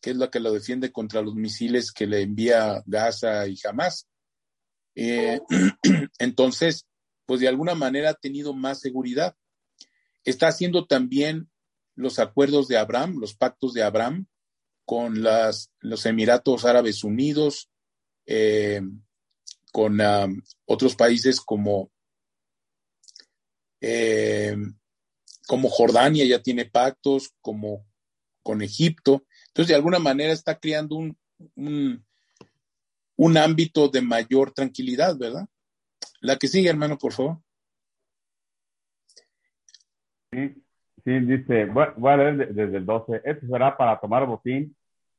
que 0.00 0.12
es 0.12 0.16
la 0.16 0.30
que 0.30 0.40
lo 0.40 0.50
defiende 0.50 0.92
contra 0.92 1.20
los 1.20 1.34
misiles 1.34 1.92
que 1.92 2.06
le 2.06 2.22
envía 2.22 2.82
Gaza 2.86 3.46
y 3.46 3.58
Hamas. 3.68 4.06
Eh, 5.02 5.40
entonces, 6.18 6.86
pues 7.24 7.40
de 7.40 7.48
alguna 7.48 7.74
manera 7.74 8.10
ha 8.10 8.14
tenido 8.14 8.52
más 8.52 8.80
seguridad. 8.80 9.34
Está 10.24 10.48
haciendo 10.48 10.86
también 10.86 11.48
los 11.94 12.18
acuerdos 12.18 12.68
de 12.68 12.76
Abraham, 12.76 13.16
los 13.18 13.34
pactos 13.34 13.72
de 13.72 13.82
Abraham, 13.82 14.26
con 14.84 15.22
las, 15.22 15.72
los 15.78 16.04
Emiratos 16.04 16.66
Árabes 16.66 17.02
Unidos, 17.02 17.70
eh, 18.26 18.82
con 19.72 19.98
otros 20.66 20.96
países 20.96 21.40
como, 21.40 21.90
eh, 23.80 24.54
como 25.46 25.70
Jordania 25.70 26.26
ya 26.26 26.42
tiene 26.42 26.66
pactos, 26.66 27.32
como 27.40 27.86
con 28.42 28.60
Egipto. 28.60 29.24
Entonces, 29.46 29.68
de 29.68 29.76
alguna 29.76 29.98
manera 29.98 30.34
está 30.34 30.58
creando 30.58 30.96
un, 30.96 32.04
un 33.20 33.36
ámbito 33.36 33.86
de 33.90 34.00
mayor 34.00 34.50
tranquilidad, 34.50 35.14
¿verdad? 35.18 35.46
La 36.22 36.36
que 36.36 36.48
sigue, 36.48 36.70
hermano, 36.70 36.96
por 36.96 37.12
favor. 37.12 37.36
Sí, 40.32 40.54
sí, 41.04 41.20
dice, 41.20 41.66
voy 41.66 42.12
a 42.12 42.16
leer 42.16 42.54
desde 42.54 42.78
el 42.78 42.86
12. 42.86 43.20
Esto 43.22 43.46
será 43.46 43.76
para 43.76 44.00
tomar 44.00 44.24
botín 44.24 44.74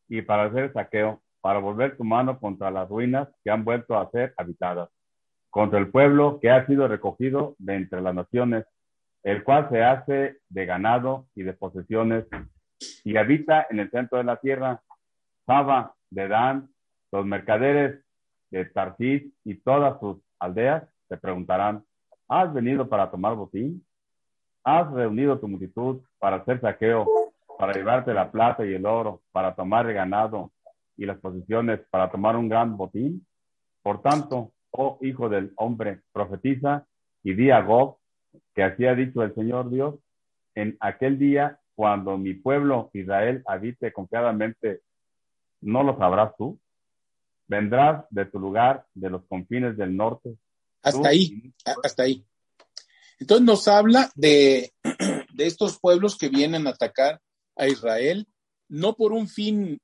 y 0.10 0.24
para 0.24 0.45
hacer 0.45 0.74
saqueo, 0.74 1.22
para 1.41 1.60
volver 1.60 1.95
tu 1.95 2.04
mano 2.04 2.39
contra 2.39 2.72
las 2.72 2.89
ruinas 2.89 3.28
que 3.43 3.52
han 3.52 3.64
vuelto 3.64 3.95
a 3.95 4.10
ser 4.10 4.34
habitadas, 4.36 4.89
contra 5.52 5.78
el 5.78 5.91
pueblo 5.91 6.39
que 6.41 6.49
ha 6.49 6.66
sido 6.66 6.88
recogido 6.88 7.56
de 7.60 7.76
entre 7.76 8.02
las 8.02 8.16
naciones, 8.16 8.66
el 9.22 9.43
cual 9.43 9.70
se 9.70 9.84
hace 9.84 10.39
de 10.49 10.66
ganado 10.66 11.28
y 11.36 11.43
de 11.43 11.54
posesiones 11.54 12.26
y 13.04 13.16
habita 13.18 13.68
en 13.70 13.80
el 13.80 13.91
centro 13.91 14.18
de 14.18 14.24
la 14.24 14.38
tierra, 14.38 14.82
Saba, 15.45 15.93
de 16.10 16.28
Dan, 16.28 16.70
los 17.12 17.26
mercaderes 17.26 18.03
de 18.49 18.66
Tarsis 18.66 19.24
y 19.43 19.55
todas 19.55 19.99
sus 19.99 20.18
aldeas 20.39 20.84
te 21.07 21.18
preguntarán, 21.18 21.84
¿has 22.28 22.53
venido 22.53 22.88
para 22.88 23.12
tomar 23.12 23.36
botín? 23.36 23.86
¿Has 24.64 24.91
reunido 24.91 25.39
tu 25.39 25.47
multitud 25.47 26.01
para 26.20 26.38
hacer 26.38 26.62
saqueo 26.62 27.05
para 27.62 27.74
llevarte 27.74 28.12
la 28.12 28.32
plata 28.32 28.66
y 28.66 28.74
el 28.74 28.88
oro, 28.88 29.22
para 29.32 29.53
tomar 29.53 29.88
el 29.88 29.93
ganado 29.93 30.51
y 30.97 31.05
las 31.05 31.20
posiciones, 31.20 31.80
para 31.91 32.09
tomar 32.09 32.36
un 32.36 32.49
gran 32.49 32.76
botín. 32.76 33.24
Por 33.84 34.01
tanto, 34.01 34.51
oh 34.72 34.97
hijo 35.01 35.30
del 35.30 35.53
hombre, 35.57 36.01
profetiza 36.12 36.88
y 37.22 37.36
di 37.36 37.51
a 37.51 37.62
Gog 37.62 37.99
que 38.55 38.64
así 38.64 38.88
ha 38.88 38.95
dicho 38.95 39.22
el 39.22 39.36
Señor 39.36 39.70
Dios, 39.70 39.93
en 40.55 40.76
aquel 40.80 41.20
día 41.20 41.59
cuando 41.76 42.18
mi 42.18 42.34
pueblo 42.34 42.89
Israel 42.93 43.43
habite 43.45 43.93
confiadamente, 43.93 44.82
¿no 45.62 45.84
lo 45.84 45.95
sabrás 45.99 46.36
tú? 46.38 46.59
Vendrás 47.52 48.06
de 48.10 48.24
tu 48.24 48.39
lugar, 48.39 48.88
de 48.93 49.10
los 49.10 49.26
confines 49.26 49.76
del 49.76 49.93
norte. 49.93 50.38
Hasta 50.82 51.10
ahí, 51.10 51.54
hasta 51.84 52.04
ahí. 52.04 52.26
Entonces 53.20 53.45
nos 53.45 53.68
habla 53.68 54.10
de, 54.16 54.72
de 55.34 55.47
estos 55.47 55.78
pueblos 55.78 56.18
que 56.18 56.30
vienen 56.30 56.66
a 56.66 56.70
atacar 56.70 57.22
a 57.58 57.68
Israel, 57.68 58.26
no 58.70 58.95
por 58.95 59.12
un 59.12 59.28
fin 59.28 59.82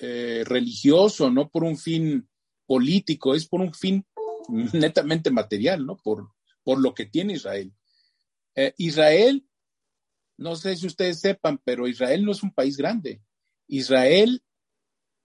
eh, 0.00 0.44
religioso, 0.46 1.28
no 1.28 1.48
por 1.48 1.64
un 1.64 1.76
fin 1.76 2.28
político, 2.66 3.34
es 3.34 3.48
por 3.48 3.62
un 3.62 3.74
fin 3.74 4.06
netamente 4.72 5.32
material, 5.32 5.84
¿no? 5.84 5.96
Por, 5.96 6.30
por 6.62 6.80
lo 6.80 6.94
que 6.94 7.06
tiene 7.06 7.32
Israel. 7.32 7.74
Eh, 8.54 8.74
Israel, 8.78 9.44
no 10.36 10.54
sé 10.54 10.76
si 10.76 10.86
ustedes 10.86 11.18
sepan, 11.18 11.60
pero 11.64 11.88
Israel 11.88 12.24
no 12.24 12.30
es 12.30 12.44
un 12.44 12.54
país 12.54 12.76
grande. 12.76 13.20
Israel 13.66 14.40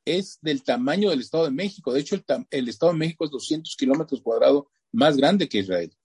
es 0.06 0.40
del 0.42 0.64
tamaño 0.64 1.10
del 1.10 1.22
Estado 1.22 1.46
de 1.46 1.52
México. 1.52 1.94
De 1.94 2.00
hecho, 2.00 2.16
el, 2.50 2.70
Estado 2.70 2.92
de 2.92 2.98
México 2.98 3.26
es 3.26 3.32
200 3.32 3.76
kilómetros 3.76 4.22
cuadrados 4.22 4.66
más 4.92 5.18
grande 5.18 5.48
que 5.48 5.60
Israel. 5.60 5.96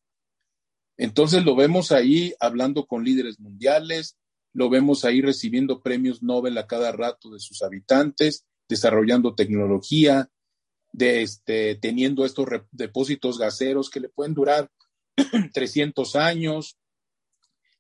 Entonces 0.97 1.45
lo 1.45 1.57
vemos 1.57 1.93
ahí 1.93 2.35
hablando 2.41 2.87
con 2.87 3.05
líderes 3.05 3.39
mundiales, 3.39 4.17
lo 4.53 4.71
vemos 4.71 5.05
ahí 5.05 5.21
recibiendo 5.21 5.83
premios 5.83 6.23
Nobel 6.23 6.57
a 6.57 6.67
cada 6.67 6.93
rato 6.93 7.31
de 7.31 7.41
sus 7.41 7.63
habitantes, 7.63 8.47
desarrollando 8.69 9.35
tecnología, 9.35 10.31
este, 10.99 11.75
teniendo 11.77 12.25
estos 12.25 12.47
depósitos 12.71 13.39
gaseros 13.39 13.91
que 13.91 14.01
le 14.01 14.09
pueden 14.09 14.35
durar 14.35 14.71
300 15.53 16.17
años, 16.17 16.79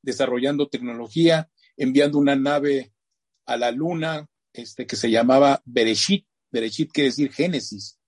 desarrollando 0.02 0.68
tecnología, 0.68 1.50
enviando 1.76 2.18
una 2.18 2.36
nave 2.36 2.92
a 3.46 3.56
la 3.56 3.70
luna, 3.70 4.28
este, 4.56 4.86
que 4.86 4.96
se 4.96 5.10
llamaba 5.10 5.62
Bereshit. 5.64 6.26
Bereshit 6.50 6.92
quiere 6.92 7.10
decir 7.10 7.32
Génesis. 7.32 7.98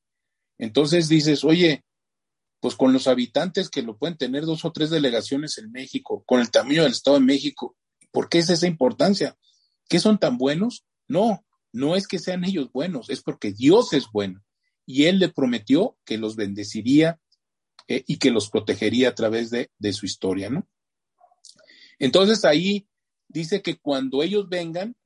Entonces 0.58 1.08
dices, 1.08 1.44
oye, 1.44 1.84
pues 2.60 2.74
con 2.74 2.92
los 2.92 3.06
habitantes 3.06 3.68
que 3.68 3.82
lo 3.82 3.96
pueden 3.96 4.16
tener 4.16 4.44
dos 4.44 4.64
o 4.64 4.72
tres 4.72 4.90
delegaciones 4.90 5.58
en 5.58 5.70
México, 5.70 6.24
con 6.26 6.40
el 6.40 6.50
tamaño 6.50 6.82
del 6.82 6.92
Estado 6.92 7.18
de 7.18 7.24
México, 7.24 7.76
¿por 8.10 8.28
qué 8.28 8.38
es 8.38 8.50
esa 8.50 8.66
importancia? 8.66 9.36
¿Qué 9.88 10.00
son 10.00 10.18
tan 10.18 10.38
buenos? 10.38 10.84
No, 11.06 11.44
no 11.72 11.94
es 11.94 12.08
que 12.08 12.18
sean 12.18 12.44
ellos 12.44 12.72
buenos, 12.72 13.10
es 13.10 13.22
porque 13.22 13.52
Dios 13.52 13.92
es 13.92 14.06
bueno 14.12 14.42
y 14.84 15.04
Él 15.04 15.18
le 15.18 15.28
prometió 15.28 15.96
que 16.04 16.18
los 16.18 16.34
bendeciría 16.34 17.20
eh, 17.86 18.04
y 18.06 18.18
que 18.18 18.30
los 18.30 18.50
protegería 18.50 19.10
a 19.10 19.14
través 19.14 19.50
de, 19.50 19.70
de 19.78 19.92
su 19.92 20.06
historia, 20.06 20.50
¿no? 20.50 20.66
Entonces 21.98 22.44
ahí 22.44 22.88
dice 23.28 23.62
que 23.62 23.78
cuando 23.78 24.22
ellos 24.22 24.48
vengan 24.48 24.96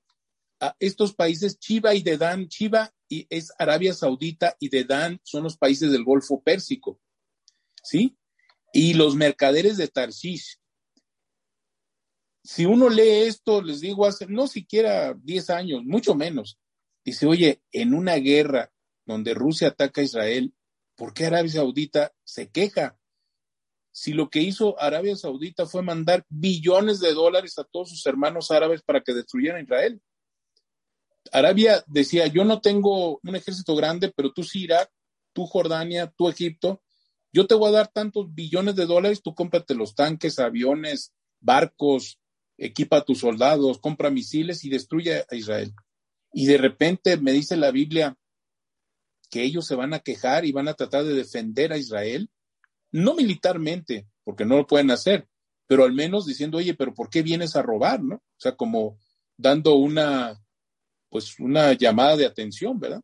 a 0.62 0.76
estos 0.78 1.12
países, 1.12 1.58
Chiva 1.58 1.92
y 1.92 2.02
Dedán, 2.02 2.46
Chiva 2.46 2.94
y 3.08 3.26
es 3.28 3.52
Arabia 3.58 3.92
Saudita 3.92 4.56
y 4.60 4.68
Dedán 4.68 5.20
son 5.24 5.42
los 5.42 5.58
países 5.58 5.90
del 5.90 6.04
Golfo 6.04 6.40
Pérsico, 6.40 7.00
¿sí? 7.82 8.16
Y 8.72 8.94
los 8.94 9.16
mercaderes 9.16 9.76
de 9.76 9.88
Tarshish. 9.88 10.60
Si 12.44 12.64
uno 12.64 12.88
lee 12.88 13.26
esto, 13.26 13.60
les 13.60 13.80
digo, 13.80 14.06
hace 14.06 14.26
no 14.28 14.46
siquiera 14.46 15.14
10 15.14 15.50
años, 15.50 15.82
mucho 15.84 16.14
menos, 16.14 16.60
dice, 17.04 17.26
oye, 17.26 17.60
en 17.72 17.92
una 17.92 18.14
guerra 18.14 18.72
donde 19.04 19.34
Rusia 19.34 19.68
ataca 19.68 20.00
a 20.00 20.04
Israel, 20.04 20.54
¿por 20.94 21.12
qué 21.12 21.26
Arabia 21.26 21.50
Saudita 21.50 22.12
se 22.22 22.50
queja? 22.50 22.96
Si 23.90 24.12
lo 24.12 24.30
que 24.30 24.40
hizo 24.40 24.80
Arabia 24.80 25.16
Saudita 25.16 25.66
fue 25.66 25.82
mandar 25.82 26.24
billones 26.28 27.00
de 27.00 27.12
dólares 27.14 27.58
a 27.58 27.64
todos 27.64 27.90
sus 27.90 28.06
hermanos 28.06 28.52
árabes 28.52 28.80
para 28.82 29.02
que 29.02 29.12
destruyeran 29.12 29.64
Israel. 29.64 30.00
Arabia 31.30 31.84
decía, 31.86 32.26
yo 32.26 32.44
no 32.44 32.60
tengo 32.60 33.20
un 33.22 33.36
ejército 33.36 33.76
grande, 33.76 34.12
pero 34.14 34.32
tú 34.32 34.42
sí 34.42 34.64
Irak, 34.64 34.90
tú 35.32 35.46
Jordania, 35.46 36.12
tú 36.16 36.28
Egipto, 36.28 36.82
yo 37.32 37.46
te 37.46 37.54
voy 37.54 37.68
a 37.68 37.78
dar 37.78 37.88
tantos 37.88 38.34
billones 38.34 38.76
de 38.76 38.86
dólares, 38.86 39.22
tú 39.22 39.34
cómprate 39.34 39.74
los 39.74 39.94
tanques, 39.94 40.38
aviones, 40.38 41.12
barcos, 41.40 42.18
equipa 42.58 42.98
a 42.98 43.04
tus 43.04 43.20
soldados, 43.20 43.78
compra 43.78 44.10
misiles 44.10 44.64
y 44.64 44.70
destruye 44.70 45.24
a 45.28 45.34
Israel. 45.34 45.72
Y 46.32 46.46
de 46.46 46.58
repente 46.58 47.16
me 47.16 47.32
dice 47.32 47.56
la 47.56 47.70
Biblia 47.70 48.16
que 49.30 49.42
ellos 49.42 49.66
se 49.66 49.74
van 49.74 49.94
a 49.94 50.00
quejar 50.00 50.44
y 50.44 50.52
van 50.52 50.68
a 50.68 50.74
tratar 50.74 51.04
de 51.04 51.14
defender 51.14 51.72
a 51.72 51.78
Israel, 51.78 52.30
no 52.90 53.14
militarmente, 53.14 54.06
porque 54.24 54.44
no 54.44 54.56
lo 54.56 54.66
pueden 54.66 54.90
hacer, 54.90 55.26
pero 55.66 55.84
al 55.84 55.92
menos 55.92 56.26
diciendo, 56.26 56.58
oye, 56.58 56.74
pero 56.74 56.92
¿por 56.92 57.08
qué 57.08 57.22
vienes 57.22 57.56
a 57.56 57.62
robar? 57.62 58.02
¿no? 58.02 58.16
O 58.16 58.38
sea, 58.38 58.56
como 58.56 58.98
dando 59.38 59.74
una, 59.76 60.38
pues 61.12 61.38
una 61.38 61.74
llamada 61.74 62.16
de 62.16 62.24
atención, 62.24 62.80
¿verdad? 62.80 63.02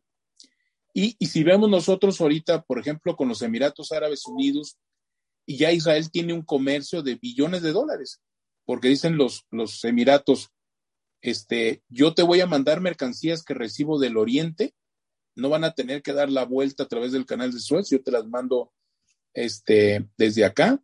Y, 0.95 1.15
si 1.27 1.43
vemos 1.43 1.69
nosotros 1.69 2.19
ahorita, 2.19 2.63
por 2.63 2.79
ejemplo, 2.79 3.15
con 3.15 3.29
los 3.29 3.43
Emiratos 3.43 3.91
Árabes 3.91 4.25
Unidos, 4.25 4.79
y 5.45 5.57
ya 5.57 5.71
Israel 5.71 6.09
tiene 6.09 6.33
un 6.33 6.41
comercio 6.41 7.03
de 7.03 7.15
billones 7.21 7.61
de 7.61 7.71
dólares, 7.71 8.19
porque 8.65 8.87
dicen 8.87 9.15
los, 9.15 9.45
los 9.51 9.83
Emiratos, 9.83 10.49
este, 11.21 11.83
yo 11.87 12.15
te 12.15 12.23
voy 12.23 12.41
a 12.41 12.47
mandar 12.47 12.81
mercancías 12.81 13.43
que 13.43 13.53
recibo 13.53 13.99
del 13.99 14.17
Oriente, 14.17 14.73
no 15.35 15.49
van 15.49 15.63
a 15.63 15.75
tener 15.75 16.01
que 16.01 16.13
dar 16.13 16.31
la 16.31 16.45
vuelta 16.45 16.83
a 16.83 16.87
través 16.87 17.11
del 17.11 17.27
canal 17.27 17.53
de 17.53 17.59
Suez, 17.59 17.91
yo 17.91 18.01
te 18.01 18.11
las 18.11 18.25
mando 18.25 18.73
este, 19.35 20.09
desde 20.17 20.45
acá. 20.45 20.81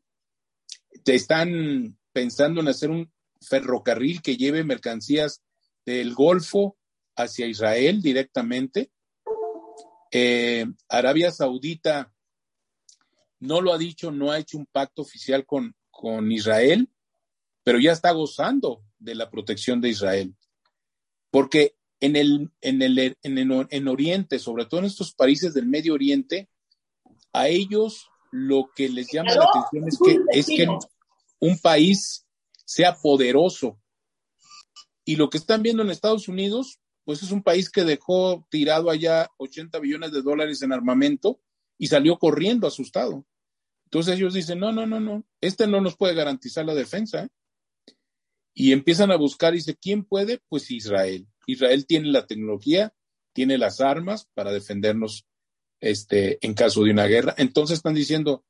Te 1.03 1.15
están 1.15 1.97
pensando 2.13 2.61
en 2.61 2.67
hacer 2.67 2.91
un 2.91 3.11
ferrocarril 3.41 4.21
que 4.21 4.38
lleve 4.38 4.63
mercancías 4.63 5.41
del 5.88 6.13
Golfo 6.13 6.78
hacia 7.16 7.47
Israel 7.47 8.01
directamente. 8.01 8.91
Eh, 10.11 10.66
Arabia 10.88 11.32
Saudita 11.32 12.13
no 13.39 13.61
lo 13.61 13.74
ha 13.74 13.78
dicho, 13.78 14.11
no 14.11 14.32
ha 14.32 14.39
hecho 14.39 14.57
un 14.57 14.66
pacto 14.66 15.01
oficial 15.01 15.45
con, 15.45 15.76
con 15.91 16.32
Israel, 16.32 16.89
pero 17.63 17.80
ya 17.80 17.91
está 17.91 18.11
gozando 18.11 18.84
de 18.99 19.16
la 19.16 19.30
protección 19.30 19.82
de 19.82 19.89
Israel. 19.89 20.36
Porque 21.32 21.76
en 21.99 22.16
el, 22.16 22.51
en 22.61 22.82
el 22.82 23.18
en, 23.24 23.68
en 23.70 23.88
Oriente, 23.88 24.39
sobre 24.39 24.66
todo 24.66 24.80
en 24.80 24.86
estos 24.86 25.13
países 25.13 25.53
del 25.53 25.68
Medio 25.68 25.93
Oriente, 25.93 26.49
a 27.34 27.47
ellos 27.47 28.09
lo 28.32 28.70
que 28.76 28.89
les 28.89 29.11
llama 29.11 29.34
la 29.34 29.45
atención 29.45 29.88
es 29.88 29.97
que, 29.97 30.39
es 30.39 30.45
que 30.47 30.68
un 31.39 31.59
país 31.59 32.26
sea 32.66 32.95
poderoso. 32.95 33.80
Y 35.05 35.16
lo 35.16 35.30
que 35.30 35.38
están 35.38 35.61
viendo 35.61 35.84
en 35.84 35.91
Estados 35.91 36.28
Unidos, 36.28 36.80
pues 37.05 37.21
es 37.23 37.31
un 37.31 37.43
país 37.43 37.69
que 37.69 37.83
dejó 37.83 38.45
tirado 38.49 38.89
allá 38.89 39.29
80 39.37 39.79
billones 39.79 40.11
de 40.11 40.23
dólares 40.23 40.61
en 40.63 40.73
armamento 40.73 41.39
y 41.77 41.87
salió 41.87 42.17
corriendo 42.17 42.67
asustado. 42.67 43.25
Entonces 43.85 44.15
ellos 44.15 44.33
dicen, 44.33 44.59
no, 44.59 44.71
no, 44.71 44.85
no, 44.85 44.99
no, 44.99 45.23
este 45.39 45.67
no 45.67 45.79
nos 45.79 45.95
puede 45.95 46.15
garantizar 46.15 46.65
la 46.65 46.73
defensa. 46.73 47.29
Y 48.53 48.71
empiezan 48.71 49.11
a 49.11 49.17
buscar 49.17 49.53
y 49.53 49.57
dice, 49.57 49.75
¿quién 49.75 50.03
puede? 50.03 50.41
Pues 50.49 50.71
Israel. 50.71 51.27
Israel 51.45 51.85
tiene 51.85 52.07
la 52.09 52.25
tecnología, 52.25 52.93
tiene 53.33 53.57
las 53.57 53.81
armas 53.81 54.27
para 54.33 54.51
defendernos 54.51 55.27
este, 55.79 56.39
en 56.41 56.55
caso 56.55 56.83
de 56.83 56.91
una 56.91 57.05
guerra. 57.05 57.35
Entonces 57.37 57.77
están 57.77 57.93
diciendo, 57.93 58.43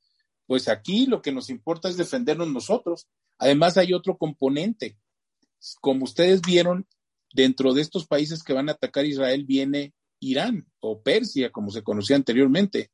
pues 0.46 0.70
aquí 0.70 1.08
lo 1.08 1.22
que 1.22 1.32
nos 1.32 1.50
importa 1.50 1.90
es 1.90 1.98
defendernos 1.98 2.50
nosotros. 2.50 3.08
Además 3.38 3.78
hay 3.78 3.94
otro 3.94 4.18
componente. 4.18 4.98
Como 5.82 6.06
ustedes 6.06 6.42
vieron, 6.42 6.88
dentro 7.36 7.74
de 7.74 7.82
estos 7.82 8.08
países 8.08 8.44
que 8.44 8.54
van 8.54 8.70
a 8.70 8.72
atacar 8.72 9.06
Israel 9.06 9.44
viene 9.44 9.94
Irán 10.22 10.66
o 10.80 11.02
Persia, 11.02 11.52
como 11.52 11.70
se 11.70 11.84
conocía 11.84 12.16
anteriormente. 12.16 12.92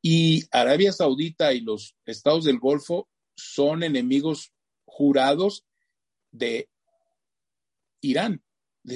Y 0.00 0.44
Arabia 0.50 0.92
Saudita 0.92 1.52
y 1.52 1.60
los 1.60 1.94
estados 2.06 2.44
del 2.44 2.58
Golfo 2.58 3.06
son 3.36 3.82
enemigos 3.82 4.52
jurados 4.86 5.66
de 6.32 6.70
Irán. 8.00 8.42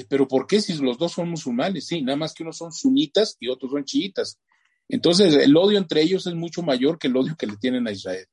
Pero 0.08 0.26
¿por 0.26 0.46
qué 0.46 0.62
si 0.62 0.74
los 0.78 0.96
dos 0.96 1.12
son 1.12 1.28
musulmanes? 1.28 1.86
Sí, 1.86 2.00
nada 2.00 2.16
más 2.16 2.32
que 2.32 2.42
unos 2.42 2.56
son 2.56 2.72
sunitas 2.72 3.36
y 3.38 3.48
otros 3.48 3.70
son 3.70 3.84
chiitas. 3.84 4.40
Entonces, 4.88 5.34
el 5.34 5.54
odio 5.58 5.76
entre 5.76 6.00
ellos 6.00 6.26
es 6.26 6.34
mucho 6.34 6.62
mayor 6.62 6.98
que 6.98 7.08
el 7.08 7.16
odio 7.16 7.36
que 7.36 7.46
le 7.46 7.58
tienen 7.58 7.86
a 7.86 7.92
Israel. 7.92 8.26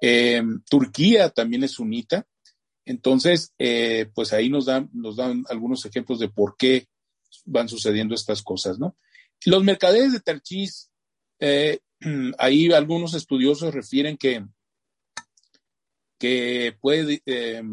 Eh, 0.00 0.42
Turquía 0.70 1.30
también 1.30 1.64
es 1.64 1.72
sunita. 1.72 2.24
Entonces, 2.88 3.52
eh, 3.58 4.10
pues 4.14 4.32
ahí 4.32 4.48
nos 4.48 4.64
dan, 4.64 4.88
nos 4.94 5.16
dan 5.16 5.44
algunos 5.50 5.84
ejemplos 5.84 6.18
de 6.18 6.30
por 6.30 6.56
qué 6.56 6.88
van 7.44 7.68
sucediendo 7.68 8.14
estas 8.14 8.42
cosas, 8.42 8.78
¿no? 8.78 8.96
Los 9.44 9.62
mercaderes 9.62 10.12
de 10.12 10.20
Tarchis, 10.20 10.90
eh, 11.38 11.80
ahí 12.38 12.72
algunos 12.72 13.12
estudiosos 13.12 13.74
refieren 13.74 14.16
que, 14.16 14.46
que 16.18 16.78
puede 16.80 17.22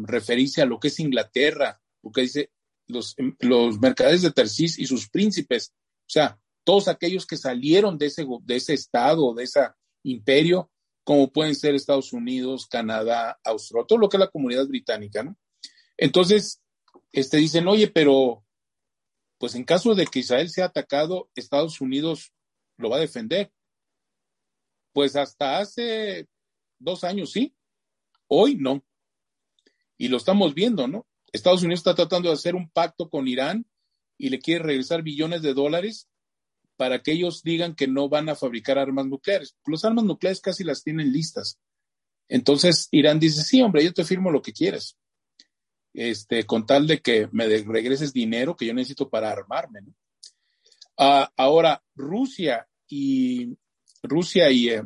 referirse 0.02 0.60
a 0.60 0.66
lo 0.66 0.78
que 0.78 0.88
es 0.88 1.00
Inglaterra, 1.00 1.80
porque 2.02 2.20
dice 2.20 2.50
los, 2.86 3.16
los 3.40 3.80
mercaderes 3.80 4.20
de 4.20 4.32
Tarsis 4.32 4.78
y 4.78 4.86
sus 4.86 5.08
príncipes, 5.08 5.72
o 5.72 6.10
sea, 6.10 6.38
todos 6.62 6.88
aquellos 6.88 7.26
que 7.26 7.38
salieron 7.38 7.96
de 7.96 8.06
ese, 8.06 8.26
de 8.42 8.56
ese 8.56 8.74
estado, 8.74 9.32
de 9.32 9.44
ese 9.44 9.60
imperio, 10.02 10.70
como 11.06 11.32
pueden 11.32 11.54
ser 11.54 11.76
Estados 11.76 12.12
Unidos, 12.12 12.66
Canadá, 12.66 13.38
Australia, 13.44 13.86
todo 13.86 14.00
lo 14.00 14.08
que 14.08 14.16
es 14.16 14.20
la 14.20 14.30
comunidad 14.30 14.66
británica, 14.66 15.22
¿no? 15.22 15.38
Entonces, 15.96 16.60
este, 17.12 17.36
dicen, 17.36 17.68
oye, 17.68 17.86
pero 17.86 18.44
pues 19.38 19.54
en 19.54 19.62
caso 19.62 19.94
de 19.94 20.04
que 20.06 20.18
Israel 20.18 20.50
sea 20.50 20.64
atacado, 20.64 21.30
Estados 21.36 21.80
Unidos 21.80 22.32
lo 22.76 22.90
va 22.90 22.96
a 22.96 23.00
defender. 23.00 23.52
Pues 24.92 25.14
hasta 25.14 25.58
hace 25.58 26.26
dos 26.80 27.04
años 27.04 27.30
sí, 27.30 27.54
hoy 28.26 28.56
no. 28.56 28.84
Y 29.96 30.08
lo 30.08 30.16
estamos 30.16 30.54
viendo, 30.54 30.88
¿no? 30.88 31.06
Estados 31.30 31.62
Unidos 31.62 31.80
está 31.80 31.94
tratando 31.94 32.30
de 32.30 32.34
hacer 32.34 32.56
un 32.56 32.68
pacto 32.68 33.08
con 33.08 33.28
Irán 33.28 33.64
y 34.18 34.30
le 34.30 34.40
quiere 34.40 34.64
regresar 34.64 35.04
billones 35.04 35.40
de 35.42 35.54
dólares 35.54 36.08
para 36.76 37.02
que 37.02 37.12
ellos 37.12 37.42
digan 37.42 37.74
que 37.74 37.88
no 37.88 38.08
van 38.08 38.28
a 38.28 38.34
fabricar 38.34 38.78
armas 38.78 39.06
nucleares. 39.06 39.56
Los 39.66 39.84
armas 39.84 40.04
nucleares 40.04 40.40
casi 40.40 40.64
las 40.64 40.82
tienen 40.82 41.12
listas. 41.12 41.58
Entonces 42.28 42.88
Irán 42.90 43.18
dice, 43.18 43.42
sí, 43.42 43.62
hombre, 43.62 43.84
yo 43.84 43.92
te 43.92 44.04
firmo 44.04 44.30
lo 44.30 44.42
que 44.42 44.52
quieras. 44.52 44.96
Este, 45.94 46.44
con 46.44 46.66
tal 46.66 46.86
de 46.86 47.00
que 47.00 47.28
me 47.32 47.46
regreses 47.46 48.12
dinero 48.12 48.54
que 48.54 48.66
yo 48.66 48.74
necesito 48.74 49.08
para 49.08 49.30
armarme. 49.30 49.80
¿no? 49.82 49.94
Ah, 50.98 51.32
ahora, 51.36 51.82
Rusia 51.94 52.68
y 52.88 53.56
Rusia 54.02 54.50
y, 54.50 54.68
eh, 54.68 54.82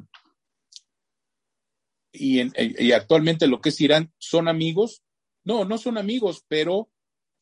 y 2.12 2.92
actualmente 2.92 3.46
lo 3.46 3.60
que 3.60 3.70
es 3.70 3.80
Irán 3.80 4.12
son 4.18 4.48
amigos. 4.48 5.02
No, 5.42 5.64
no 5.64 5.78
son 5.78 5.98
amigos, 5.98 6.44
pero 6.46 6.90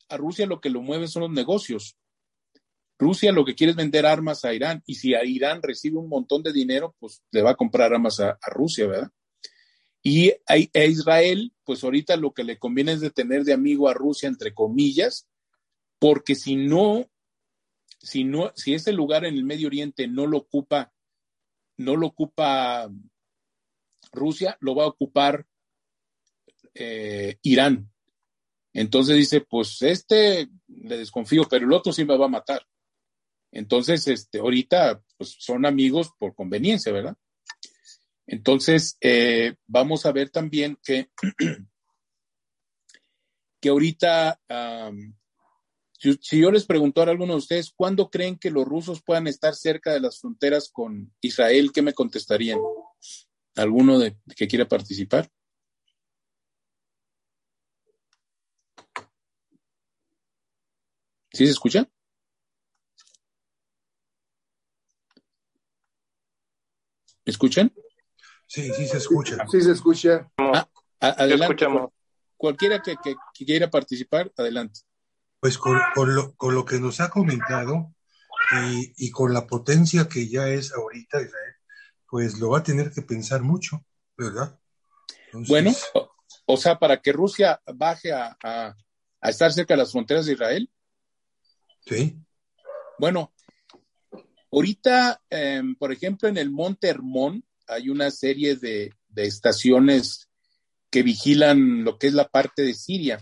a 0.07 0.17
Rusia 0.17 0.45
lo 0.45 0.59
que 0.61 0.69
lo 0.69 0.81
mueve 0.81 1.07
son 1.07 1.23
los 1.23 1.31
negocios. 1.31 1.95
Rusia 2.99 3.31
lo 3.31 3.45
que 3.45 3.55
quiere 3.55 3.71
es 3.71 3.77
vender 3.77 4.05
armas 4.05 4.43
a 4.43 4.53
Irán 4.53 4.83
y 4.85 4.95
si 4.95 5.15
a 5.15 5.23
Irán 5.23 5.63
recibe 5.63 5.97
un 5.97 6.09
montón 6.09 6.43
de 6.43 6.51
dinero, 6.51 6.95
pues 6.99 7.23
le 7.31 7.41
va 7.41 7.51
a 7.51 7.55
comprar 7.55 7.93
armas 7.93 8.19
a, 8.19 8.37
Rusia, 8.47 8.87
¿verdad? 8.87 9.09
Y 10.03 10.33
a, 10.45 10.85
Israel, 10.85 11.53
pues 11.63 11.81
ahorita 11.83 12.17
lo 12.17 12.33
que 12.33 12.43
le 12.43 12.59
conviene 12.59 12.91
es 12.91 12.99
de 12.99 13.09
tener 13.09 13.45
de 13.45 13.53
amigo 13.53 13.87
a 13.87 13.93
Rusia, 13.93 14.27
entre 14.27 14.53
comillas, 14.53 15.29
porque 15.97 16.35
si 16.35 16.57
no, 16.57 17.09
si 18.01 18.25
no, 18.25 18.51
si 18.55 18.73
ese 18.73 18.91
lugar 18.91 19.23
en 19.23 19.35
el 19.35 19.45
Medio 19.45 19.67
Oriente 19.67 20.07
no 20.09 20.27
lo 20.27 20.37
ocupa, 20.37 20.91
no 21.77 21.95
lo 21.95 22.07
ocupa 22.07 22.91
Rusia, 24.11 24.57
lo 24.59 24.75
va 24.75 24.83
a 24.83 24.87
ocupar 24.87 25.45
eh, 26.73 27.37
Irán. 27.43 27.89
Entonces 28.73 29.15
dice, 29.15 29.39
pues 29.39 29.81
este 29.83 30.49
le 30.67 30.97
desconfío, 30.97 31.45
pero 31.49 31.65
el 31.65 31.71
otro 31.71 31.93
sí 31.93 32.03
me 32.03 32.17
va 32.17 32.25
a 32.25 32.29
matar. 32.29 32.61
Entonces, 33.51 34.07
este, 34.07 34.39
ahorita 34.39 35.01
pues, 35.17 35.35
son 35.39 35.65
amigos 35.65 36.11
por 36.17 36.35
conveniencia, 36.35 36.91
¿verdad? 36.91 37.17
Entonces, 38.27 38.95
eh, 39.01 39.55
vamos 39.65 40.05
a 40.05 40.11
ver 40.11 40.29
también 40.29 40.77
que, 40.83 41.09
que 43.59 43.69
ahorita, 43.69 44.39
si, 45.99 46.39
yo 46.39 46.51
les 46.51 46.65
pregunto 46.65 47.01
a 47.01 47.05
alguno 47.05 47.33
de 47.33 47.39
ustedes, 47.39 47.73
¿cuándo 47.75 48.09
creen 48.09 48.37
que 48.37 48.51
los 48.51 48.65
rusos 48.65 49.01
puedan 49.01 49.25
estar 49.27 49.55
cerca 49.55 49.93
de 49.93 49.99
las 49.99 50.19
fronteras 50.19 50.69
con 50.71 51.11
Israel? 51.21 51.71
¿Qué 51.73 51.81
me 51.81 51.93
contestarían? 51.93 52.59
¿Alguno 53.55 53.97
de, 53.97 54.15
que 54.35 54.47
quiera 54.47 54.67
participar? 54.67 55.27
¿Sí 61.33 61.45
se 61.45 61.51
escucha? 61.51 61.89
¿Me 67.29 67.31
escuchan? 67.31 67.71
Sí, 68.47 68.71
sí 68.73 68.87
se 68.87 68.97
escucha. 68.97 69.37
Sí 69.51 69.61
se 69.61 69.71
escucha. 69.71 70.27
Ah, 70.35 70.67
adelante. 70.99 71.67
Cualquiera 72.35 72.81
que, 72.81 72.95
quiera 73.35 73.69
participar, 73.69 74.31
adelante. 74.35 74.79
Pues 75.39 75.59
con, 75.59 75.79
lo, 75.95 76.65
que 76.65 76.79
nos 76.79 76.99
ha 77.01 77.11
comentado 77.11 77.93
y, 78.97 79.11
con 79.11 79.31
la 79.31 79.45
potencia 79.45 80.09
que 80.09 80.27
ya 80.27 80.47
es 80.47 80.73
ahorita 80.73 81.21
Israel, 81.21 81.53
pues 82.09 82.39
lo 82.39 82.49
va 82.49 82.59
a 82.59 82.63
tener 82.63 82.91
que 82.91 83.03
pensar 83.03 83.43
mucho, 83.43 83.85
¿verdad? 84.17 84.59
Bueno, 85.31 85.71
o, 86.47 86.57
sea, 86.57 86.79
para 86.79 86.99
que 86.99 87.11
Rusia 87.11 87.61
baje 87.75 88.11
a, 88.11 88.35
a, 88.41 88.75
estar 89.29 89.53
cerca 89.53 89.75
de 89.75 89.81
las 89.81 89.91
fronteras 89.91 90.25
de 90.25 90.33
Israel. 90.33 90.71
Sí. 91.85 92.19
Bueno, 92.97 93.31
Ahorita, 94.51 95.21
em, 95.29 95.75
por 95.75 95.91
ejemplo, 95.91 96.27
en 96.27 96.37
el 96.37 96.49
Monte 96.49 96.87
Hermón 96.87 97.43
hay 97.67 97.89
una 97.89 98.09
serie 98.09 98.55
de, 98.55 98.93
estaciones 99.15 100.29
que 100.89 101.03
vigilan 101.03 101.83
lo 101.83 101.97
que 101.97 102.07
es 102.07 102.13
la 102.13 102.29
parte 102.29 102.61
de 102.61 102.73
Siria. 102.73 103.19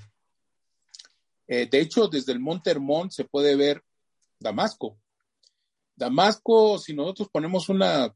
Eh, 1.47 1.67
de 1.69 1.81
hecho, 1.81 2.07
desde 2.07 2.33
el 2.33 2.39
Monte 2.39 2.69
Hermón 2.69 3.09
se 3.09 3.25
puede 3.25 3.55
ver 3.55 3.83
Damasco. 4.39 4.99
Damasco, 5.95 6.77
si 6.77 6.93
nosotros 6.93 7.29
ponemos 7.29 7.67
una 7.69 8.13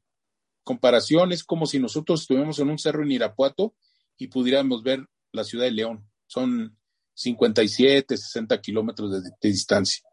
comparación, 0.64 1.32
es 1.32 1.44
como 1.44 1.66
si 1.66 1.80
nosotros 1.80 2.22
estuviéramos 2.22 2.60
en 2.60 2.70
un 2.70 2.78
cerro 2.78 3.02
en 3.02 3.12
Irapuato 3.12 3.74
y 4.16 4.28
pudiéramos 4.28 4.84
ver 4.84 5.04
la 5.32 5.44
ciudad 5.44 5.66
de 5.66 5.72
León. 5.72 6.08
Son 6.28 6.78
57, 7.16 8.16
60 8.16 8.62
kilómetros 8.62 9.24
de 9.24 9.50
distancia. 9.50 10.11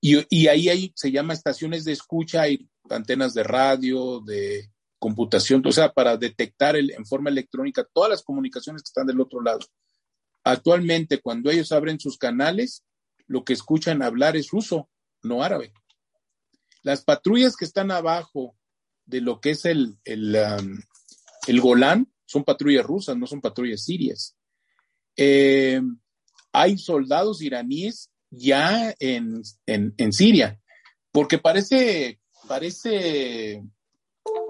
Y, 0.00 0.46
ahí 0.46 0.68
hay, 0.68 0.92
se 0.94 1.10
llama 1.10 1.32
estaciones 1.32 1.84
de 1.84 1.92
escucha, 1.92 2.42
hay 2.42 2.68
antenas 2.90 3.34
de 3.34 3.42
radio, 3.42 4.20
de 4.20 4.70
computación, 4.98 5.62
o 5.66 5.72
sea, 5.72 5.92
para 5.92 6.16
detectar 6.16 6.76
en 6.76 7.06
forma 7.06 7.30
electrónica 7.30 7.86
todas 7.92 8.10
las 8.10 8.22
comunicaciones 8.22 8.82
que 8.82 8.88
están 8.88 9.06
del 9.06 9.20
otro 9.20 9.40
lado. 9.40 9.60
Actualmente, 10.44 11.20
cuando 11.20 11.50
ellos 11.50 11.72
abren 11.72 11.98
sus 11.98 12.18
canales, 12.18 12.84
lo 13.26 13.44
que 13.44 13.52
escuchan 13.52 14.02
hablar 14.02 14.36
es 14.36 14.50
ruso, 14.50 14.88
no 15.22 15.42
árabe. 15.42 15.72
Las 16.82 17.02
patrullas 17.02 17.56
que 17.56 17.64
están 17.64 17.90
abajo 17.90 18.56
de 19.06 19.20
lo 19.20 19.40
que 19.40 19.50
es 19.50 19.64
el, 19.64 19.98
el, 20.04 20.36
um, 20.36 20.78
el 21.48 21.60
Golán 21.60 22.12
son 22.24 22.44
patrullas 22.44 22.84
rusas, 22.84 23.16
no 23.16 23.26
son 23.26 23.40
patrullas 23.40 23.84
sirias. 23.84 24.36
Eh, 25.16 25.80
hay 26.52 26.78
soldados 26.78 27.42
iraníes 27.42 28.10
ya 28.36 28.94
en, 28.98 29.42
en, 29.66 30.12
Siria, 30.12 30.60
porque 31.10 31.38
parece, 31.38 32.20
parece, 32.46 33.62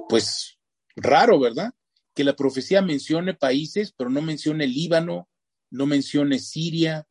pues, 0.09 0.59
raro, 0.97 1.39
¿verdad? 1.39 1.73
Que 2.15 2.25
la 2.25 2.35
profecía 2.35 2.83
mencione 2.83 3.35
países, 3.35 3.93
pero 3.97 4.11
no 4.11 4.23
mencione 4.23 4.67
Líbano, 4.67 5.29
no 5.71 5.87
mencione 5.87 6.39
Siria, 6.39 7.07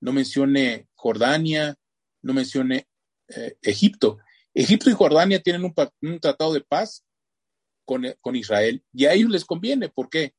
no 0.00 0.12
mencione 0.12 0.88
Jordania, 0.94 1.76
no 2.22 2.32
mencione 2.32 2.86
eh, 3.28 3.56
Egipto. 3.62 4.18
Egipto 4.54 4.90
y 4.90 4.94
Jordania 4.94 5.42
tienen 5.42 5.64
un, 5.64 5.74
un 6.02 6.20
tratado 6.20 6.52
de 6.52 6.60
paz 6.60 7.04
con, 7.84 8.04
con, 8.20 8.36
Israel 8.36 8.84
y 8.92 9.06
a 9.06 9.12
ellos 9.12 9.30
les 9.30 9.44
conviene. 9.44 9.88
¿Por 9.88 10.10
qué? 10.10 10.34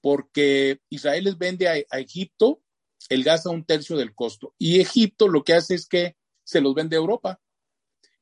Porque 0.00 0.80
Israel 0.88 1.24
les 1.24 1.38
vende 1.38 1.68
a, 1.68 1.72
a 1.90 2.00
Egipto 2.00 2.62
el 3.08 3.24
gas 3.24 3.46
a 3.46 3.50
un 3.50 3.64
tercio 3.64 3.96
del 3.96 4.14
costo. 4.14 4.54
Y 4.58 4.80
Egipto 4.80 5.28
lo 5.28 5.42
que 5.42 5.54
hace 5.54 5.74
es 5.74 5.86
que 5.86 6.16
se 6.44 6.60
los 6.60 6.74
vende 6.74 6.96
a 6.96 7.00
Europa. 7.00 7.40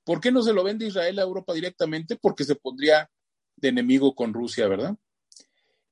¿Por 0.04 0.20
qué 0.20 0.32
no 0.32 0.42
se 0.42 0.52
lo 0.52 0.64
vende 0.64 0.86
Israel 0.86 1.18
a 1.18 1.22
Europa 1.22 1.52
directamente? 1.52 2.16
Porque 2.16 2.44
se 2.44 2.54
pondría 2.54 3.10
de 3.56 3.68
enemigo 3.68 4.14
con 4.14 4.32
Rusia, 4.32 4.68
¿verdad? 4.68 4.96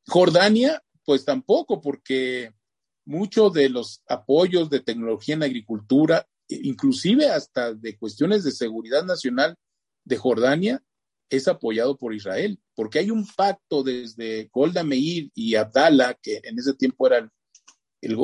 Jordania, 0.07 0.82
pues 1.05 1.24
tampoco, 1.24 1.80
porque 1.80 2.53
muchos 3.05 3.53
de 3.53 3.68
los 3.68 4.03
apoyos 4.09 4.70
de 4.70 4.80
tecnología 4.80 5.34
en 5.34 5.43
agricultura, 5.43 6.26
inclusive 6.49 7.28
hasta 7.28 7.74
de 7.74 7.99
cuestiones 7.99 8.45
de 8.45 8.53
seguridad 8.53 9.05
nacional 9.05 9.57
de 10.05 10.16
Jordania, 10.16 10.82
es 11.28 11.49
apoyado 11.49 11.97
por 11.97 12.14
Israel, 12.14 12.61
porque 12.74 13.01
hay 13.01 13.11
un 13.11 13.26
pacto 13.26 13.82
desde 13.82 14.49
Golda 14.53 14.84
Meir 14.84 15.30
y 15.34 15.57
Abdallah, 15.57 16.14
que 16.14 16.41
en 16.45 16.59
ese 16.59 16.74
tiempo 16.74 17.07
eran 17.07 17.24
el 17.24 17.30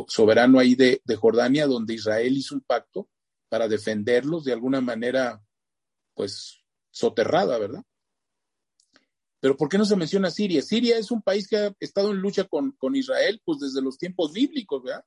soberano 0.08 0.58
ahí 0.58 0.74
de, 0.74 1.00
Jordania, 1.16 1.66
donde 1.66 1.94
Israel 1.94 2.36
hizo 2.36 2.54
un 2.54 2.62
pacto 2.62 3.08
para 3.48 3.68
defenderlos 3.68 4.44
de 4.44 4.52
alguna 4.52 4.80
manera, 4.80 5.42
pues, 6.14 6.62
soterrada, 6.90 7.58
¿verdad? 7.58 7.82
Pero 9.40 9.56
¿por 9.56 9.68
qué 9.68 9.76
no 9.76 9.84
se 9.84 9.96
menciona 9.96 10.30
Siria? 10.30 10.62
Siria 10.62 10.96
es 10.98 11.10
un 11.10 11.20
país 11.20 11.48
que 11.48 11.56
ha 11.56 11.74
estado 11.80 12.12
en 12.12 12.18
lucha 12.18 12.44
con, 12.44 12.76
Israel, 12.94 13.40
pues 13.44 13.58
desde 13.58 13.82
los 13.82 13.98
tiempos 13.98 14.32
bíblicos, 14.32 14.82
¿verdad? 14.84 15.04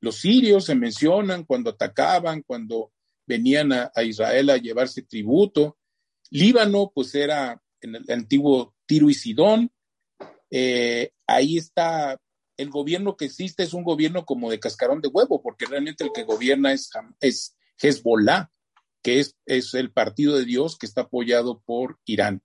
Los 0.00 0.16
sirios 0.16 0.64
se 0.64 0.74
mencionan 0.74 1.44
cuando 1.44 1.70
atacaban, 1.70 2.42
cuando 2.42 2.92
venían 3.26 3.72
a, 3.72 3.92
Israel 4.02 4.50
a 4.50 4.56
llevarse 4.56 5.02
tributo. 5.02 5.76
Líbano, 6.30 6.90
pues 6.94 7.14
era 7.14 7.62
en 7.82 7.96
el 7.96 8.10
antiguo 8.10 8.74
Tiro 8.86 9.10
y 9.10 9.14
Sidón. 9.14 9.70
Eh, 10.50 11.12
ahí 11.26 11.58
está 11.58 12.18
el 12.60 12.70
gobierno 12.70 13.16
que 13.16 13.26
existe 13.26 13.62
es 13.62 13.72
un 13.74 13.84
gobierno 13.84 14.24
como 14.24 14.50
de 14.50 14.60
cascarón 14.60 15.00
de 15.00 15.08
huevo, 15.08 15.42
porque 15.42 15.66
realmente 15.66 16.04
el 16.04 16.12
que 16.12 16.24
gobierna 16.24 16.72
es, 16.72 16.90
es 17.20 17.56
Hezbollah, 17.78 18.50
que 19.02 19.20
es, 19.20 19.36
es 19.46 19.74
el 19.74 19.92
partido 19.92 20.36
de 20.36 20.44
Dios 20.44 20.76
que 20.76 20.86
está 20.86 21.02
apoyado 21.02 21.62
por 21.64 21.98
Irán. 22.04 22.42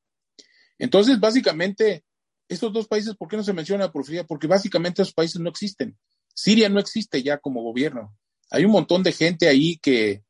Entonces, 0.79 1.19
básicamente, 1.19 2.03
Estos 2.47 2.71
dos 2.71 2.87
países, 2.87 3.15
¿por 3.15 3.27
qué 3.27 3.37
no 3.37 3.43
se 3.43 3.53
menciona 3.53 3.85
la 3.85 3.91
profecía? 3.91 4.23
Porque 4.23 4.47
básicamente 4.47 5.01
esos 5.01 5.13
países 5.13 5.41
no 5.41 5.49
existen. 5.49 5.97
Siria 6.33 6.69
no 6.69 6.79
existe 6.79 7.23
ya 7.23 7.39
como 7.39 7.63
gobierno. 7.63 8.15
Hay 8.51 8.65
un 8.65 8.71
montón 8.71 9.01
de 9.01 9.11
gente 9.11 9.47
ahí 9.47 9.77
que, 9.77 10.23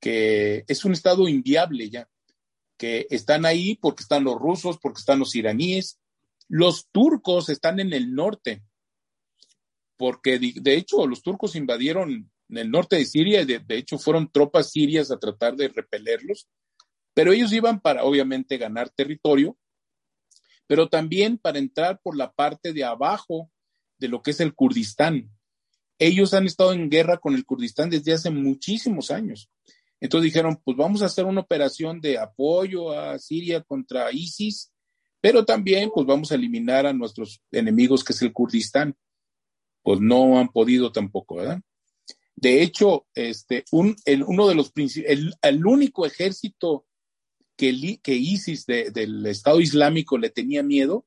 que 0.00 0.64
es 0.68 0.84
un 0.84 0.92
estado 0.92 1.28
inviable 1.28 1.90
ya, 1.90 2.08
que 2.78 3.06
están 3.10 3.44
ahí 3.44 3.76
porque 3.76 4.02
están 4.02 4.22
los 4.24 4.38
rusos, 4.38 4.78
porque 4.78 5.00
están 5.00 5.18
los 5.18 5.34
iraníes. 5.34 5.98
Los 6.48 6.86
turcos 6.92 7.48
están 7.48 7.80
en 7.80 7.92
el 7.92 8.14
norte, 8.14 8.62
porque 9.96 10.38
de, 10.38 10.74
hecho 10.74 11.06
los 11.06 11.22
turcos 11.22 11.56
invadieron 11.56 12.30
en 12.48 12.58
el 12.58 12.70
norte 12.70 12.96
de 12.96 13.04
Siria, 13.04 13.44
de, 13.44 13.58
de 13.58 13.76
hecho 13.76 13.98
fueron 13.98 14.30
tropas 14.30 14.70
sirias 14.70 15.10
a 15.10 15.18
tratar 15.18 15.56
de 15.56 15.68
repelerlos, 15.68 16.48
pero 17.14 17.32
ellos 17.32 17.52
iban 17.52 17.80
para 17.80 18.04
obviamente 18.04 18.58
ganar 18.58 18.90
territorio, 18.90 19.56
pero 20.66 20.88
también 20.88 21.38
para 21.38 21.58
entrar 21.58 22.00
por 22.02 22.16
la 22.16 22.32
parte 22.32 22.72
de 22.72 22.84
abajo 22.84 23.50
de 23.98 24.08
lo 24.08 24.22
que 24.22 24.32
es 24.32 24.40
el 24.40 24.54
Kurdistán. 24.54 25.30
Ellos 25.98 26.34
han 26.34 26.46
estado 26.46 26.72
en 26.72 26.90
guerra 26.90 27.16
con 27.16 27.34
el 27.34 27.46
Kurdistán 27.46 27.88
desde 27.88 28.12
hace 28.12 28.30
muchísimos 28.30 29.10
años. 29.10 29.50
Entonces 30.00 30.24
dijeron, 30.24 30.60
pues 30.62 30.76
vamos 30.76 31.00
a 31.00 31.06
hacer 31.06 31.24
una 31.24 31.40
operación 31.40 32.00
de 32.00 32.18
apoyo 32.18 32.92
a 32.92 33.18
Siria 33.18 33.62
contra 33.62 34.12
ISIS, 34.12 34.70
pero 35.20 35.44
también 35.44 35.90
pues 35.94 36.06
vamos 36.06 36.30
a 36.30 36.34
eliminar 36.34 36.84
a 36.84 36.92
nuestros 36.92 37.40
enemigos 37.50 38.04
que 38.04 38.12
es 38.12 38.20
el 38.20 38.32
Kurdistán 38.32 38.94
pues 39.86 40.00
no 40.00 40.40
han 40.40 40.48
podido 40.48 40.90
tampoco, 40.90 41.36
¿verdad? 41.36 41.62
De 42.34 42.60
hecho, 42.60 43.06
este, 43.14 43.64
un, 43.70 43.94
el, 44.04 44.24
uno 44.24 44.48
de 44.48 44.56
los 44.56 44.72
el, 44.74 45.32
el 45.40 45.64
único 45.64 46.04
ejército 46.04 46.88
que, 47.56 48.00
que 48.02 48.14
ISIS 48.16 48.66
del 48.66 49.24
Estado 49.26 49.60
Islámico 49.60 50.18
le 50.18 50.30
tenía 50.30 50.64
miedo 50.64 51.06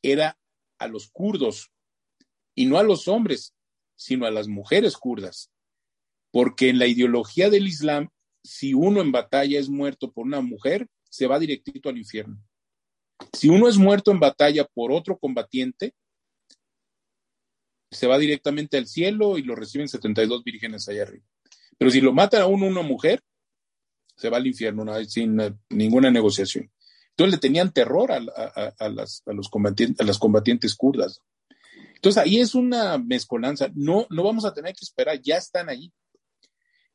era 0.00 0.38
a 0.78 0.86
los 0.86 1.08
kurdos, 1.08 1.72
y 2.54 2.66
no 2.66 2.78
a 2.78 2.84
los 2.84 3.08
hombres, 3.08 3.52
sino 3.96 4.26
a 4.26 4.30
las 4.30 4.46
mujeres 4.46 4.96
kurdas, 4.96 5.50
porque 6.30 6.68
en 6.68 6.78
la 6.78 6.86
ideología 6.86 7.50
del 7.50 7.66
Islam, 7.66 8.10
si 8.44 8.74
uno 8.74 9.00
en 9.00 9.10
batalla 9.10 9.58
es 9.58 9.68
muerto 9.68 10.12
por 10.12 10.24
una 10.24 10.40
mujer, 10.40 10.86
se 11.10 11.26
va 11.26 11.40
directito 11.40 11.88
al 11.88 11.98
infierno. 11.98 12.40
Si 13.32 13.48
uno 13.48 13.66
es 13.66 13.76
muerto 13.76 14.12
en 14.12 14.20
batalla 14.20 14.64
por 14.72 14.92
otro 14.92 15.18
combatiente, 15.18 15.96
se 17.94 18.06
va 18.06 18.18
directamente 18.18 18.76
al 18.76 18.86
cielo 18.86 19.38
y 19.38 19.42
lo 19.42 19.54
reciben 19.54 19.88
72 19.88 20.44
vírgenes 20.44 20.88
allá 20.88 21.02
arriba. 21.02 21.24
Pero 21.78 21.90
si 21.90 22.00
lo 22.00 22.12
mata 22.12 22.42
a 22.42 22.46
uno 22.46 22.66
una 22.66 22.82
mujer, 22.82 23.22
se 24.16 24.28
va 24.28 24.36
al 24.36 24.46
infierno 24.46 24.84
sin 25.04 25.40
eh, 25.40 25.54
ninguna 25.70 26.10
negociación. 26.10 26.70
Entonces 27.10 27.34
le 27.34 27.40
tenían 27.40 27.72
terror 27.72 28.10
a, 28.10 28.88
las, 28.88 29.22
los 29.26 29.48
combatientes, 29.48 30.00
a 30.00 30.04
las 30.04 30.18
combatientes 30.18 30.74
kurdas. 30.74 31.20
Entonces 31.94 32.20
ahí 32.20 32.40
es 32.40 32.56
una 32.56 32.98
mezcolanza. 32.98 33.68
No, 33.74 34.06
no 34.10 34.24
vamos 34.24 34.44
a 34.44 34.52
tener 34.52 34.74
que 34.74 34.84
esperar, 34.84 35.20
ya 35.22 35.36
están 35.36 35.68
ahí. 35.68 35.92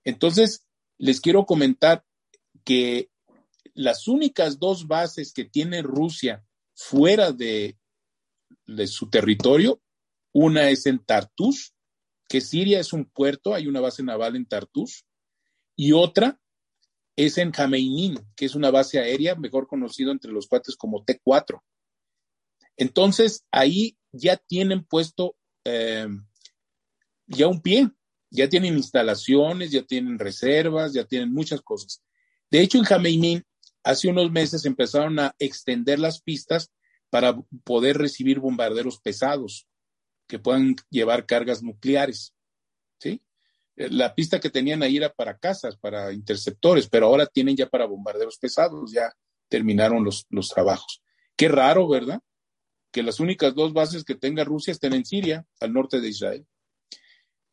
Entonces, 0.03 0.67
les 0.97 1.21
quiero 1.21 1.45
comentar 1.45 2.03
que 2.65 3.09
las 3.73 4.07
únicas 4.09 4.59
dos 4.59 4.87
bases 4.87 5.31
que 5.31 5.45
tiene 5.45 5.81
Rusia 5.81 6.43
fuera 6.75 7.31
de, 7.31 7.77
de 8.67 8.87
su 8.87 9.09
territorio 9.09 9.81
una 10.34 10.69
es 10.69 10.86
en 10.86 10.99
Tartus, 10.99 11.73
que 12.27 12.41
Siria 12.41 12.80
es 12.80 12.93
un 12.93 13.05
puerto, 13.05 13.53
hay 13.53 13.67
una 13.67 13.82
base 13.82 14.03
naval 14.03 14.36
en 14.36 14.45
Tartus, 14.45 15.05
y 15.75 15.93
otra 15.93 16.39
es 17.15 17.38
en 17.38 17.51
Jameinín, 17.51 18.19
que 18.36 18.45
es 18.45 18.55
una 18.55 18.71
base 18.71 18.99
aérea 18.99 19.36
mejor 19.36 19.67
conocido 19.67 20.11
entre 20.11 20.32
los 20.32 20.47
cuates 20.47 20.75
como 20.75 21.03
T4. 21.03 21.61
Entonces, 22.77 23.45
ahí 23.51 23.97
ya 24.11 24.38
tienen 24.38 24.86
puesto 24.86 25.36
eh, 25.65 26.07
ya 27.27 27.47
un 27.47 27.61
pie, 27.61 27.89
ya 28.30 28.47
tienen 28.47 28.75
instalaciones, 28.75 29.71
ya 29.71 29.84
tienen 29.84 30.19
reservas, 30.19 30.93
ya 30.93 31.03
tienen 31.05 31.34
muchas 31.34 31.61
cosas. 31.61 32.01
De 32.51 32.61
hecho, 32.61 32.77
en 32.77 32.84
Jameinín, 32.84 33.43
hace 33.84 34.07
unos 34.07 34.32
meses 34.32 34.65
empezaron 34.65 35.19
a 35.19 35.36
extender 35.39 35.99
las 35.99 36.21
pistas 36.21 36.71
para 37.09 37.39
poder 37.63 37.97
recibir 37.97 38.39
bombarderos 38.39 38.99
pesados 38.99 39.68
que 40.30 40.39
puedan 40.39 40.75
llevar 40.91 41.25
cargas 41.25 41.63
nucleares. 41.63 42.34
¿sí? 42.99 43.21
Eh, 43.75 43.89
la 43.89 44.13
pista 44.13 44.39
que 44.39 44.51
tenían 44.51 44.84
ahí 44.84 44.95
era 44.95 45.11
para 45.11 45.38
casas, 45.38 45.75
para 45.75 46.13
interceptores, 46.13 46.88
pero 46.88 47.07
ahora 47.07 47.25
tienen 47.25 47.57
ya 47.57 47.67
para 47.67 47.88
bombarderos 47.88 48.38
pesados, 48.38 48.91
ya 48.93 49.11
terminaron 49.49 50.05
los, 50.05 50.27
los 50.30 50.47
trabajos. 50.49 51.01
Qué 51.36 51.47
raro, 51.47 51.88
¿verdad? 51.89 52.21
Que 52.91 53.01
las 53.01 53.19
únicas 53.19 53.55
dos 53.55 53.73
bases 53.73 54.03
que 54.03 54.15
tenga 54.15 54.43
Rusia 54.43 54.71
estén 54.71 54.93
en 54.93 55.03
Siria, 55.03 55.45
al 55.59 55.73
norte 55.73 55.99
de 55.99 56.09
Israel. 56.09 56.45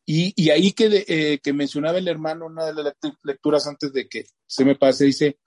Y, 0.05 0.33
y 0.41 0.51
ahí 0.51 0.71
que, 0.71 1.05
eh, 1.07 1.39
que 1.39 1.53
mencionaba 1.53 1.97
el 1.97 2.07
hermano, 2.07 2.45
una 2.45 2.65
de 2.65 2.83
las 2.83 2.93
lecturas 3.23 3.65
antes 3.65 3.91
de 3.91 4.07
que 4.07 4.25
se 4.45 4.63
me 4.63 4.75
pase, 4.75 5.05
dice 5.05 5.39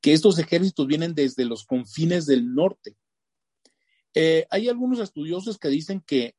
que 0.00 0.14
estos 0.14 0.38
ejércitos 0.38 0.86
vienen 0.86 1.14
desde 1.14 1.44
los 1.44 1.66
confines 1.66 2.24
del 2.24 2.54
norte. 2.54 2.96
Eh, 4.14 4.46
hay 4.50 4.68
algunos 4.68 4.98
estudiosos 4.98 5.58
que 5.58 5.68
dicen 5.68 6.02
que 6.04 6.34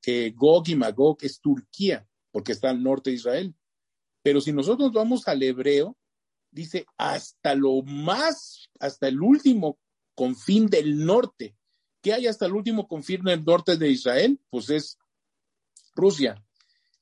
que, 0.00 0.30
Gog 0.30 0.68
y 0.68 0.74
Magog 0.74 1.18
es 1.20 1.40
Turquía, 1.40 2.06
porque 2.32 2.52
está 2.52 2.70
al 2.70 2.82
norte 2.82 3.10
de 3.10 3.16
Israel. 3.16 3.54
Pero 4.22 4.40
si 4.40 4.52
nosotros 4.52 4.92
vamos 4.92 5.28
al 5.28 5.42
hebreo, 5.42 5.96
dice 6.50 6.86
hasta 6.96 7.54
lo 7.54 7.82
más, 7.82 8.68
hasta 8.80 9.08
el 9.08 9.20
último 9.20 9.78
confín 10.14 10.66
del 10.66 11.04
norte. 11.04 11.56
¿Qué 12.02 12.12
hay 12.12 12.26
hasta 12.26 12.46
el 12.46 12.52
último 12.52 12.88
confín 12.88 13.22
del 13.22 13.44
norte 13.44 13.76
de 13.76 13.90
Israel? 13.90 14.40
Pues 14.50 14.70
es 14.70 14.98
Rusia. 15.94 16.42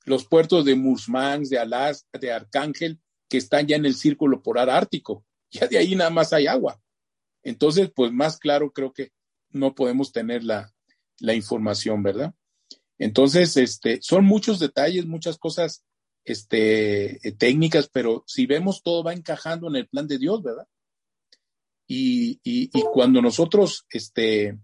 Los 0.05 0.25
puertos 0.25 0.65
de 0.65 0.75
Mursmansk, 0.75 1.49
de 1.49 1.59
Alas, 1.59 2.07
de 2.11 2.31
Arcángel, 2.31 2.99
que 3.29 3.37
están 3.37 3.67
ya 3.67 3.77
en 3.77 3.85
el 3.85 3.95
círculo 3.95 4.43
polar 4.43 4.69
ártico. 4.69 5.25
Ya 5.49 5.67
de 5.67 5.77
ahí 5.77 5.95
nada 5.95 6.09
más 6.09 6.33
hay 6.33 6.47
agua. 6.47 6.81
Entonces, 7.43 7.91
pues 7.95 8.11
más 8.11 8.37
claro 8.37 8.71
creo 8.71 8.91
que 8.91 9.11
no 9.49 9.75
podemos 9.75 10.11
tener 10.11 10.43
la, 10.43 10.73
la 11.19 11.33
información, 11.33 12.01
¿verdad? 12.01 12.33
Entonces, 13.03 13.57
este, 13.57 13.99
son 14.01 14.23
muchos 14.23 14.59
detalles, 14.59 15.05
muchas 15.05 15.37
cosas 15.37 15.83
este, 16.23 17.19
técnicas, 17.37 17.89
pero 17.91 18.23
si 18.27 18.45
vemos 18.45 18.81
todo 18.81 19.03
va 19.03 19.11
encajando 19.11 19.67
en 19.67 19.75
el 19.75 19.89
plan 19.89 20.07
de 20.07 20.17
Dios, 20.17 20.41
¿verdad? 20.41 20.65
Y, 21.85 22.39
y, 22.43 22.69
y, 22.73 22.81
cuando 22.93 23.21
nosotros 23.21 23.85
este, 23.89 24.57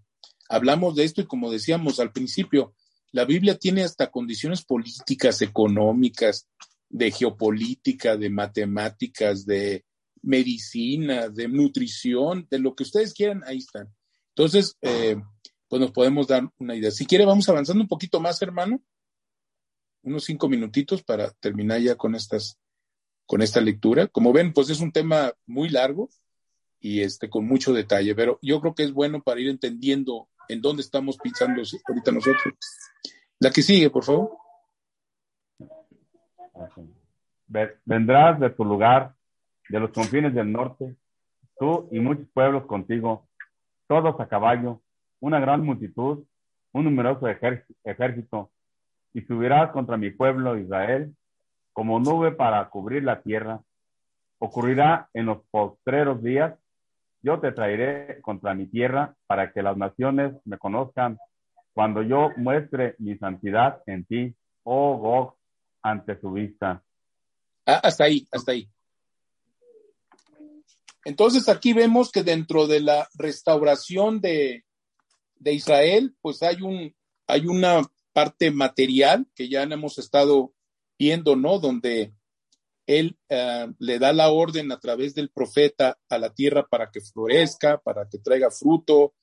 hablamos 0.48 0.96
de 0.96 1.04
esto 1.04 1.20
y 1.20 1.26
como 1.26 1.50
decíamos 1.50 2.00
al 2.00 2.12
principio, 2.12 2.74
la 3.12 3.26
Biblia 3.26 3.58
tiene 3.58 3.82
hasta 3.82 4.10
condiciones 4.10 4.64
políticas, 4.64 5.42
económicas, 5.42 6.48
de 6.88 7.10
geopolítica, 7.10 8.16
de 8.16 8.30
matemáticas, 8.30 9.44
de 9.44 9.84
medicina, 10.22 11.28
de 11.28 11.46
nutrición, 11.46 12.48
de 12.50 12.58
lo 12.58 12.74
que 12.74 12.84
ustedes 12.84 13.12
quieran, 13.12 13.42
ahí 13.46 13.58
están. 13.58 13.94
Entonces, 14.34 14.78
eh, 14.80 15.16
pues 15.70 15.80
nos 15.80 15.92
podemos 15.92 16.26
dar 16.26 16.50
una 16.58 16.74
idea. 16.74 16.90
Si 16.90 17.06
quiere, 17.06 17.24
vamos 17.24 17.48
avanzando 17.48 17.80
un 17.80 17.88
poquito 17.88 18.18
más, 18.18 18.42
hermano. 18.42 18.82
Unos 20.02 20.24
cinco 20.24 20.48
minutitos 20.48 21.04
para 21.04 21.30
terminar 21.30 21.80
ya 21.80 21.94
con 21.94 22.16
estas, 22.16 22.58
con 23.24 23.40
esta 23.40 23.60
lectura. 23.60 24.08
Como 24.08 24.32
ven, 24.32 24.52
pues 24.52 24.68
es 24.68 24.80
un 24.80 24.90
tema 24.90 25.32
muy 25.46 25.68
largo 25.68 26.10
y 26.80 27.02
este 27.02 27.30
con 27.30 27.46
mucho 27.46 27.72
detalle, 27.72 28.16
pero 28.16 28.40
yo 28.42 28.60
creo 28.60 28.74
que 28.74 28.82
es 28.82 28.92
bueno 28.92 29.22
para 29.22 29.40
ir 29.40 29.48
entendiendo 29.48 30.28
en 30.48 30.60
dónde 30.60 30.82
estamos 30.82 31.16
pensando 31.18 31.62
ahorita 31.86 32.10
nosotros. 32.10 32.54
La 33.38 33.52
que 33.52 33.62
sigue, 33.62 33.90
por 33.90 34.02
favor. 34.02 34.36
Vendrás 37.84 38.40
de 38.40 38.50
tu 38.50 38.64
lugar, 38.64 39.14
de 39.68 39.78
los 39.78 39.92
confines 39.92 40.34
del 40.34 40.50
norte, 40.50 40.96
tú 41.60 41.88
y 41.92 42.00
muchos 42.00 42.26
pueblos 42.34 42.66
contigo, 42.66 43.28
todos 43.86 44.18
a 44.18 44.26
caballo, 44.26 44.82
una 45.20 45.38
gran 45.38 45.64
multitud, 45.64 46.24
un 46.72 46.84
numeroso 46.84 47.26
ejército, 47.28 48.50
y 49.12 49.22
subirás 49.22 49.70
contra 49.72 49.96
mi 49.96 50.10
pueblo 50.10 50.56
Israel 50.56 51.14
como 51.72 52.00
nube 52.00 52.32
para 52.32 52.68
cubrir 52.68 53.04
la 53.04 53.22
tierra. 53.22 53.60
Ocurrirá 54.38 55.08
en 55.12 55.26
los 55.26 55.38
postreros 55.50 56.22
días, 56.22 56.54
yo 57.22 57.38
te 57.40 57.52
traeré 57.52 58.20
contra 58.22 58.54
mi 58.54 58.66
tierra 58.66 59.14
para 59.26 59.52
que 59.52 59.62
las 59.62 59.76
naciones 59.76 60.34
me 60.44 60.58
conozcan 60.58 61.18
cuando 61.72 62.02
yo 62.02 62.30
muestre 62.36 62.94
mi 62.98 63.16
santidad 63.18 63.82
en 63.86 64.04
ti, 64.04 64.34
oh 64.64 64.96
Gog, 64.96 65.34
ante 65.82 66.18
su 66.20 66.32
vista. 66.32 66.82
Ah, 67.66 67.80
hasta 67.82 68.04
ahí, 68.04 68.26
hasta 68.32 68.52
ahí. 68.52 68.68
Entonces 71.04 71.48
aquí 71.48 71.72
vemos 71.72 72.10
que 72.10 72.22
dentro 72.22 72.66
de 72.66 72.80
la 72.80 73.08
restauración 73.14 74.20
de, 74.20 74.64
de 75.40 75.54
Israel, 75.54 76.14
pues 76.20 76.42
hay, 76.42 76.62
un, 76.62 76.94
hay 77.26 77.46
una 77.46 77.82
parte 78.12 78.52
material 78.52 79.26
que 79.34 79.48
ya 79.48 79.64
hemos 79.64 79.98
estado 79.98 80.54
viendo, 80.96 81.34
¿no? 81.34 81.58
Donde 81.58 82.14
él 82.86 83.18
eh, 83.28 83.66
le 83.78 83.98
da 83.98 84.12
la 84.12 84.30
orden 84.30 84.70
a 84.70 84.78
través 84.78 85.14
del 85.14 85.30
profeta 85.30 85.98
a 86.08 86.18
la 86.18 86.32
tierra 86.32 86.66
para 86.68 86.90
que 86.90 87.00
florezca, 87.00 87.78
para 87.78 88.08
que 88.08 88.18
traiga 88.18 88.50
fruto. 88.50 89.14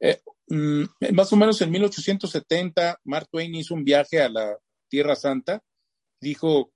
Eh, 0.00 0.20
mm, 0.48 0.84
más 1.12 1.32
o 1.32 1.36
menos 1.36 1.60
en 1.62 1.70
1870, 1.70 3.00
Mark 3.04 3.28
Twain 3.30 3.54
hizo 3.54 3.74
un 3.74 3.84
viaje 3.84 4.20
a 4.20 4.28
la 4.28 4.58
Tierra 4.88 5.16
Santa, 5.16 5.62
dijo 6.20 6.72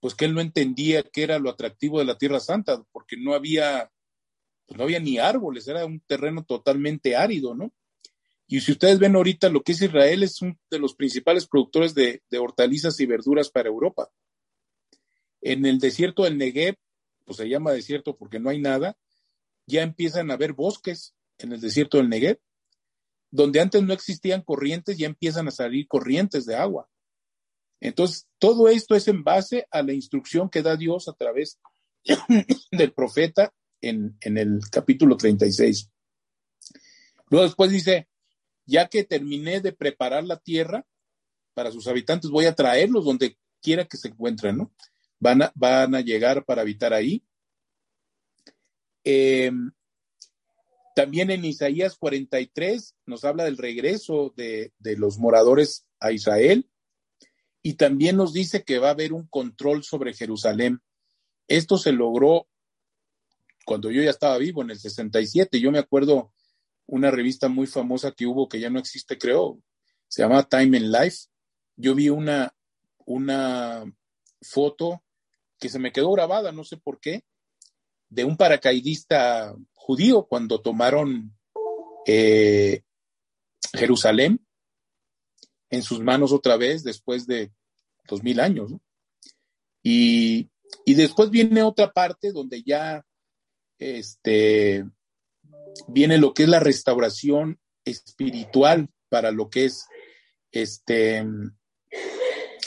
pues 0.00 0.16
que 0.16 0.24
él 0.24 0.34
no 0.34 0.40
entendía 0.40 1.04
qué 1.04 1.22
era 1.22 1.38
lo 1.38 1.48
atractivo 1.48 2.00
de 2.00 2.04
la 2.04 2.18
Tierra 2.18 2.40
Santa, 2.40 2.82
porque 2.90 3.16
no 3.16 3.34
había, 3.34 3.88
pues 4.66 4.78
no 4.78 4.84
había 4.84 5.00
ni 5.00 5.18
árboles, 5.18 5.66
era 5.68 5.84
un 5.84 6.00
terreno 6.00 6.44
totalmente 6.44 7.16
árido, 7.16 7.54
¿no? 7.54 7.72
Y 8.46 8.60
si 8.60 8.72
ustedes 8.72 8.98
ven 8.98 9.16
ahorita 9.16 9.48
lo 9.48 9.62
que 9.62 9.72
es 9.72 9.80
Israel, 9.80 10.22
es 10.22 10.42
uno 10.42 10.58
de 10.70 10.78
los 10.78 10.94
principales 10.94 11.46
productores 11.46 11.94
de, 11.94 12.22
hortalizas 12.38 13.00
y 13.00 13.06
verduras 13.06 13.50
para 13.50 13.70
Europa. 13.70 14.10
En 15.40 15.64
el 15.64 15.78
desierto 15.78 16.24
del 16.24 16.36
Negev, 16.36 16.76
pues 17.24 17.38
se 17.38 17.48
llama 17.48 17.72
desierto 17.72 18.16
porque 18.16 18.38
no 18.38 18.50
hay 18.50 18.60
nada, 18.60 18.98
ya 19.66 19.82
empiezan 19.82 20.30
a 20.30 20.34
haber 20.34 20.52
bosques 20.52 21.14
en 21.38 21.52
el 21.52 21.60
desierto 21.60 21.96
del 21.96 22.10
Negev, 22.10 22.40
donde 23.30 23.60
antes 23.60 23.82
no 23.82 23.94
existían 23.94 24.42
corrientes, 24.42 24.98
ya 24.98 25.06
empiezan 25.06 25.48
a 25.48 25.50
salir 25.50 25.88
corrientes 25.88 26.44
de 26.44 26.56
agua. 26.56 26.90
Entonces, 27.80 28.28
todo 28.38 28.68
esto 28.68 28.94
es 28.94 29.08
en 29.08 29.24
base 29.24 29.66
a 29.70 29.82
la 29.82 29.94
instrucción 29.94 30.50
que 30.50 30.62
da 30.62 30.76
Dios 30.76 31.08
a 31.08 31.14
través 31.14 31.58
del 32.70 32.92
profeta 32.92 33.52
en, 33.82 34.16
el 34.22 34.60
capítulo 34.70 35.16
36. 35.16 35.90
Luego 37.28 37.44
después 37.44 37.70
dice, 37.70 38.08
ya 38.64 38.88
que 38.88 39.04
terminé 39.04 39.60
de 39.60 39.72
preparar 39.72 40.24
la 40.24 40.38
tierra 40.38 40.86
para 41.54 41.72
sus 41.72 41.86
habitantes, 41.88 42.30
voy 42.30 42.46
a 42.46 42.54
traerlos 42.54 43.04
donde 43.04 43.36
quiera 43.60 43.86
que 43.86 43.96
se 43.96 44.08
encuentren, 44.08 44.56
¿no? 44.56 44.72
Van 45.18 45.42
a, 45.42 45.52
van 45.54 45.94
a 45.94 46.00
llegar 46.00 46.44
para 46.44 46.62
habitar 46.62 46.92
ahí. 46.92 47.24
Eh, 49.04 49.52
también 50.94 51.30
en 51.30 51.44
Isaías 51.44 51.96
43 51.96 52.96
nos 53.06 53.24
habla 53.24 53.44
del 53.44 53.56
regreso 53.56 54.32
de, 54.36 54.72
de, 54.78 54.96
los 54.96 55.18
moradores 55.18 55.86
a 55.98 56.12
Israel 56.12 56.68
y 57.62 57.74
también 57.74 58.16
nos 58.16 58.32
dice 58.32 58.64
que 58.64 58.78
va 58.78 58.88
a 58.88 58.92
haber 58.92 59.12
un 59.12 59.26
control 59.26 59.84
sobre 59.84 60.12
Jerusalén. 60.12 60.80
Esto 61.48 61.78
se 61.78 61.92
logró 61.92 62.48
cuando 63.64 63.90
yo 63.90 64.02
ya 64.02 64.10
estaba 64.10 64.38
vivo, 64.38 64.62
en 64.62 64.70
el 64.70 64.78
67. 64.78 65.60
Yo 65.60 65.70
me 65.70 65.78
acuerdo 65.78 66.32
una 66.86 67.10
revista 67.10 67.48
muy 67.48 67.66
famosa 67.66 68.12
que 68.12 68.26
hubo, 68.26 68.48
que 68.48 68.60
ya 68.60 68.70
no 68.70 68.78
existe, 68.78 69.18
creo, 69.18 69.60
se 70.08 70.22
llama 70.22 70.48
Time 70.48 70.76
and 70.76 70.94
Life. 70.94 71.26
Yo 71.76 71.94
vi 71.94 72.08
una, 72.08 72.54
una 73.06 73.84
foto 74.42 75.02
que 75.58 75.68
se 75.68 75.78
me 75.78 75.92
quedó 75.92 76.12
grabada, 76.12 76.52
no 76.52 76.64
sé 76.64 76.76
por 76.76 77.00
qué, 77.00 77.24
de 78.08 78.24
un 78.24 78.36
paracaidista 78.36 79.54
judío 79.72 80.26
cuando 80.26 80.60
tomaron 80.60 81.34
eh, 82.06 82.82
Jerusalén 83.72 84.44
en 85.70 85.82
sus 85.82 86.00
manos 86.00 86.32
otra 86.32 86.56
vez 86.56 86.82
después 86.84 87.26
de 87.26 87.52
dos 88.06 88.22
mil 88.22 88.40
años. 88.40 88.72
Y, 89.82 90.50
y, 90.84 90.94
después 90.94 91.30
viene 91.30 91.62
otra 91.62 91.92
parte 91.92 92.32
donde 92.32 92.62
ya 92.62 93.04
este, 93.82 94.84
viene 95.88 96.18
lo 96.18 96.34
que 96.34 96.44
es 96.44 96.48
la 96.48 96.60
restauración 96.60 97.58
espiritual 97.84 98.88
para 99.08 99.30
lo 99.30 99.50
que 99.50 99.66
es 99.66 99.86
este 100.52 101.24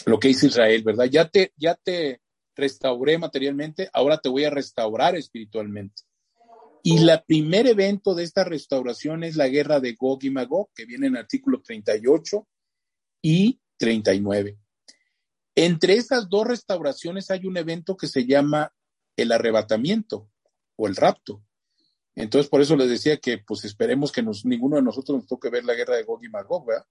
lo 0.06 0.20
que 0.20 0.30
es 0.30 0.44
Israel, 0.44 0.84
¿verdad? 0.84 1.06
Ya 1.06 1.28
te, 1.30 1.52
ya 1.58 1.74
te 1.76 2.22
restauré 2.56 3.18
materialmente, 3.18 3.90
ahora 3.92 4.20
te 4.20 4.30
voy 4.30 4.44
a 4.44 4.52
restaurar 4.52 5.16
espiritualmente. 5.16 6.04
Y 6.84 6.98
el 6.98 7.10
primer 7.26 7.66
evento 7.66 8.14
de 8.14 8.24
esta 8.24 8.44
restauración 8.44 9.24
es 9.24 9.36
la 9.36 9.48
guerra 9.48 9.80
de 9.80 9.94
Gog 9.94 10.24
y 10.24 10.30
Magog, 10.30 10.70
que 10.76 10.86
viene 10.86 11.08
en 11.08 11.18
artículo 11.18 11.60
38 11.64 12.48
y 13.24 13.60
39. 13.78 14.60
Entre 15.56 15.94
estas 15.96 16.30
dos 16.30 16.48
restauraciones 16.48 17.32
hay 17.32 17.48
un 17.48 17.58
evento 17.58 17.98
que 17.98 18.08
se 18.08 18.28
llama 18.28 18.72
el 19.18 19.32
arrebatamiento 19.32 20.30
o 20.76 20.88
el 20.88 20.96
rapto. 20.96 21.44
Entonces, 22.16 22.50
por 22.50 22.62
eso 22.62 22.76
les 22.76 22.90
decía 22.90 23.18
que 23.18 23.40
pues 23.40 23.66
esperemos 23.66 24.12
que 24.12 24.24
ninguno 24.46 24.78
de 24.78 24.82
nosotros 24.82 25.18
nos 25.18 25.28
toque 25.28 25.50
ver 25.50 25.66
la 25.66 25.74
guerra 25.74 25.98
de 25.98 26.04
Gog 26.04 26.24
y 26.24 26.30
Magog, 26.30 26.66
¿verdad? 26.66 26.86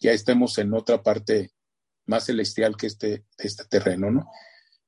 Ya 0.00 0.12
estemos 0.12 0.56
en 0.58 0.72
otra 0.72 1.02
parte 1.02 1.52
más 2.06 2.24
celestial 2.24 2.76
que 2.76 2.86
este, 2.86 3.26
este 3.36 3.64
terreno, 3.66 4.10
¿no? 4.10 4.30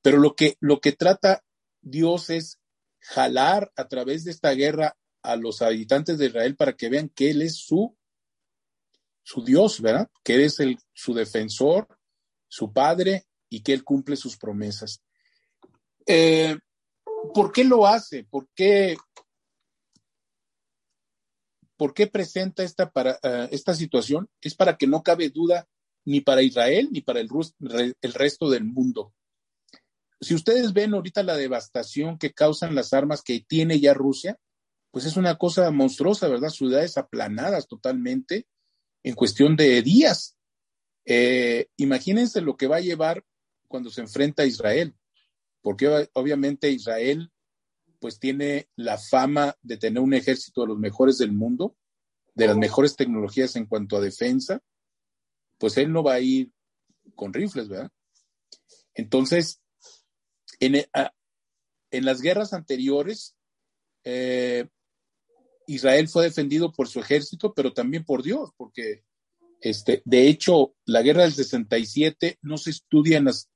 Pero 0.00 0.18
lo 0.18 0.34
que, 0.34 0.56
lo 0.60 0.80
que 0.80 0.92
trata 0.92 1.44
Dios 1.80 2.30
es 2.30 2.58
jalar 3.00 3.72
a 3.76 3.88
través 3.88 4.24
de 4.24 4.30
esta 4.30 4.52
guerra 4.52 4.96
a 5.22 5.36
los 5.36 5.62
habitantes 5.62 6.18
de 6.18 6.26
Israel 6.26 6.56
para 6.56 6.76
que 6.76 6.88
vean 6.88 7.08
que 7.08 7.30
Él 7.30 7.42
es 7.42 7.56
su, 7.56 7.96
su 9.22 9.44
Dios, 9.44 9.80
¿verdad? 9.80 10.10
Que 10.24 10.34
Él 10.36 10.42
es 10.42 10.60
el, 10.60 10.78
su 10.92 11.12
defensor, 11.14 11.88
su 12.48 12.72
Padre 12.72 13.26
y 13.48 13.62
que 13.62 13.72
Él 13.72 13.84
cumple 13.84 14.16
sus 14.16 14.36
promesas. 14.36 15.02
Eh, 16.06 16.56
¿Por 17.34 17.52
qué 17.52 17.64
lo 17.64 17.86
hace? 17.86 18.24
¿Por 18.24 18.48
qué 18.54 18.96
¿Por 21.82 21.94
qué 21.94 22.06
presenta 22.06 22.62
esta, 22.62 22.92
para, 22.92 23.18
uh, 23.24 23.48
esta 23.50 23.74
situación? 23.74 24.30
Es 24.40 24.54
para 24.54 24.76
que 24.76 24.86
no 24.86 25.02
cabe 25.02 25.30
duda 25.30 25.66
ni 26.04 26.20
para 26.20 26.42
Israel 26.42 26.88
ni 26.92 27.00
para 27.00 27.18
el, 27.18 27.28
el 28.00 28.12
resto 28.12 28.48
del 28.50 28.62
mundo. 28.62 29.12
Si 30.20 30.32
ustedes 30.32 30.72
ven 30.72 30.94
ahorita 30.94 31.24
la 31.24 31.36
devastación 31.36 32.18
que 32.18 32.32
causan 32.32 32.76
las 32.76 32.92
armas 32.92 33.22
que 33.22 33.40
tiene 33.40 33.80
ya 33.80 33.94
Rusia, 33.94 34.38
pues 34.92 35.06
es 35.06 35.16
una 35.16 35.36
cosa 35.38 35.72
monstruosa, 35.72 36.28
¿verdad? 36.28 36.50
Ciudades 36.50 36.96
aplanadas 36.98 37.66
totalmente 37.66 38.46
en 39.02 39.16
cuestión 39.16 39.56
de 39.56 39.82
días. 39.82 40.36
Eh, 41.04 41.66
imagínense 41.78 42.42
lo 42.42 42.56
que 42.56 42.68
va 42.68 42.76
a 42.76 42.80
llevar 42.80 43.24
cuando 43.66 43.90
se 43.90 44.02
enfrenta 44.02 44.44
a 44.44 44.46
Israel, 44.46 44.94
porque 45.62 46.10
obviamente 46.14 46.70
Israel 46.70 47.30
pues 48.00 48.18
tiene 48.18 48.68
la 48.74 48.98
fama 48.98 49.56
de 49.62 49.76
tener 49.76 50.02
un 50.02 50.12
ejército 50.12 50.62
de 50.62 50.66
los 50.68 50.78
mejores 50.78 51.18
del 51.18 51.32
mundo, 51.32 51.76
de 52.34 52.48
las 52.48 52.56
mejores 52.56 52.96
tecnologías 52.96 53.54
en 53.54 53.66
cuanto 53.66 53.96
a 53.96 54.00
defensa, 54.00 54.60
pues 55.56 55.76
él 55.76 55.92
no 55.92 56.02
va 56.02 56.14
a 56.14 56.20
ir 56.20 56.50
con 57.14 57.32
rifles, 57.32 57.68
¿verdad? 57.68 57.90
Entonces, 58.94 59.62
en, 60.58 60.84
a, 60.92 61.12
en 61.92 62.04
las 62.04 62.20
guerras 62.20 62.52
anteriores, 62.52 63.36
eh, 64.02 64.68
Israel 65.68 66.08
fue 66.08 66.24
defendido 66.24 66.72
por 66.72 66.88
su 66.88 66.98
ejército, 66.98 67.54
pero 67.54 67.72
también 67.72 68.04
por 68.04 68.24
Dios, 68.24 68.50
porque 68.56 69.04
este, 69.60 70.02
de 70.04 70.26
hecho, 70.26 70.74
la 70.84 71.02
guerra 71.02 71.22
del 71.22 71.32
67 71.32 72.38
no 72.42 72.58
se 72.58 72.70
estudia 72.70 73.18
en 73.18 73.26
las 73.26 73.48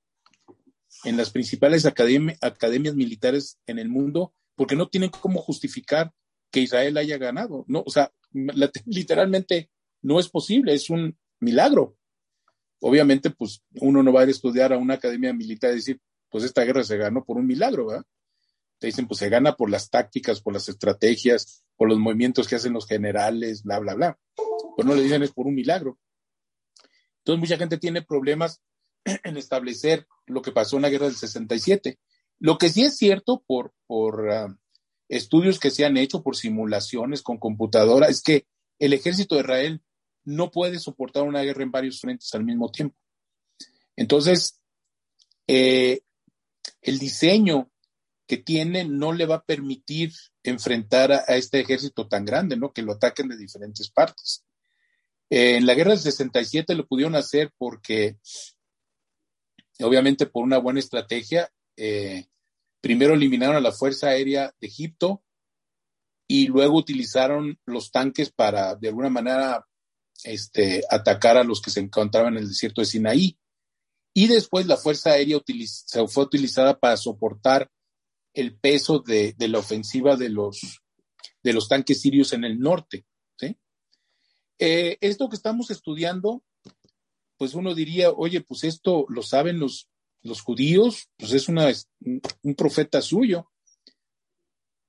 en 1.06 1.16
las 1.16 1.30
principales 1.30 1.86
academi 1.86 2.34
academias 2.40 2.96
militares 2.96 3.58
en 3.66 3.78
el 3.78 3.88
mundo 3.88 4.34
porque 4.56 4.74
no 4.74 4.88
tienen 4.88 5.10
cómo 5.10 5.40
justificar 5.40 6.12
que 6.50 6.60
Israel 6.60 6.96
haya 6.96 7.16
ganado. 7.16 7.64
No, 7.68 7.82
o 7.86 7.90
sea, 7.90 8.12
literalmente 8.86 9.70
no 10.02 10.18
es 10.18 10.28
posible, 10.28 10.74
es 10.74 10.90
un 10.90 11.16
milagro. 11.40 11.96
Obviamente, 12.80 13.30
pues 13.30 13.62
uno 13.80 14.02
no 14.02 14.12
va 14.12 14.20
a 14.20 14.22
ir 14.24 14.28
a 14.28 14.32
estudiar 14.32 14.72
a 14.72 14.78
una 14.78 14.94
academia 14.94 15.32
militar 15.32 15.72
y 15.72 15.76
decir, 15.76 16.00
pues 16.28 16.44
esta 16.44 16.64
guerra 16.64 16.82
se 16.82 16.96
ganó 16.96 17.24
por 17.24 17.36
un 17.36 17.46
milagro, 17.46 17.86
¿verdad? 17.86 18.04
Te 18.78 18.88
dicen, 18.88 19.06
pues 19.06 19.18
se 19.20 19.28
gana 19.28 19.56
por 19.56 19.70
las 19.70 19.88
tácticas, 19.88 20.40
por 20.40 20.52
las 20.52 20.68
estrategias, 20.68 21.64
por 21.76 21.88
los 21.88 21.98
movimientos 21.98 22.48
que 22.48 22.56
hacen 22.56 22.72
los 22.72 22.86
generales, 22.86 23.62
bla, 23.62 23.78
bla, 23.78 23.94
bla. 23.94 24.18
Pues 24.74 24.86
no 24.86 24.94
le 24.94 25.02
dicen 25.02 25.22
es 25.22 25.32
por 25.32 25.46
un 25.46 25.54
milagro. 25.54 25.98
Entonces, 27.18 27.40
mucha 27.40 27.56
gente 27.56 27.78
tiene 27.78 28.02
problemas 28.02 28.60
en 29.24 29.36
establecer 29.36 30.06
lo 30.26 30.42
que 30.42 30.52
pasó 30.52 30.76
en 30.76 30.82
la 30.82 30.90
guerra 30.90 31.06
del 31.06 31.16
67. 31.16 31.98
Lo 32.38 32.58
que 32.58 32.68
sí 32.68 32.84
es 32.84 32.96
cierto 32.96 33.42
por, 33.46 33.72
por 33.86 34.20
uh, 34.20 34.56
estudios 35.08 35.58
que 35.58 35.70
se 35.70 35.84
han 35.84 35.96
hecho, 35.96 36.22
por 36.22 36.36
simulaciones 36.36 37.22
con 37.22 37.38
computadora, 37.38 38.08
es 38.08 38.22
que 38.22 38.46
el 38.78 38.92
ejército 38.92 39.34
de 39.34 39.42
Israel 39.42 39.82
no 40.24 40.50
puede 40.50 40.78
soportar 40.78 41.22
una 41.22 41.42
guerra 41.42 41.62
en 41.62 41.70
varios 41.70 42.00
frentes 42.00 42.34
al 42.34 42.44
mismo 42.44 42.70
tiempo. 42.70 42.96
Entonces, 43.94 44.60
eh, 45.46 46.00
el 46.82 46.98
diseño 46.98 47.70
que 48.26 48.36
tiene 48.36 48.84
no 48.84 49.12
le 49.12 49.24
va 49.24 49.36
a 49.36 49.44
permitir 49.44 50.12
enfrentar 50.42 51.12
a, 51.12 51.24
a, 51.28 51.36
este 51.36 51.60
ejército 51.60 52.08
tan 52.08 52.24
grande, 52.24 52.56
¿no? 52.56 52.72
Que 52.72 52.82
lo 52.82 52.94
ataquen 52.94 53.28
de 53.28 53.36
diferentes 53.36 53.88
partes. 53.88 54.44
Eh, 55.30 55.56
en 55.56 55.66
la 55.66 55.74
guerra 55.74 55.90
del 55.90 56.00
67 56.00 56.74
lo 56.74 56.86
pudieron 56.86 57.14
hacer 57.14 57.52
porque 57.56 58.18
obviamente 59.82 60.26
por 60.26 60.44
una 60.44 60.58
buena 60.58 60.80
estrategia, 60.80 61.50
eh, 61.76 62.26
primero 62.80 63.14
eliminaron 63.14 63.56
a 63.56 63.60
la 63.60 63.72
Fuerza 63.72 64.08
Aérea 64.08 64.54
de 64.60 64.66
Egipto 64.66 65.22
y 66.28 66.46
luego 66.46 66.76
utilizaron 66.76 67.58
los 67.66 67.90
tanques 67.90 68.30
para, 68.32 68.74
de 68.74 68.88
alguna 68.88 69.10
manera, 69.10 69.66
este, 70.24 70.82
atacar 70.90 71.36
a 71.36 71.44
los 71.44 71.60
que 71.60 71.70
se 71.70 71.80
encontraban 71.80 72.34
en 72.34 72.42
el 72.42 72.48
desierto 72.48 72.80
de 72.80 72.86
Sinaí. 72.86 73.38
Y 74.14 74.28
después 74.28 74.66
la 74.66 74.76
Fuerza 74.76 75.10
Aérea 75.10 75.40
se 75.66 76.08
fue 76.08 76.24
utilizada 76.24 76.78
para 76.78 76.96
soportar 76.96 77.70
el 78.32 78.58
peso 78.58 78.98
de, 79.00 79.34
la 79.38 79.58
ofensiva 79.58 80.16
de 80.16 80.30
los, 80.30 80.82
de 81.42 81.52
los 81.52 81.68
tanques 81.68 82.00
sirios 82.00 82.32
en 82.32 82.44
el 82.44 82.58
norte. 82.58 83.04
Eh, 84.58 84.96
esto 85.02 85.28
que 85.28 85.36
estamos 85.36 85.70
estudiando, 85.70 86.42
pues 87.36 87.54
uno 87.54 87.74
diría, 87.74 88.10
oye, 88.10 88.40
pues 88.40 88.64
esto 88.64 89.06
lo 89.08 89.22
saben 89.22 89.58
los, 89.58 89.88
los 90.22 90.40
judíos, 90.40 91.08
pues 91.16 91.32
es 91.32 91.48
una, 91.48 91.72
un 92.42 92.54
profeta 92.54 93.00
suyo. 93.02 93.50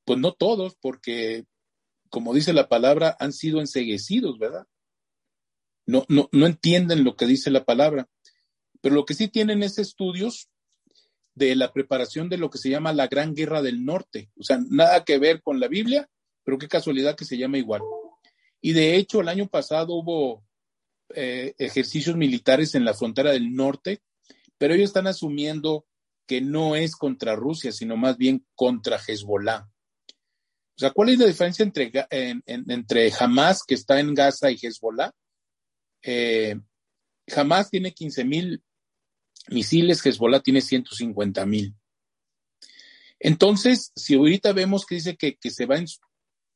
Pues 0.06 0.20
no 0.20 0.34
todos, 0.34 0.76
porque 0.80 1.46
como 2.10 2.34
dice 2.34 2.54
la 2.54 2.70
palabra, 2.70 3.16
han 3.20 3.34
sido 3.34 3.60
enseguecidos, 3.60 4.40
¿verdad? 4.40 4.66
No, 5.86 6.06
no, 6.10 6.30
no 6.32 6.46
entienden 6.46 7.04
lo 7.04 7.16
que 7.16 7.26
dice 7.26 7.52
la 7.52 7.66
palabra. 7.66 8.10
Pero 8.82 8.96
lo 8.96 9.06
que 9.06 9.14
sí 9.14 9.28
tienen 9.28 9.64
es 9.64 9.78
estudios 9.78 10.50
de 11.36 11.56
la 11.56 11.72
preparación 11.72 12.30
de 12.30 12.38
lo 12.38 12.50
que 12.50 12.58
se 12.58 12.70
llama 12.70 12.94
la 12.94 13.08
Gran 13.08 13.36
Guerra 13.36 13.62
del 13.62 13.86
Norte. 13.86 14.32
O 14.40 14.44
sea, 14.44 14.60
nada 14.70 15.04
que 15.04 15.20
ver 15.20 15.42
con 15.42 15.60
la 15.60 15.68
Biblia, 15.68 16.10
pero 16.44 16.58
qué 16.58 16.68
casualidad 16.68 17.16
que 17.16 17.26
se 17.26 17.38
llama 17.38 17.58
igual. 17.58 17.82
Y 18.62 18.74
de 18.74 18.96
hecho, 18.96 19.22
el 19.22 19.28
año 19.28 19.48
pasado 19.48 19.94
hubo 19.94 20.44
eh, 21.16 21.54
ejercicios 21.58 22.16
militares 22.16 22.76
en 22.76 22.86
la 22.86 22.94
frontera 22.94 23.32
del 23.32 23.54
norte, 23.54 24.02
pero 24.58 24.74
ellos 24.74 24.90
están 24.90 25.08
asumiendo 25.08 25.86
que 26.26 26.42
no 26.42 26.76
es 26.76 26.96
contra 26.96 27.36
Rusia, 27.36 27.72
sino 27.72 27.96
más 27.96 28.18
bien 28.18 28.46
contra 28.56 28.98
Hezbollah. 28.98 29.70
O 30.78 30.80
sea, 30.80 30.92
¿cuál 30.92 31.10
es 31.10 31.20
la 31.20 31.26
diferencia 31.26 31.64
entre, 31.64 31.92
entre 32.46 33.12
Hamas, 33.20 33.64
que 33.66 33.74
está 33.76 34.00
en 34.00 34.14
Gaza, 34.14 34.52
y 34.52 34.60
Hezbollah? 34.62 35.12
Eh, 36.04 36.56
Hamas 37.36 37.70
tiene 37.70 37.94
15 37.94 38.26
mil 38.26 38.64
misiles, 39.50 40.06
Hezbollah 40.06 40.42
tiene 40.42 40.62
150 40.62 41.46
mil. 41.46 41.76
Entonces, 43.20 43.92
si 43.96 44.16
ahorita 44.16 44.54
vemos 44.54 44.86
que 44.86 44.96
dice 44.96 45.18
que, 45.18 45.38
se 45.50 45.66
va 45.66 45.78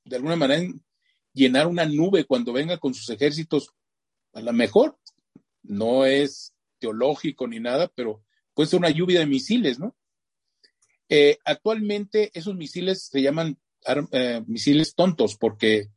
de 0.03 0.15
alguna 0.15 0.35
manera 0.35 0.71
llenar 1.33 1.67
una 1.67 1.85
nube 1.85 2.25
cuando 2.25 2.53
venga 2.53 2.77
con 2.77 2.93
sus 2.93 3.09
ejércitos, 3.09 3.71
a 4.33 4.41
lo 4.41 4.53
mejor 4.53 4.97
no 5.63 6.05
es 6.05 6.53
teológico 6.79 7.47
ni 7.47 7.59
nada, 7.59 7.91
pero 7.93 8.23
puede 8.53 8.69
ser 8.69 8.79
una 8.79 8.89
lluvia 8.89 9.19
de 9.19 9.25
misiles, 9.25 9.79
¿no? 9.79 9.95
Eh, 11.09 11.37
actualmente 11.45 12.31
esos 12.33 12.55
misiles 12.55 13.07
se 13.07 13.21
llaman 13.21 13.59
eh, 14.11 14.41
misiles 14.47 14.95
tontos 14.95 15.35
porque 15.37 15.89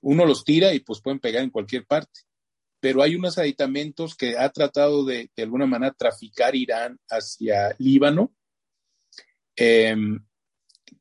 uno 0.00 0.24
los 0.24 0.44
tira 0.44 0.72
y 0.72 0.80
pues 0.80 1.00
pueden 1.00 1.18
pegar 1.18 1.42
en 1.42 1.50
cualquier 1.50 1.86
parte 1.86 2.20
pero 2.80 3.02
hay 3.02 3.14
unos 3.14 3.38
aditamentos 3.38 4.16
que 4.16 4.36
ha 4.38 4.48
tratado 4.48 5.04
de, 5.04 5.30
de 5.36 5.42
alguna 5.42 5.66
manera, 5.66 5.92
traficar 5.92 6.56
Irán 6.56 6.98
hacia 7.08 7.74
Líbano 7.78 8.34
em, 9.54 10.24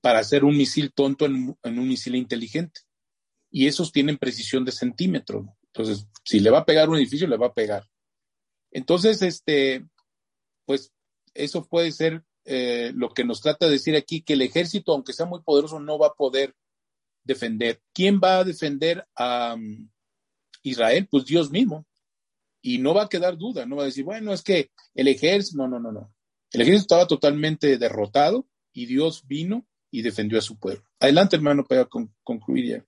para 0.02 0.20
hacer 0.20 0.44
un 0.44 0.58
misil 0.58 0.92
tonto 0.94 1.26
en, 1.26 1.56
un 1.64 1.88
misil 1.88 2.16
inteligente. 2.16 2.82
Y 3.50 3.68
esos 3.68 3.92
tienen 3.92 4.18
precisión 4.18 4.66
de 4.66 4.74
centímetro. 4.74 5.58
Entonces, 5.68 6.06
si 6.30 6.40
le 6.40 6.52
va 6.52 6.60
a 6.60 6.66
pegar 6.66 6.90
un 6.90 6.98
edificio, 6.98 7.28
le 7.28 7.38
va 7.38 7.48
a 7.48 7.54
pegar. 7.54 7.88
Entonces, 8.72 9.22
este, 9.24 9.84
pues 10.66 10.94
eso 11.34 11.66
puede 11.68 11.92
ser 11.92 12.24
eh, 12.46 12.92
lo 12.94 13.10
que 13.10 13.24
nos 13.24 13.42
trata 13.42 13.66
de 13.66 13.72
decir 13.72 13.96
aquí, 13.96 14.22
que 14.22 14.34
el 14.34 14.44
ejército, 14.44 14.94
aunque 14.94 15.14
sea 15.14 15.26
muy 15.26 15.42
poderoso, 15.42 15.80
no 15.80 15.98
va 15.98 16.08
a 16.08 16.14
poder 16.14 16.54
defender. 17.24 17.82
¿Quién 17.94 18.20
va 18.24 18.38
a 18.38 18.44
defender 18.44 19.08
a, 19.16 19.56
Israel, 20.64 21.08
pues 21.10 21.26
Dios 21.26 21.52
mismo. 21.52 21.86
Y 22.62 22.78
no 22.78 22.94
va 22.94 23.04
a 23.04 23.10
quedar 23.10 23.38
duda, 23.38 23.66
no 23.66 23.78
va 23.78 23.84
a 23.84 23.86
decir, 23.86 24.04
bueno, 24.04 24.34
es 24.34 24.44
que 24.44 24.70
el 24.94 25.08
ejército, 25.08 25.58
no, 25.58 25.68
no, 25.68 25.80
no, 25.80 25.92
no. 25.92 26.14
El 26.52 26.62
ejército 26.62 26.82
estaba 26.82 27.08
totalmente 27.08 27.78
derrotado 27.78 28.48
y 28.74 28.86
Dios 28.86 29.26
vino 29.26 29.66
y 29.90 30.02
defendió 30.02 30.38
a 30.38 30.42
su 30.42 30.60
pueblo. 30.60 30.84
Adelante, 31.00 31.38
hermano, 31.38 31.64
para 31.64 31.88
concluir 32.24 32.68
ya. 32.68 32.86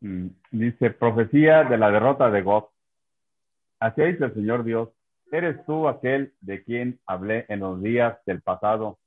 Mm, 0.00 0.28
dice, 0.50 0.90
profecía 0.90 1.64
de 1.64 1.78
la 1.78 1.90
derrota 1.90 2.30
de 2.30 2.42
Gog. 2.42 2.70
Así 3.80 4.02
dice 4.02 4.24
el 4.24 4.34
Señor 4.34 4.64
Dios, 4.64 4.90
eres 5.30 5.64
tú 5.66 5.88
aquel 5.88 6.32
de 6.40 6.62
quien 6.62 7.00
hablé 7.06 7.46
en 7.48 7.60
los 7.60 7.82
días 7.82 8.18
del 8.26 8.40
pasado 8.40 8.98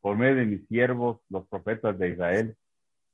por 0.00 0.16
medio 0.16 0.36
de 0.36 0.46
mis 0.46 0.66
siervos, 0.68 1.18
los 1.28 1.46
profetas 1.48 1.98
de 1.98 2.10
Israel, 2.10 2.56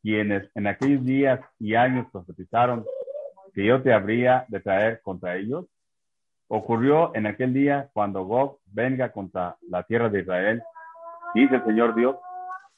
quienes 0.03 0.51
en 0.55 0.67
aquellos 0.67 1.05
días 1.05 1.41
y 1.59 1.75
años 1.75 2.07
profetizaron 2.13 2.85
que 3.55 3.65
yo 3.65 3.83
te 3.83 3.93
habría 3.93 4.45
de 4.49 4.61
traer 4.61 5.01
contra 5.03 5.37
ellos? 5.37 5.67
Ocurrió 6.49 7.15
en 7.15 7.27
aquel 7.27 7.55
día 7.55 7.89
cuando 7.93 8.25
Gog 8.25 8.59
venga 8.67 9.11
contra 9.11 9.57
la 9.69 9.85
tierra 9.85 10.11
de 10.11 10.21
Israel, 10.21 10.63
dice 11.35 11.57
el 11.57 11.65
Señor 11.65 11.95
Dios, 11.95 12.17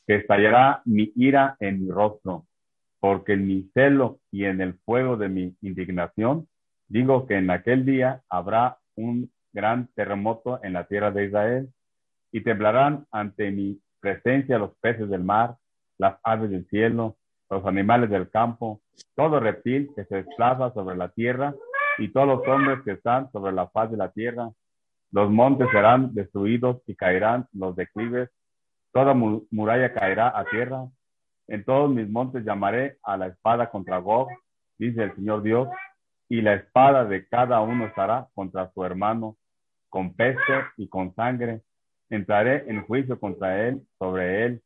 que 0.06 0.16
estallará 0.16 0.82
mi 0.84 1.12
ira 1.16 1.56
en 1.58 1.84
mi 1.84 1.90
rostro, 1.90 2.46
porque 3.04 3.34
en 3.34 3.46
mi 3.46 3.70
celo 3.74 4.20
y 4.30 4.46
en 4.46 4.62
el 4.62 4.78
fuego 4.78 5.18
de 5.18 5.28
mi 5.28 5.54
indignación, 5.60 6.48
digo 6.88 7.26
que 7.26 7.36
en 7.36 7.50
aquel 7.50 7.84
día 7.84 8.22
habrá 8.30 8.78
un 8.96 9.30
gran 9.52 9.88
terremoto 9.88 10.58
en 10.62 10.72
la 10.72 10.86
tierra 10.86 11.10
de 11.10 11.26
Israel, 11.26 11.68
y 12.32 12.40
temblarán 12.40 13.04
ante 13.10 13.50
mi 13.50 13.78
presencia 14.00 14.56
los 14.56 14.74
peces 14.78 15.10
del 15.10 15.22
mar, 15.22 15.56
las 15.98 16.16
aves 16.22 16.48
del 16.48 16.66
cielo, 16.68 17.18
los 17.50 17.66
animales 17.66 18.08
del 18.08 18.30
campo, 18.30 18.80
todo 19.14 19.38
reptil 19.38 19.90
que 19.94 20.06
se 20.06 20.22
desplaza 20.22 20.72
sobre 20.72 20.96
la 20.96 21.10
tierra 21.10 21.54
y 21.98 22.08
todos 22.08 22.26
los 22.26 22.48
hombres 22.48 22.78
que 22.86 22.92
están 22.92 23.30
sobre 23.32 23.52
la 23.52 23.68
faz 23.68 23.90
de 23.90 23.98
la 23.98 24.12
tierra. 24.12 24.48
Los 25.12 25.30
montes 25.30 25.68
serán 25.72 26.14
destruidos 26.14 26.80
y 26.86 26.94
caerán 26.94 27.48
los 27.52 27.76
declives. 27.76 28.30
Toda 28.94 29.12
muralla 29.12 29.92
caerá 29.92 30.32
a 30.34 30.46
tierra. 30.46 30.86
En 31.46 31.64
todos 31.64 31.90
mis 31.90 32.08
montes 32.08 32.44
llamaré 32.44 32.98
a 33.02 33.16
la 33.16 33.26
espada 33.26 33.70
contra 33.70 33.98
Gog, 33.98 34.28
dice 34.78 35.02
el 35.02 35.14
Señor 35.14 35.42
Dios, 35.42 35.68
y 36.28 36.40
la 36.40 36.54
espada 36.54 37.04
de 37.04 37.26
cada 37.28 37.60
uno 37.60 37.86
estará 37.86 38.28
contra 38.34 38.70
su 38.72 38.84
hermano, 38.84 39.36
con 39.90 40.14
peste 40.14 40.64
y 40.76 40.88
con 40.88 41.14
sangre. 41.14 41.60
Entraré 42.08 42.64
en 42.68 42.82
juicio 42.86 43.20
contra 43.20 43.68
él, 43.68 43.82
sobre 43.98 44.46
él, 44.46 44.62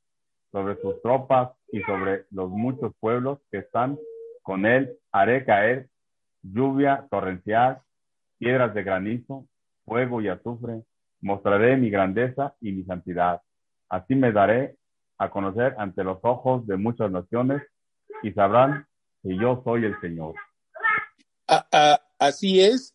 sobre 0.53 0.81
sus 0.81 1.03
tropas 1.03 1.51
y 1.73 1.81
sobre 1.83 2.25
los 2.31 2.49
muchos 2.51 2.95
pueblos 3.01 3.41
que 3.51 3.59
están 3.59 3.99
con 4.43 4.65
él. 4.65 4.97
Haré 5.13 5.45
caer 5.45 5.89
lluvia 6.43 7.07
torrencial, 7.11 7.81
piedras 8.39 8.73
de 8.73 8.85
granizo, 8.85 9.45
fuego 9.85 10.21
y 10.21 10.29
azufre. 10.29 10.83
Mostraré 11.21 11.77
mi 11.77 11.91
grandeza 11.91 12.55
y 12.61 12.73
mi 12.73 12.85
santidad. 12.85 13.43
Así 13.89 14.15
me 14.15 14.33
daré 14.33 14.78
a 15.19 15.31
conocer 15.31 15.75
ante 15.79 16.05
los 16.05 16.19
ojos 16.23 16.67
de 16.67 16.77
muchas 16.77 17.11
naciones 17.11 17.63
y 18.23 18.33
sabrán 18.33 18.87
que 19.23 19.37
yo 19.37 19.61
soy 19.65 19.85
el 19.85 20.01
Señor. 20.01 20.35
Así 22.19 22.61
es, 22.61 22.95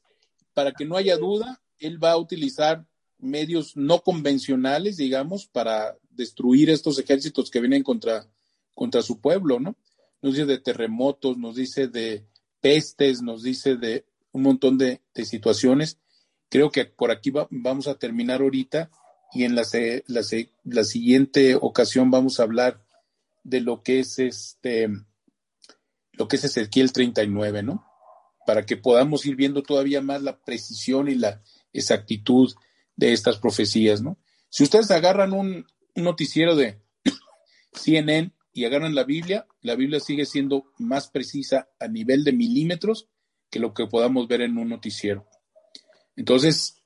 para 0.54 0.72
que 0.72 0.86
no 0.86 0.96
haya 0.96 1.18
duda, 1.18 1.62
Él 1.80 2.02
va 2.04 2.12
a 2.12 2.18
utilizar 2.18 2.86
medios 3.18 3.76
no 3.76 4.02
convencionales, 4.02 4.98
digamos, 4.98 5.48
para 5.48 5.98
destruir 6.10 6.70
estos 6.70 7.00
ejércitos 7.00 7.50
que 7.50 7.62
vienen 7.62 7.84
contra, 7.84 8.26
contra 8.76 9.02
su 9.02 9.20
pueblo, 9.20 9.60
¿no? 9.60 9.76
Nos 10.22 10.34
dice 10.34 10.46
de 10.46 10.60
terremotos, 10.60 11.38
nos 11.38 11.56
dice 11.56 11.88
de 11.88 12.26
pestes, 12.62 13.22
nos 13.22 13.44
dice 13.44 13.76
de 13.76 14.06
un 14.32 14.44
montón 14.44 14.78
de, 14.78 15.02
situaciones. 15.14 16.00
Creo 16.50 16.72
que 16.72 16.86
por 16.86 17.12
aquí 17.12 17.32
vamos 17.50 17.88
a 17.88 17.96
terminar 17.96 18.42
ahorita 18.42 18.90
y 19.34 19.44
en 19.44 19.56
la, 19.56 19.64
la, 20.08 20.22
la, 20.64 20.84
siguiente 20.84 21.56
ocasión 21.56 22.12
vamos 22.12 22.40
a 22.40 22.44
hablar 22.44 22.84
de 23.44 23.62
lo 23.62 23.82
que 23.82 24.00
es 24.00 24.20
este, 24.20 24.90
lo 26.14 26.28
que 26.28 26.36
es 26.36 26.44
Ezequiel 26.44 26.94
39, 26.94 27.64
¿no? 27.64 27.86
Para 28.46 28.66
que 28.66 28.78
podamos 28.78 29.26
ir 29.26 29.36
viendo 29.36 29.64
todavía 29.64 30.02
más 30.02 30.22
la 30.22 30.40
precisión 30.40 31.10
y 31.10 31.16
la 31.16 31.42
exactitud 31.72 32.54
de 32.96 33.14
estas 33.14 33.38
profecías, 33.38 34.02
¿no? 34.02 34.18
Si 34.50 34.64
ustedes 34.64 34.92
agarran 34.92 35.34
un, 35.34 35.66
noticiero 35.96 36.56
de 36.56 36.82
CNN 37.74 38.32
y 38.52 38.66
agarran 38.66 38.96
la 38.96 39.04
Biblia, 39.04 39.48
la 39.62 39.76
Biblia 39.76 40.00
sigue 40.00 40.26
siendo 40.26 40.72
más 40.78 41.08
precisa 41.08 41.70
a 41.80 41.88
nivel 41.88 42.24
de 42.24 42.34
milímetros 42.34 43.08
que 43.50 43.60
lo 43.60 43.74
que 43.74 43.88
podamos 43.88 44.28
ver 44.28 44.42
en 44.42 44.58
un 44.58 44.70
noticiero. 44.70 45.28
Entonces, 46.16 46.83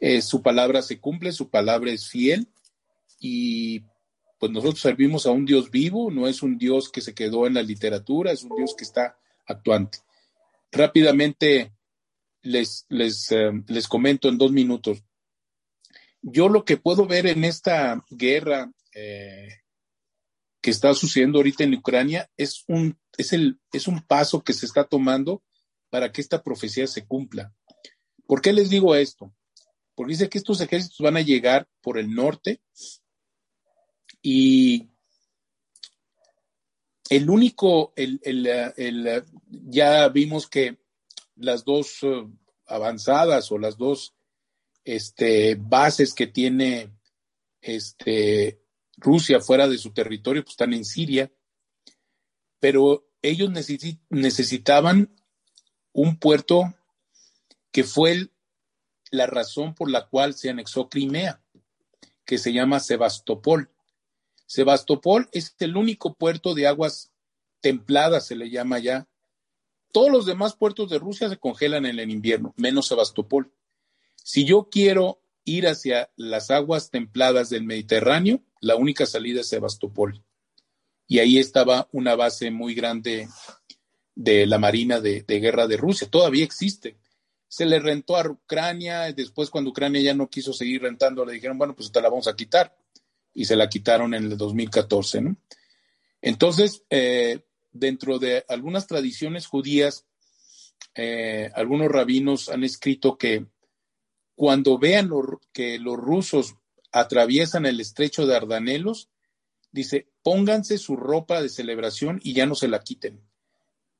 eh, 0.00 0.22
su 0.22 0.42
palabra 0.42 0.82
se 0.82 1.00
cumple, 1.00 1.32
su 1.32 1.48
palabra 1.50 1.90
es 1.90 2.08
fiel 2.08 2.48
y 3.18 3.82
pues 4.38 4.52
nosotros 4.52 4.80
servimos 4.80 5.26
a 5.26 5.30
un 5.30 5.46
Dios 5.46 5.70
vivo, 5.70 6.10
no 6.10 6.28
es 6.28 6.42
un 6.42 6.58
Dios 6.58 6.90
que 6.90 7.00
se 7.00 7.14
quedó 7.14 7.46
en 7.46 7.54
la 7.54 7.62
literatura, 7.62 8.32
es 8.32 8.42
un 8.42 8.54
Dios 8.56 8.74
que 8.76 8.84
está 8.84 9.18
actuante. 9.46 9.98
Rápidamente 10.70 11.72
les, 12.42 12.84
les, 12.88 13.32
eh, 13.32 13.50
les 13.66 13.88
comento 13.88 14.28
en 14.28 14.38
dos 14.38 14.52
minutos 14.52 15.02
yo 16.28 16.48
lo 16.48 16.64
que 16.64 16.76
puedo 16.76 17.06
ver 17.06 17.26
en 17.26 17.44
esta 17.44 18.04
guerra 18.10 18.72
eh, 18.92 19.48
que 20.60 20.70
está 20.70 20.92
sucediendo 20.92 21.38
ahorita 21.38 21.62
en 21.62 21.74
Ucrania 21.74 22.28
es 22.36 22.64
un, 22.66 22.98
es, 23.16 23.32
el, 23.32 23.60
es 23.72 23.86
un 23.86 24.02
paso 24.02 24.42
que 24.42 24.52
se 24.52 24.66
está 24.66 24.84
tomando 24.84 25.44
para 25.88 26.10
que 26.10 26.20
esta 26.20 26.42
profecía 26.42 26.88
se 26.88 27.06
cumpla. 27.06 27.54
¿Por 28.26 28.42
qué 28.42 28.52
les 28.52 28.70
digo 28.70 28.96
esto? 28.96 29.32
Porque 29.96 30.12
dice 30.12 30.28
que 30.28 30.38
estos 30.38 30.60
ejércitos 30.60 30.98
van 31.00 31.16
a 31.16 31.22
llegar 31.22 31.66
por 31.80 31.98
el 31.98 32.14
norte 32.14 32.60
y 34.20 34.90
el 37.08 37.30
único, 37.30 37.94
el, 37.96 38.20
el, 38.22 39.24
ya 39.48 40.08
vimos 40.08 40.48
que 40.48 40.78
las 41.36 41.64
dos 41.64 42.02
uh, 42.02 42.30
avanzadas 42.66 43.50
o 43.50 43.58
las 43.58 43.78
dos 43.78 44.14
este, 44.84 45.54
bases 45.54 46.12
que 46.12 46.26
tiene 46.26 46.92
este, 47.62 48.60
Rusia 48.98 49.40
fuera 49.40 49.66
de 49.66 49.78
su 49.78 49.92
territorio, 49.92 50.42
pues 50.42 50.52
están 50.52 50.74
en 50.74 50.84
Siria, 50.84 51.32
pero 52.60 53.08
ellos 53.22 53.50
necesitaban 54.10 55.16
un 55.92 56.18
puerto 56.18 56.74
que 57.72 57.84
fue 57.84 58.30
la 59.16 59.26
razón 59.26 59.74
por 59.74 59.90
la 59.90 60.06
cual 60.06 60.34
se 60.34 60.50
anexó 60.50 60.88
Crimea, 60.88 61.40
que 62.24 62.38
se 62.38 62.52
llama 62.52 62.80
Sebastopol. 62.80 63.70
Sebastopol 64.46 65.28
es 65.32 65.54
el 65.58 65.76
único 65.76 66.14
puerto 66.14 66.54
de 66.54 66.66
aguas 66.66 67.10
templadas, 67.60 68.26
se 68.26 68.36
le 68.36 68.50
llama 68.50 68.78
ya. 68.78 69.08
Todos 69.92 70.10
los 70.10 70.26
demás 70.26 70.54
puertos 70.54 70.90
de 70.90 70.98
Rusia 70.98 71.28
se 71.28 71.38
congelan 71.38 71.86
en 71.86 71.98
el 71.98 72.10
invierno, 72.10 72.54
menos 72.56 72.86
Sebastopol. 72.86 73.52
Si 74.22 74.44
yo 74.44 74.68
quiero 74.70 75.20
ir 75.44 75.66
hacia 75.68 76.10
las 76.16 76.50
aguas 76.50 76.90
templadas 76.90 77.48
del 77.50 77.64
Mediterráneo, 77.64 78.42
la 78.60 78.76
única 78.76 79.06
salida 79.06 79.40
es 79.40 79.48
Sebastopol. 79.48 80.22
Y 81.06 81.20
ahí 81.20 81.38
estaba 81.38 81.88
una 81.92 82.16
base 82.16 82.50
muy 82.50 82.74
grande 82.74 83.28
de 84.16 84.46
la 84.46 84.58
Marina 84.58 85.00
de, 85.00 85.22
Guerra 85.26 85.66
de 85.68 85.76
Rusia. 85.76 86.08
Todavía 86.10 86.44
existe. 86.44 86.96
Se 87.48 87.64
le 87.64 87.78
rentó 87.78 88.16
a 88.16 88.28
Ucrania, 88.28 89.12
después 89.12 89.50
cuando 89.50 89.70
Ucrania 89.70 90.00
ya 90.00 90.14
no 90.14 90.28
quiso 90.28 90.52
seguir 90.52 90.82
rentando, 90.82 91.24
le 91.24 91.34
dijeron, 91.34 91.58
bueno, 91.58 91.74
pues 91.74 91.92
te 91.92 92.00
la 92.00 92.08
vamos 92.08 92.28
a 92.28 92.36
quitar. 92.36 92.76
Y 93.34 93.44
se 93.44 93.56
la 93.56 93.68
quitaron 93.68 94.14
en 94.14 94.24
el 94.24 94.36
2014, 94.36 95.20
¿no? 95.20 95.36
Entonces, 96.22 96.82
eh, 96.90 97.40
dentro 97.70 98.18
de 98.18 98.44
algunas 98.48 98.86
tradiciones 98.86 99.46
judías, 99.46 100.06
eh, 100.94 101.50
algunos 101.54 101.88
rabinos 101.88 102.48
han 102.48 102.64
escrito 102.64 103.18
que 103.18 103.46
cuando 104.34 104.78
vean 104.78 105.10
que 105.52 105.78
los 105.78 105.96
rusos 105.96 106.56
atraviesan 106.92 107.66
el 107.66 107.80
estrecho 107.80 108.26
de 108.26 108.32
Dardanelos, 108.32 109.08
dice, 109.70 110.08
pónganse 110.22 110.78
su 110.78 110.96
ropa 110.96 111.42
de 111.42 111.48
celebración 111.48 112.20
y 112.22 112.32
ya 112.32 112.46
no 112.46 112.54
se 112.54 112.68
la 112.68 112.80
quiten, 112.80 113.20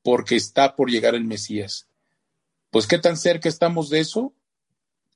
porque 0.01 0.35
está 0.35 0.75
por 0.75 0.89
llegar 0.89 1.15
el 1.15 1.25
Mesías. 1.25 1.87
Pues, 2.77 2.85
¿qué 2.85 2.99
tan 2.99 3.17
cerca 3.17 3.49
estamos 3.49 3.89
de 3.89 4.01
eso? 4.01 4.35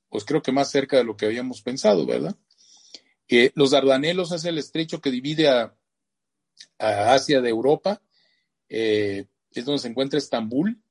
Pues 0.08 0.24
creo 0.24 0.42
que 0.42 0.50
más 0.50 0.68
cerca 0.68 0.96
de 0.96 1.04
lo 1.04 1.16
que 1.16 1.26
habíamos 1.26 1.62
pensado, 1.62 2.04
¿verdad? 2.04 2.36
los 3.54 3.70
Dardanelos 3.70 4.32
es 4.32 4.44
el 4.46 4.58
estrecho 4.58 5.00
que 5.00 5.12
divide 5.12 5.48
a, 5.48 5.72
Asia 6.80 7.40
de 7.40 7.50
Europa, 7.50 8.02
eh, 8.68 9.26
es 9.52 9.64
donde 9.64 9.78
se 9.78 9.86
encuentra 9.86 10.18
Estambul, 10.18 10.82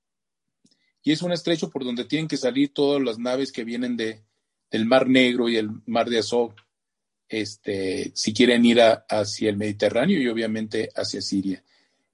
y 1.04 1.12
es 1.12 1.22
un 1.22 1.34
estrecho 1.34 1.70
por 1.70 1.84
donde 1.84 2.06
tienen 2.06 2.30
que 2.30 2.38
salir 2.38 2.74
todas 2.74 3.02
las 3.02 3.20
naves 3.20 3.52
que 3.52 3.66
vienen 3.66 3.98
de, 3.98 4.24
del 4.70 4.86
Mar 4.86 5.10
Negro 5.10 5.50
y 5.50 5.58
el 5.58 5.72
Mar 5.88 6.10
de 6.10 6.20
Azov 6.20 6.56
este, 7.28 8.14
si 8.16 8.34
quieren 8.34 8.64
ir 8.64 8.80
hacia 8.80 9.50
el 9.50 9.58
Mediterráneo 9.58 10.22
y 10.22 10.30
obviamente 10.30 10.90
hacia 10.96 11.22
Siria. 11.22 11.66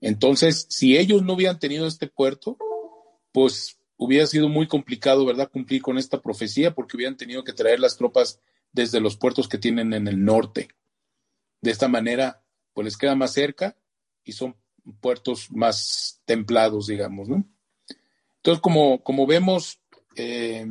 Entonces, 0.02 0.66
si 0.68 0.98
ellos 0.98 1.22
no 1.22 1.34
hubieran 1.34 1.60
tenido 1.60 1.86
este 1.86 2.08
puerto, 2.08 2.58
pues 3.32 3.77
hubiera 3.98 4.26
sido 4.28 4.48
muy 4.48 4.68
complicado, 4.68 5.26
¿verdad?, 5.26 5.50
cumplir 5.52 5.82
con 5.82 5.98
esta 5.98 6.22
profecía 6.22 6.74
porque 6.74 6.96
hubieran 6.96 7.18
tenido 7.18 7.44
que 7.44 7.54
traer 7.54 7.80
las 7.80 7.98
tropas 7.98 8.40
desde 8.72 9.02
los 9.02 9.18
puertos 9.18 9.48
que 9.48 9.58
tienen 9.58 9.94
en 9.94 10.08
el 10.08 10.24
norte. 10.24 10.70
De 11.62 11.72
esta 11.72 11.88
manera, 11.88 12.44
pues 12.74 12.86
les 12.86 12.98
queda 12.98 13.16
más 13.16 13.34
cerca 13.34 13.76
y 14.24 14.34
son 14.34 14.56
puertos 15.02 15.52
más 15.52 16.22
templados, 16.26 16.88
digamos, 16.88 17.28
¿no? 17.28 17.44
Entonces, 18.38 18.62
como, 18.62 19.04
como 19.04 19.26
vemos, 19.26 19.80
eh, 20.16 20.66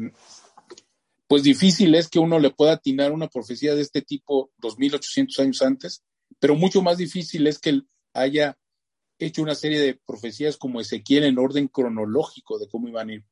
pues 1.27 1.43
difícil 1.43 1.95
es 1.95 2.09
que 2.09 2.19
uno 2.19 2.39
le 2.39 2.51
pueda 2.51 2.73
atinar 2.73 3.13
una 3.13 3.29
profecía 3.29 3.75
de 3.75 3.83
este 3.83 4.03
tipo 4.03 4.51
2800 4.59 5.39
años 5.41 5.63
antes, 5.63 6.03
pero 6.39 6.55
mucho 6.55 6.81
más 6.83 6.99
difícil 6.99 7.47
es 7.47 7.59
que 7.59 7.83
haya 8.13 8.57
hecho 9.19 9.43
una 9.43 9.55
serie 9.55 9.81
de 9.81 9.95
profecías 9.95 10.57
como 10.57 10.81
Ezequiel 10.81 11.25
en 11.25 11.39
orden 11.39 11.69
cronológico 11.69 12.59
de 12.59 12.69
cómo 12.69 12.89
iban 12.89 13.11
a 13.11 13.15
ir 13.15 13.25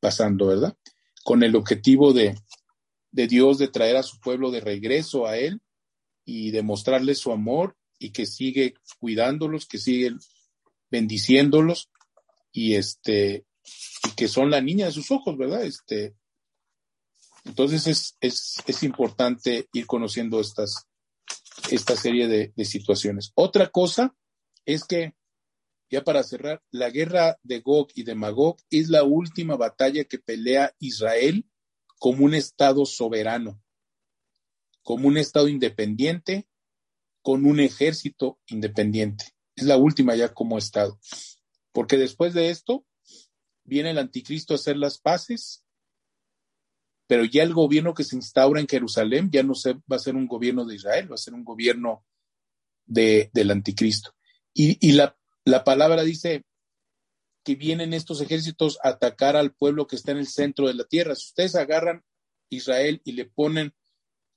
pasando, 0.00 0.46
¿verdad? 0.46 0.76
Con 1.24 1.42
el 1.42 1.56
objetivo 1.56 2.12
de, 2.12 2.38
de 3.10 3.26
Dios 3.26 3.58
de 3.58 3.68
traer 3.68 3.96
a 3.96 4.02
su 4.02 4.18
pueblo 4.20 4.50
de 4.50 4.60
regreso 4.60 5.26
a 5.26 5.36
Él 5.36 5.60
y 6.24 6.50
demostrarles 6.50 7.18
su 7.18 7.32
amor 7.32 7.76
y 7.98 8.10
que 8.10 8.26
sigue 8.26 8.74
cuidándolos, 8.98 9.66
que 9.66 9.78
sigue 9.78 10.12
bendiciéndolos 10.90 11.90
y 12.52 12.74
este 12.74 13.46
y 14.04 14.10
que 14.14 14.28
son 14.28 14.50
la 14.50 14.60
niña 14.60 14.86
de 14.86 14.92
sus 14.92 15.10
ojos, 15.10 15.36
¿verdad? 15.36 15.64
Este, 15.64 16.14
entonces 17.44 18.16
es, 18.20 18.82
importante 18.82 19.68
ir 19.72 19.86
conociendo 19.86 20.40
estas, 20.40 20.86
esta 21.70 21.96
serie 21.96 22.26
de, 22.28 22.64
situaciones. 22.64 23.32
Otra 23.34 23.68
cosa 23.70 24.14
es 24.64 24.84
que, 24.84 25.14
ya 25.90 26.02
para 26.04 26.22
cerrar, 26.22 26.62
la 26.70 26.90
guerra 26.90 27.38
de 27.42 27.60
Gog 27.60 27.88
y 27.94 28.02
de 28.02 28.14
Magog 28.14 28.56
es 28.70 28.88
la 28.88 29.04
última 29.04 29.56
batalla 29.56 30.04
que 30.04 30.18
pelea 30.18 30.74
Israel 30.78 31.46
como 31.98 32.24
un 32.24 32.34
Estado 32.34 32.84
soberano, 32.86 33.62
como 34.82 35.08
un 35.08 35.16
Estado 35.16 35.48
independiente, 35.48 36.48
con 37.22 37.44
un 37.46 37.60
ejército 37.60 38.38
independiente. 38.46 39.34
Es 39.54 39.64
la 39.64 39.76
última 39.76 40.14
ya 40.14 40.32
como 40.34 40.58
Estado. 40.58 40.98
Porque 41.72 41.96
después 41.96 42.34
de 42.34 42.50
esto 42.50 42.86
viene 43.64 43.90
el 43.90 43.98
anticristo 43.98 44.54
a 44.54 44.56
hacer 44.56 44.76
las 44.76 44.98
paces 44.98 45.66
pero 47.06 47.24
ya 47.24 47.42
el 47.42 47.54
gobierno 47.54 47.94
que 47.94 48.04
se 48.04 48.16
instaura 48.16 48.60
en 48.60 48.66
Jerusalén 48.66 49.30
ya 49.30 49.42
no 49.42 49.54
se, 49.54 49.74
va 49.74 49.96
a 49.96 50.00
ser 50.00 50.16
un 50.16 50.26
gobierno 50.26 50.64
de 50.64 50.74
Israel, 50.74 51.10
va 51.10 51.14
a 51.14 51.18
ser 51.18 51.34
un 51.34 51.44
gobierno 51.44 52.04
de, 52.84 53.30
del 53.32 53.50
anticristo. 53.50 54.14
Y, 54.52 54.92
la, 54.92 55.16
la, 55.46 55.64
palabra 55.64 56.02
dice 56.02 56.44
que 57.44 57.54
vienen 57.54 57.94
estos 57.94 58.20
ejércitos 58.20 58.78
a 58.82 58.90
atacar 58.90 59.36
al 59.36 59.54
pueblo 59.54 59.86
que 59.86 59.96
está 59.96 60.12
en 60.12 60.18
el 60.18 60.26
centro 60.26 60.66
de 60.66 60.74
la 60.74 60.84
tierra. 60.84 61.14
Si 61.14 61.28
ustedes 61.28 61.54
agarran 61.54 62.04
Israel 62.50 63.00
y 63.04 63.12
le 63.12 63.24
ponen 63.24 63.72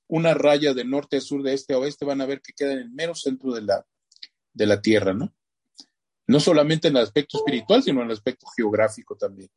una 0.08 0.34
raya 0.34 0.74
de 0.74 0.84
norte 0.84 1.18
a 1.18 1.20
sur, 1.20 1.42
de 1.42 1.54
este 1.54 1.74
a 1.74 1.78
oeste, 1.78 2.04
van 2.04 2.20
a 2.20 2.26
ver 2.26 2.40
que 2.40 2.52
queda 2.52 2.72
en 2.72 2.78
el 2.78 2.90
mero 2.90 3.14
centro 3.14 3.52
de 3.52 3.62
la, 3.62 3.86
de 4.52 4.66
la 4.66 4.80
tierra, 4.80 5.12
¿no? 5.12 5.34
No 6.26 6.40
solamente 6.40 6.88
en 6.88 6.96
el 6.96 7.02
aspecto 7.02 7.38
espiritual, 7.38 7.82
sino 7.82 8.00
en 8.00 8.06
el 8.06 8.12
aspecto 8.12 8.46
geográfico 8.56 9.16
también. 9.16 9.50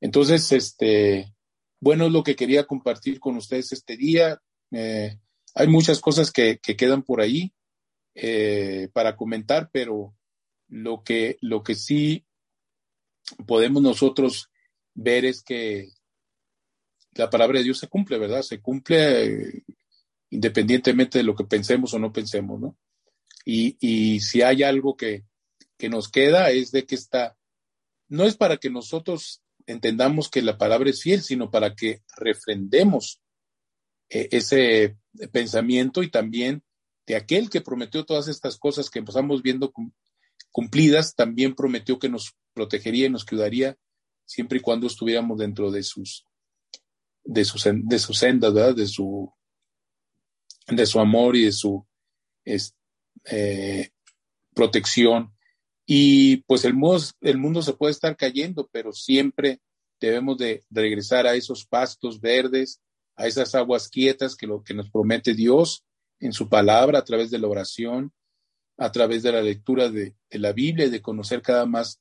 Entonces, 0.00 0.50
este, 0.52 1.34
bueno, 1.80 2.06
es 2.06 2.12
lo 2.12 2.22
que 2.22 2.36
quería 2.36 2.66
compartir 2.66 3.20
con 3.20 3.36
ustedes 3.36 3.72
este 3.72 3.96
día. 3.96 4.40
Eh, 4.72 5.18
hay 5.54 5.68
muchas 5.68 6.00
cosas 6.00 6.30
que, 6.32 6.58
quedan 6.58 7.02
por 7.02 7.20
ahí 7.20 7.52
eh, 8.14 8.88
para 8.92 9.16
comentar, 9.16 9.70
pero 9.72 10.14
lo 10.68 11.02
que, 11.02 11.38
lo 11.40 11.62
que 11.62 11.74
sí 11.74 12.24
podemos 13.46 13.82
nosotros 13.82 14.50
ver 14.94 15.24
es 15.24 15.42
que 15.42 15.90
la 17.12 17.30
palabra 17.30 17.58
de 17.58 17.64
Dios 17.64 17.78
se 17.78 17.88
cumple, 17.88 18.18
¿verdad? 18.18 18.42
Se 18.42 18.60
cumple 18.60 19.24
eh, 19.24 19.64
independientemente 20.30 21.18
de 21.18 21.24
lo 21.24 21.34
que 21.34 21.44
pensemos 21.44 21.92
o 21.94 21.98
no 21.98 22.12
pensemos, 22.12 22.60
¿no? 22.60 22.76
Y, 23.44 23.76
y 23.80 24.20
si 24.20 24.42
hay 24.42 24.62
algo 24.62 24.96
que, 24.96 25.24
que 25.78 25.88
nos 25.88 26.10
queda 26.10 26.50
es 26.50 26.70
de 26.70 26.84
que 26.84 26.94
está, 26.96 27.36
no 28.08 28.24
es 28.24 28.36
para 28.36 28.58
que 28.58 28.68
nosotros 28.68 29.42
entendamos 29.66 30.28
que 30.28 30.42
la 30.42 30.58
palabra 30.58 30.90
es 30.90 31.02
fiel, 31.02 31.22
sino 31.22 31.50
para 31.50 31.74
que 31.74 32.02
refrendemos 32.16 33.20
eh, 34.10 34.28
ese 34.32 34.96
pensamiento 35.32 36.02
y 36.02 36.10
también 36.10 36.62
de 37.06 37.16
aquel 37.16 37.48
que 37.48 37.60
prometió 37.60 38.04
todas 38.04 38.28
estas 38.28 38.58
cosas 38.58 38.90
que 38.90 38.98
empezamos 38.98 39.42
viendo 39.42 39.72
cumplidas, 40.52 41.14
también 41.14 41.54
prometió 41.54 41.98
que 41.98 42.08
nos 42.08 42.34
protegería 42.52 43.06
y 43.06 43.10
nos 43.10 43.24
cuidaría 43.24 43.76
siempre 44.24 44.58
y 44.58 44.60
cuando 44.60 44.86
estuviéramos 44.86 45.38
dentro 45.38 45.70
de 45.70 45.82
sus 45.82 46.24
de 47.24 47.44
sus 47.44 47.64
de 47.64 47.98
sus 47.98 48.18
sendas, 48.18 48.52
¿verdad? 48.52 48.74
De 48.74 48.86
su 48.86 49.32
de 50.66 50.86
su 50.86 51.00
amor 51.00 51.36
y 51.36 51.44
de 51.44 51.52
su 51.52 51.86
eh, 53.24 53.90
protección 54.54 55.32
y 55.86 56.38
pues 56.42 56.64
el 56.64 56.74
mundo, 56.74 57.02
el 57.22 57.38
mundo 57.38 57.62
se 57.62 57.72
puede 57.72 57.92
estar 57.92 58.16
cayendo, 58.16 58.68
pero 58.70 58.92
siempre 58.92 59.60
debemos 60.00 60.36
de 60.36 60.64
regresar 60.70 61.26
a 61.26 61.34
esos 61.34 61.66
pastos 61.66 62.20
verdes, 62.20 62.80
a 63.16 63.26
esas 63.26 63.54
aguas 63.54 63.88
quietas 63.88 64.36
que 64.36 64.46
lo 64.46 64.62
que 64.62 64.74
nos 64.74 64.90
promete 64.90 65.32
Dios 65.32 65.84
en 66.20 66.32
su 66.32 66.48
palabra 66.48 66.98
a 66.98 67.04
través 67.04 67.30
de 67.30 67.38
la 67.38 67.48
oración, 67.48 68.12
a 68.78 68.92
través 68.92 69.24
de 69.24 69.32
la 69.32 69.42
lectura 69.42 69.90
de, 69.90 70.14
la 70.30 70.52
Biblia 70.52 70.88
de 70.88 71.02
conocer 71.02 71.42
cada 71.42 71.66
más 71.66 72.00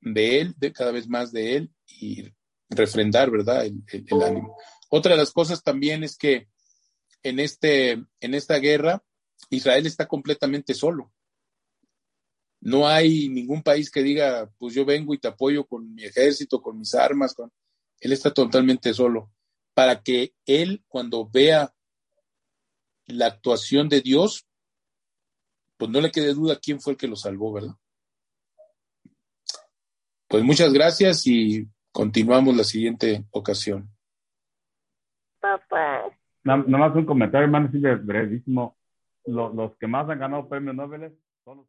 de 0.00 0.40
Él, 0.40 0.54
de 0.56 0.72
cada 0.72 0.92
vez 0.92 1.08
más 1.08 1.32
de 1.32 1.56
Él 1.56 1.70
y 1.86 2.24
refrendar, 2.70 3.30
¿verdad? 3.30 3.66
El, 3.66 4.22
ánimo. 4.22 4.56
Otra 4.88 5.12
de 5.12 5.18
las 5.18 5.32
cosas 5.32 5.62
también 5.62 6.04
es 6.04 6.16
que 6.16 6.48
en, 7.22 7.40
este, 7.40 7.92
en 8.20 8.34
esta 8.34 8.58
guerra 8.58 9.02
Israel 9.50 9.86
está 9.86 10.06
completamente 10.06 10.72
solo 10.72 11.12
No 12.60 12.86
hay 12.86 13.28
ningún 13.28 13.62
país 13.62 13.90
que 13.90 14.02
diga, 14.02 14.50
pues 14.58 14.74
yo 14.74 14.84
vengo 14.84 15.14
y 15.14 15.18
te 15.18 15.28
apoyo 15.28 15.66
con 15.66 15.94
mi 15.94 16.04
ejército, 16.04 16.62
con 16.62 16.78
mis 16.78 16.94
armas. 16.94 17.34
Él 18.00 18.12
está 18.12 18.32
totalmente 18.32 18.94
solo. 18.94 19.32
Para 19.74 20.02
que 20.02 20.32
él, 20.46 20.84
cuando 20.86 21.28
vea 21.28 21.74
la 23.06 23.26
actuación 23.26 23.88
de 23.88 24.00
Dios, 24.00 24.46
pues 25.76 25.90
no 25.90 26.00
le 26.00 26.10
quede 26.10 26.34
duda 26.34 26.58
quién 26.62 26.80
fue 26.80 26.92
el 26.92 26.96
que 26.96 27.08
lo 27.08 27.16
salvó, 27.16 27.52
¿verdad? 27.52 27.74
Pues 30.28 30.42
muchas 30.42 30.72
gracias 30.72 31.26
y 31.26 31.68
continuamos 31.92 32.56
la 32.56 32.64
siguiente 32.64 33.24
ocasión. 33.30 33.88
Papá. 35.40 36.04
Nada 36.42 36.58
más 36.66 36.94
un 36.96 37.06
comentario, 37.06 37.44
hermano, 37.44 37.70
brevísimo. 38.02 38.76
Los, 39.26 39.54
los 39.54 39.76
que 39.76 39.86
más 39.86 40.08
han 40.10 40.18
ganado 40.18 40.48
premios 40.48 40.74
Nobel 40.74 41.16
son 41.44 41.58
los 41.58 41.62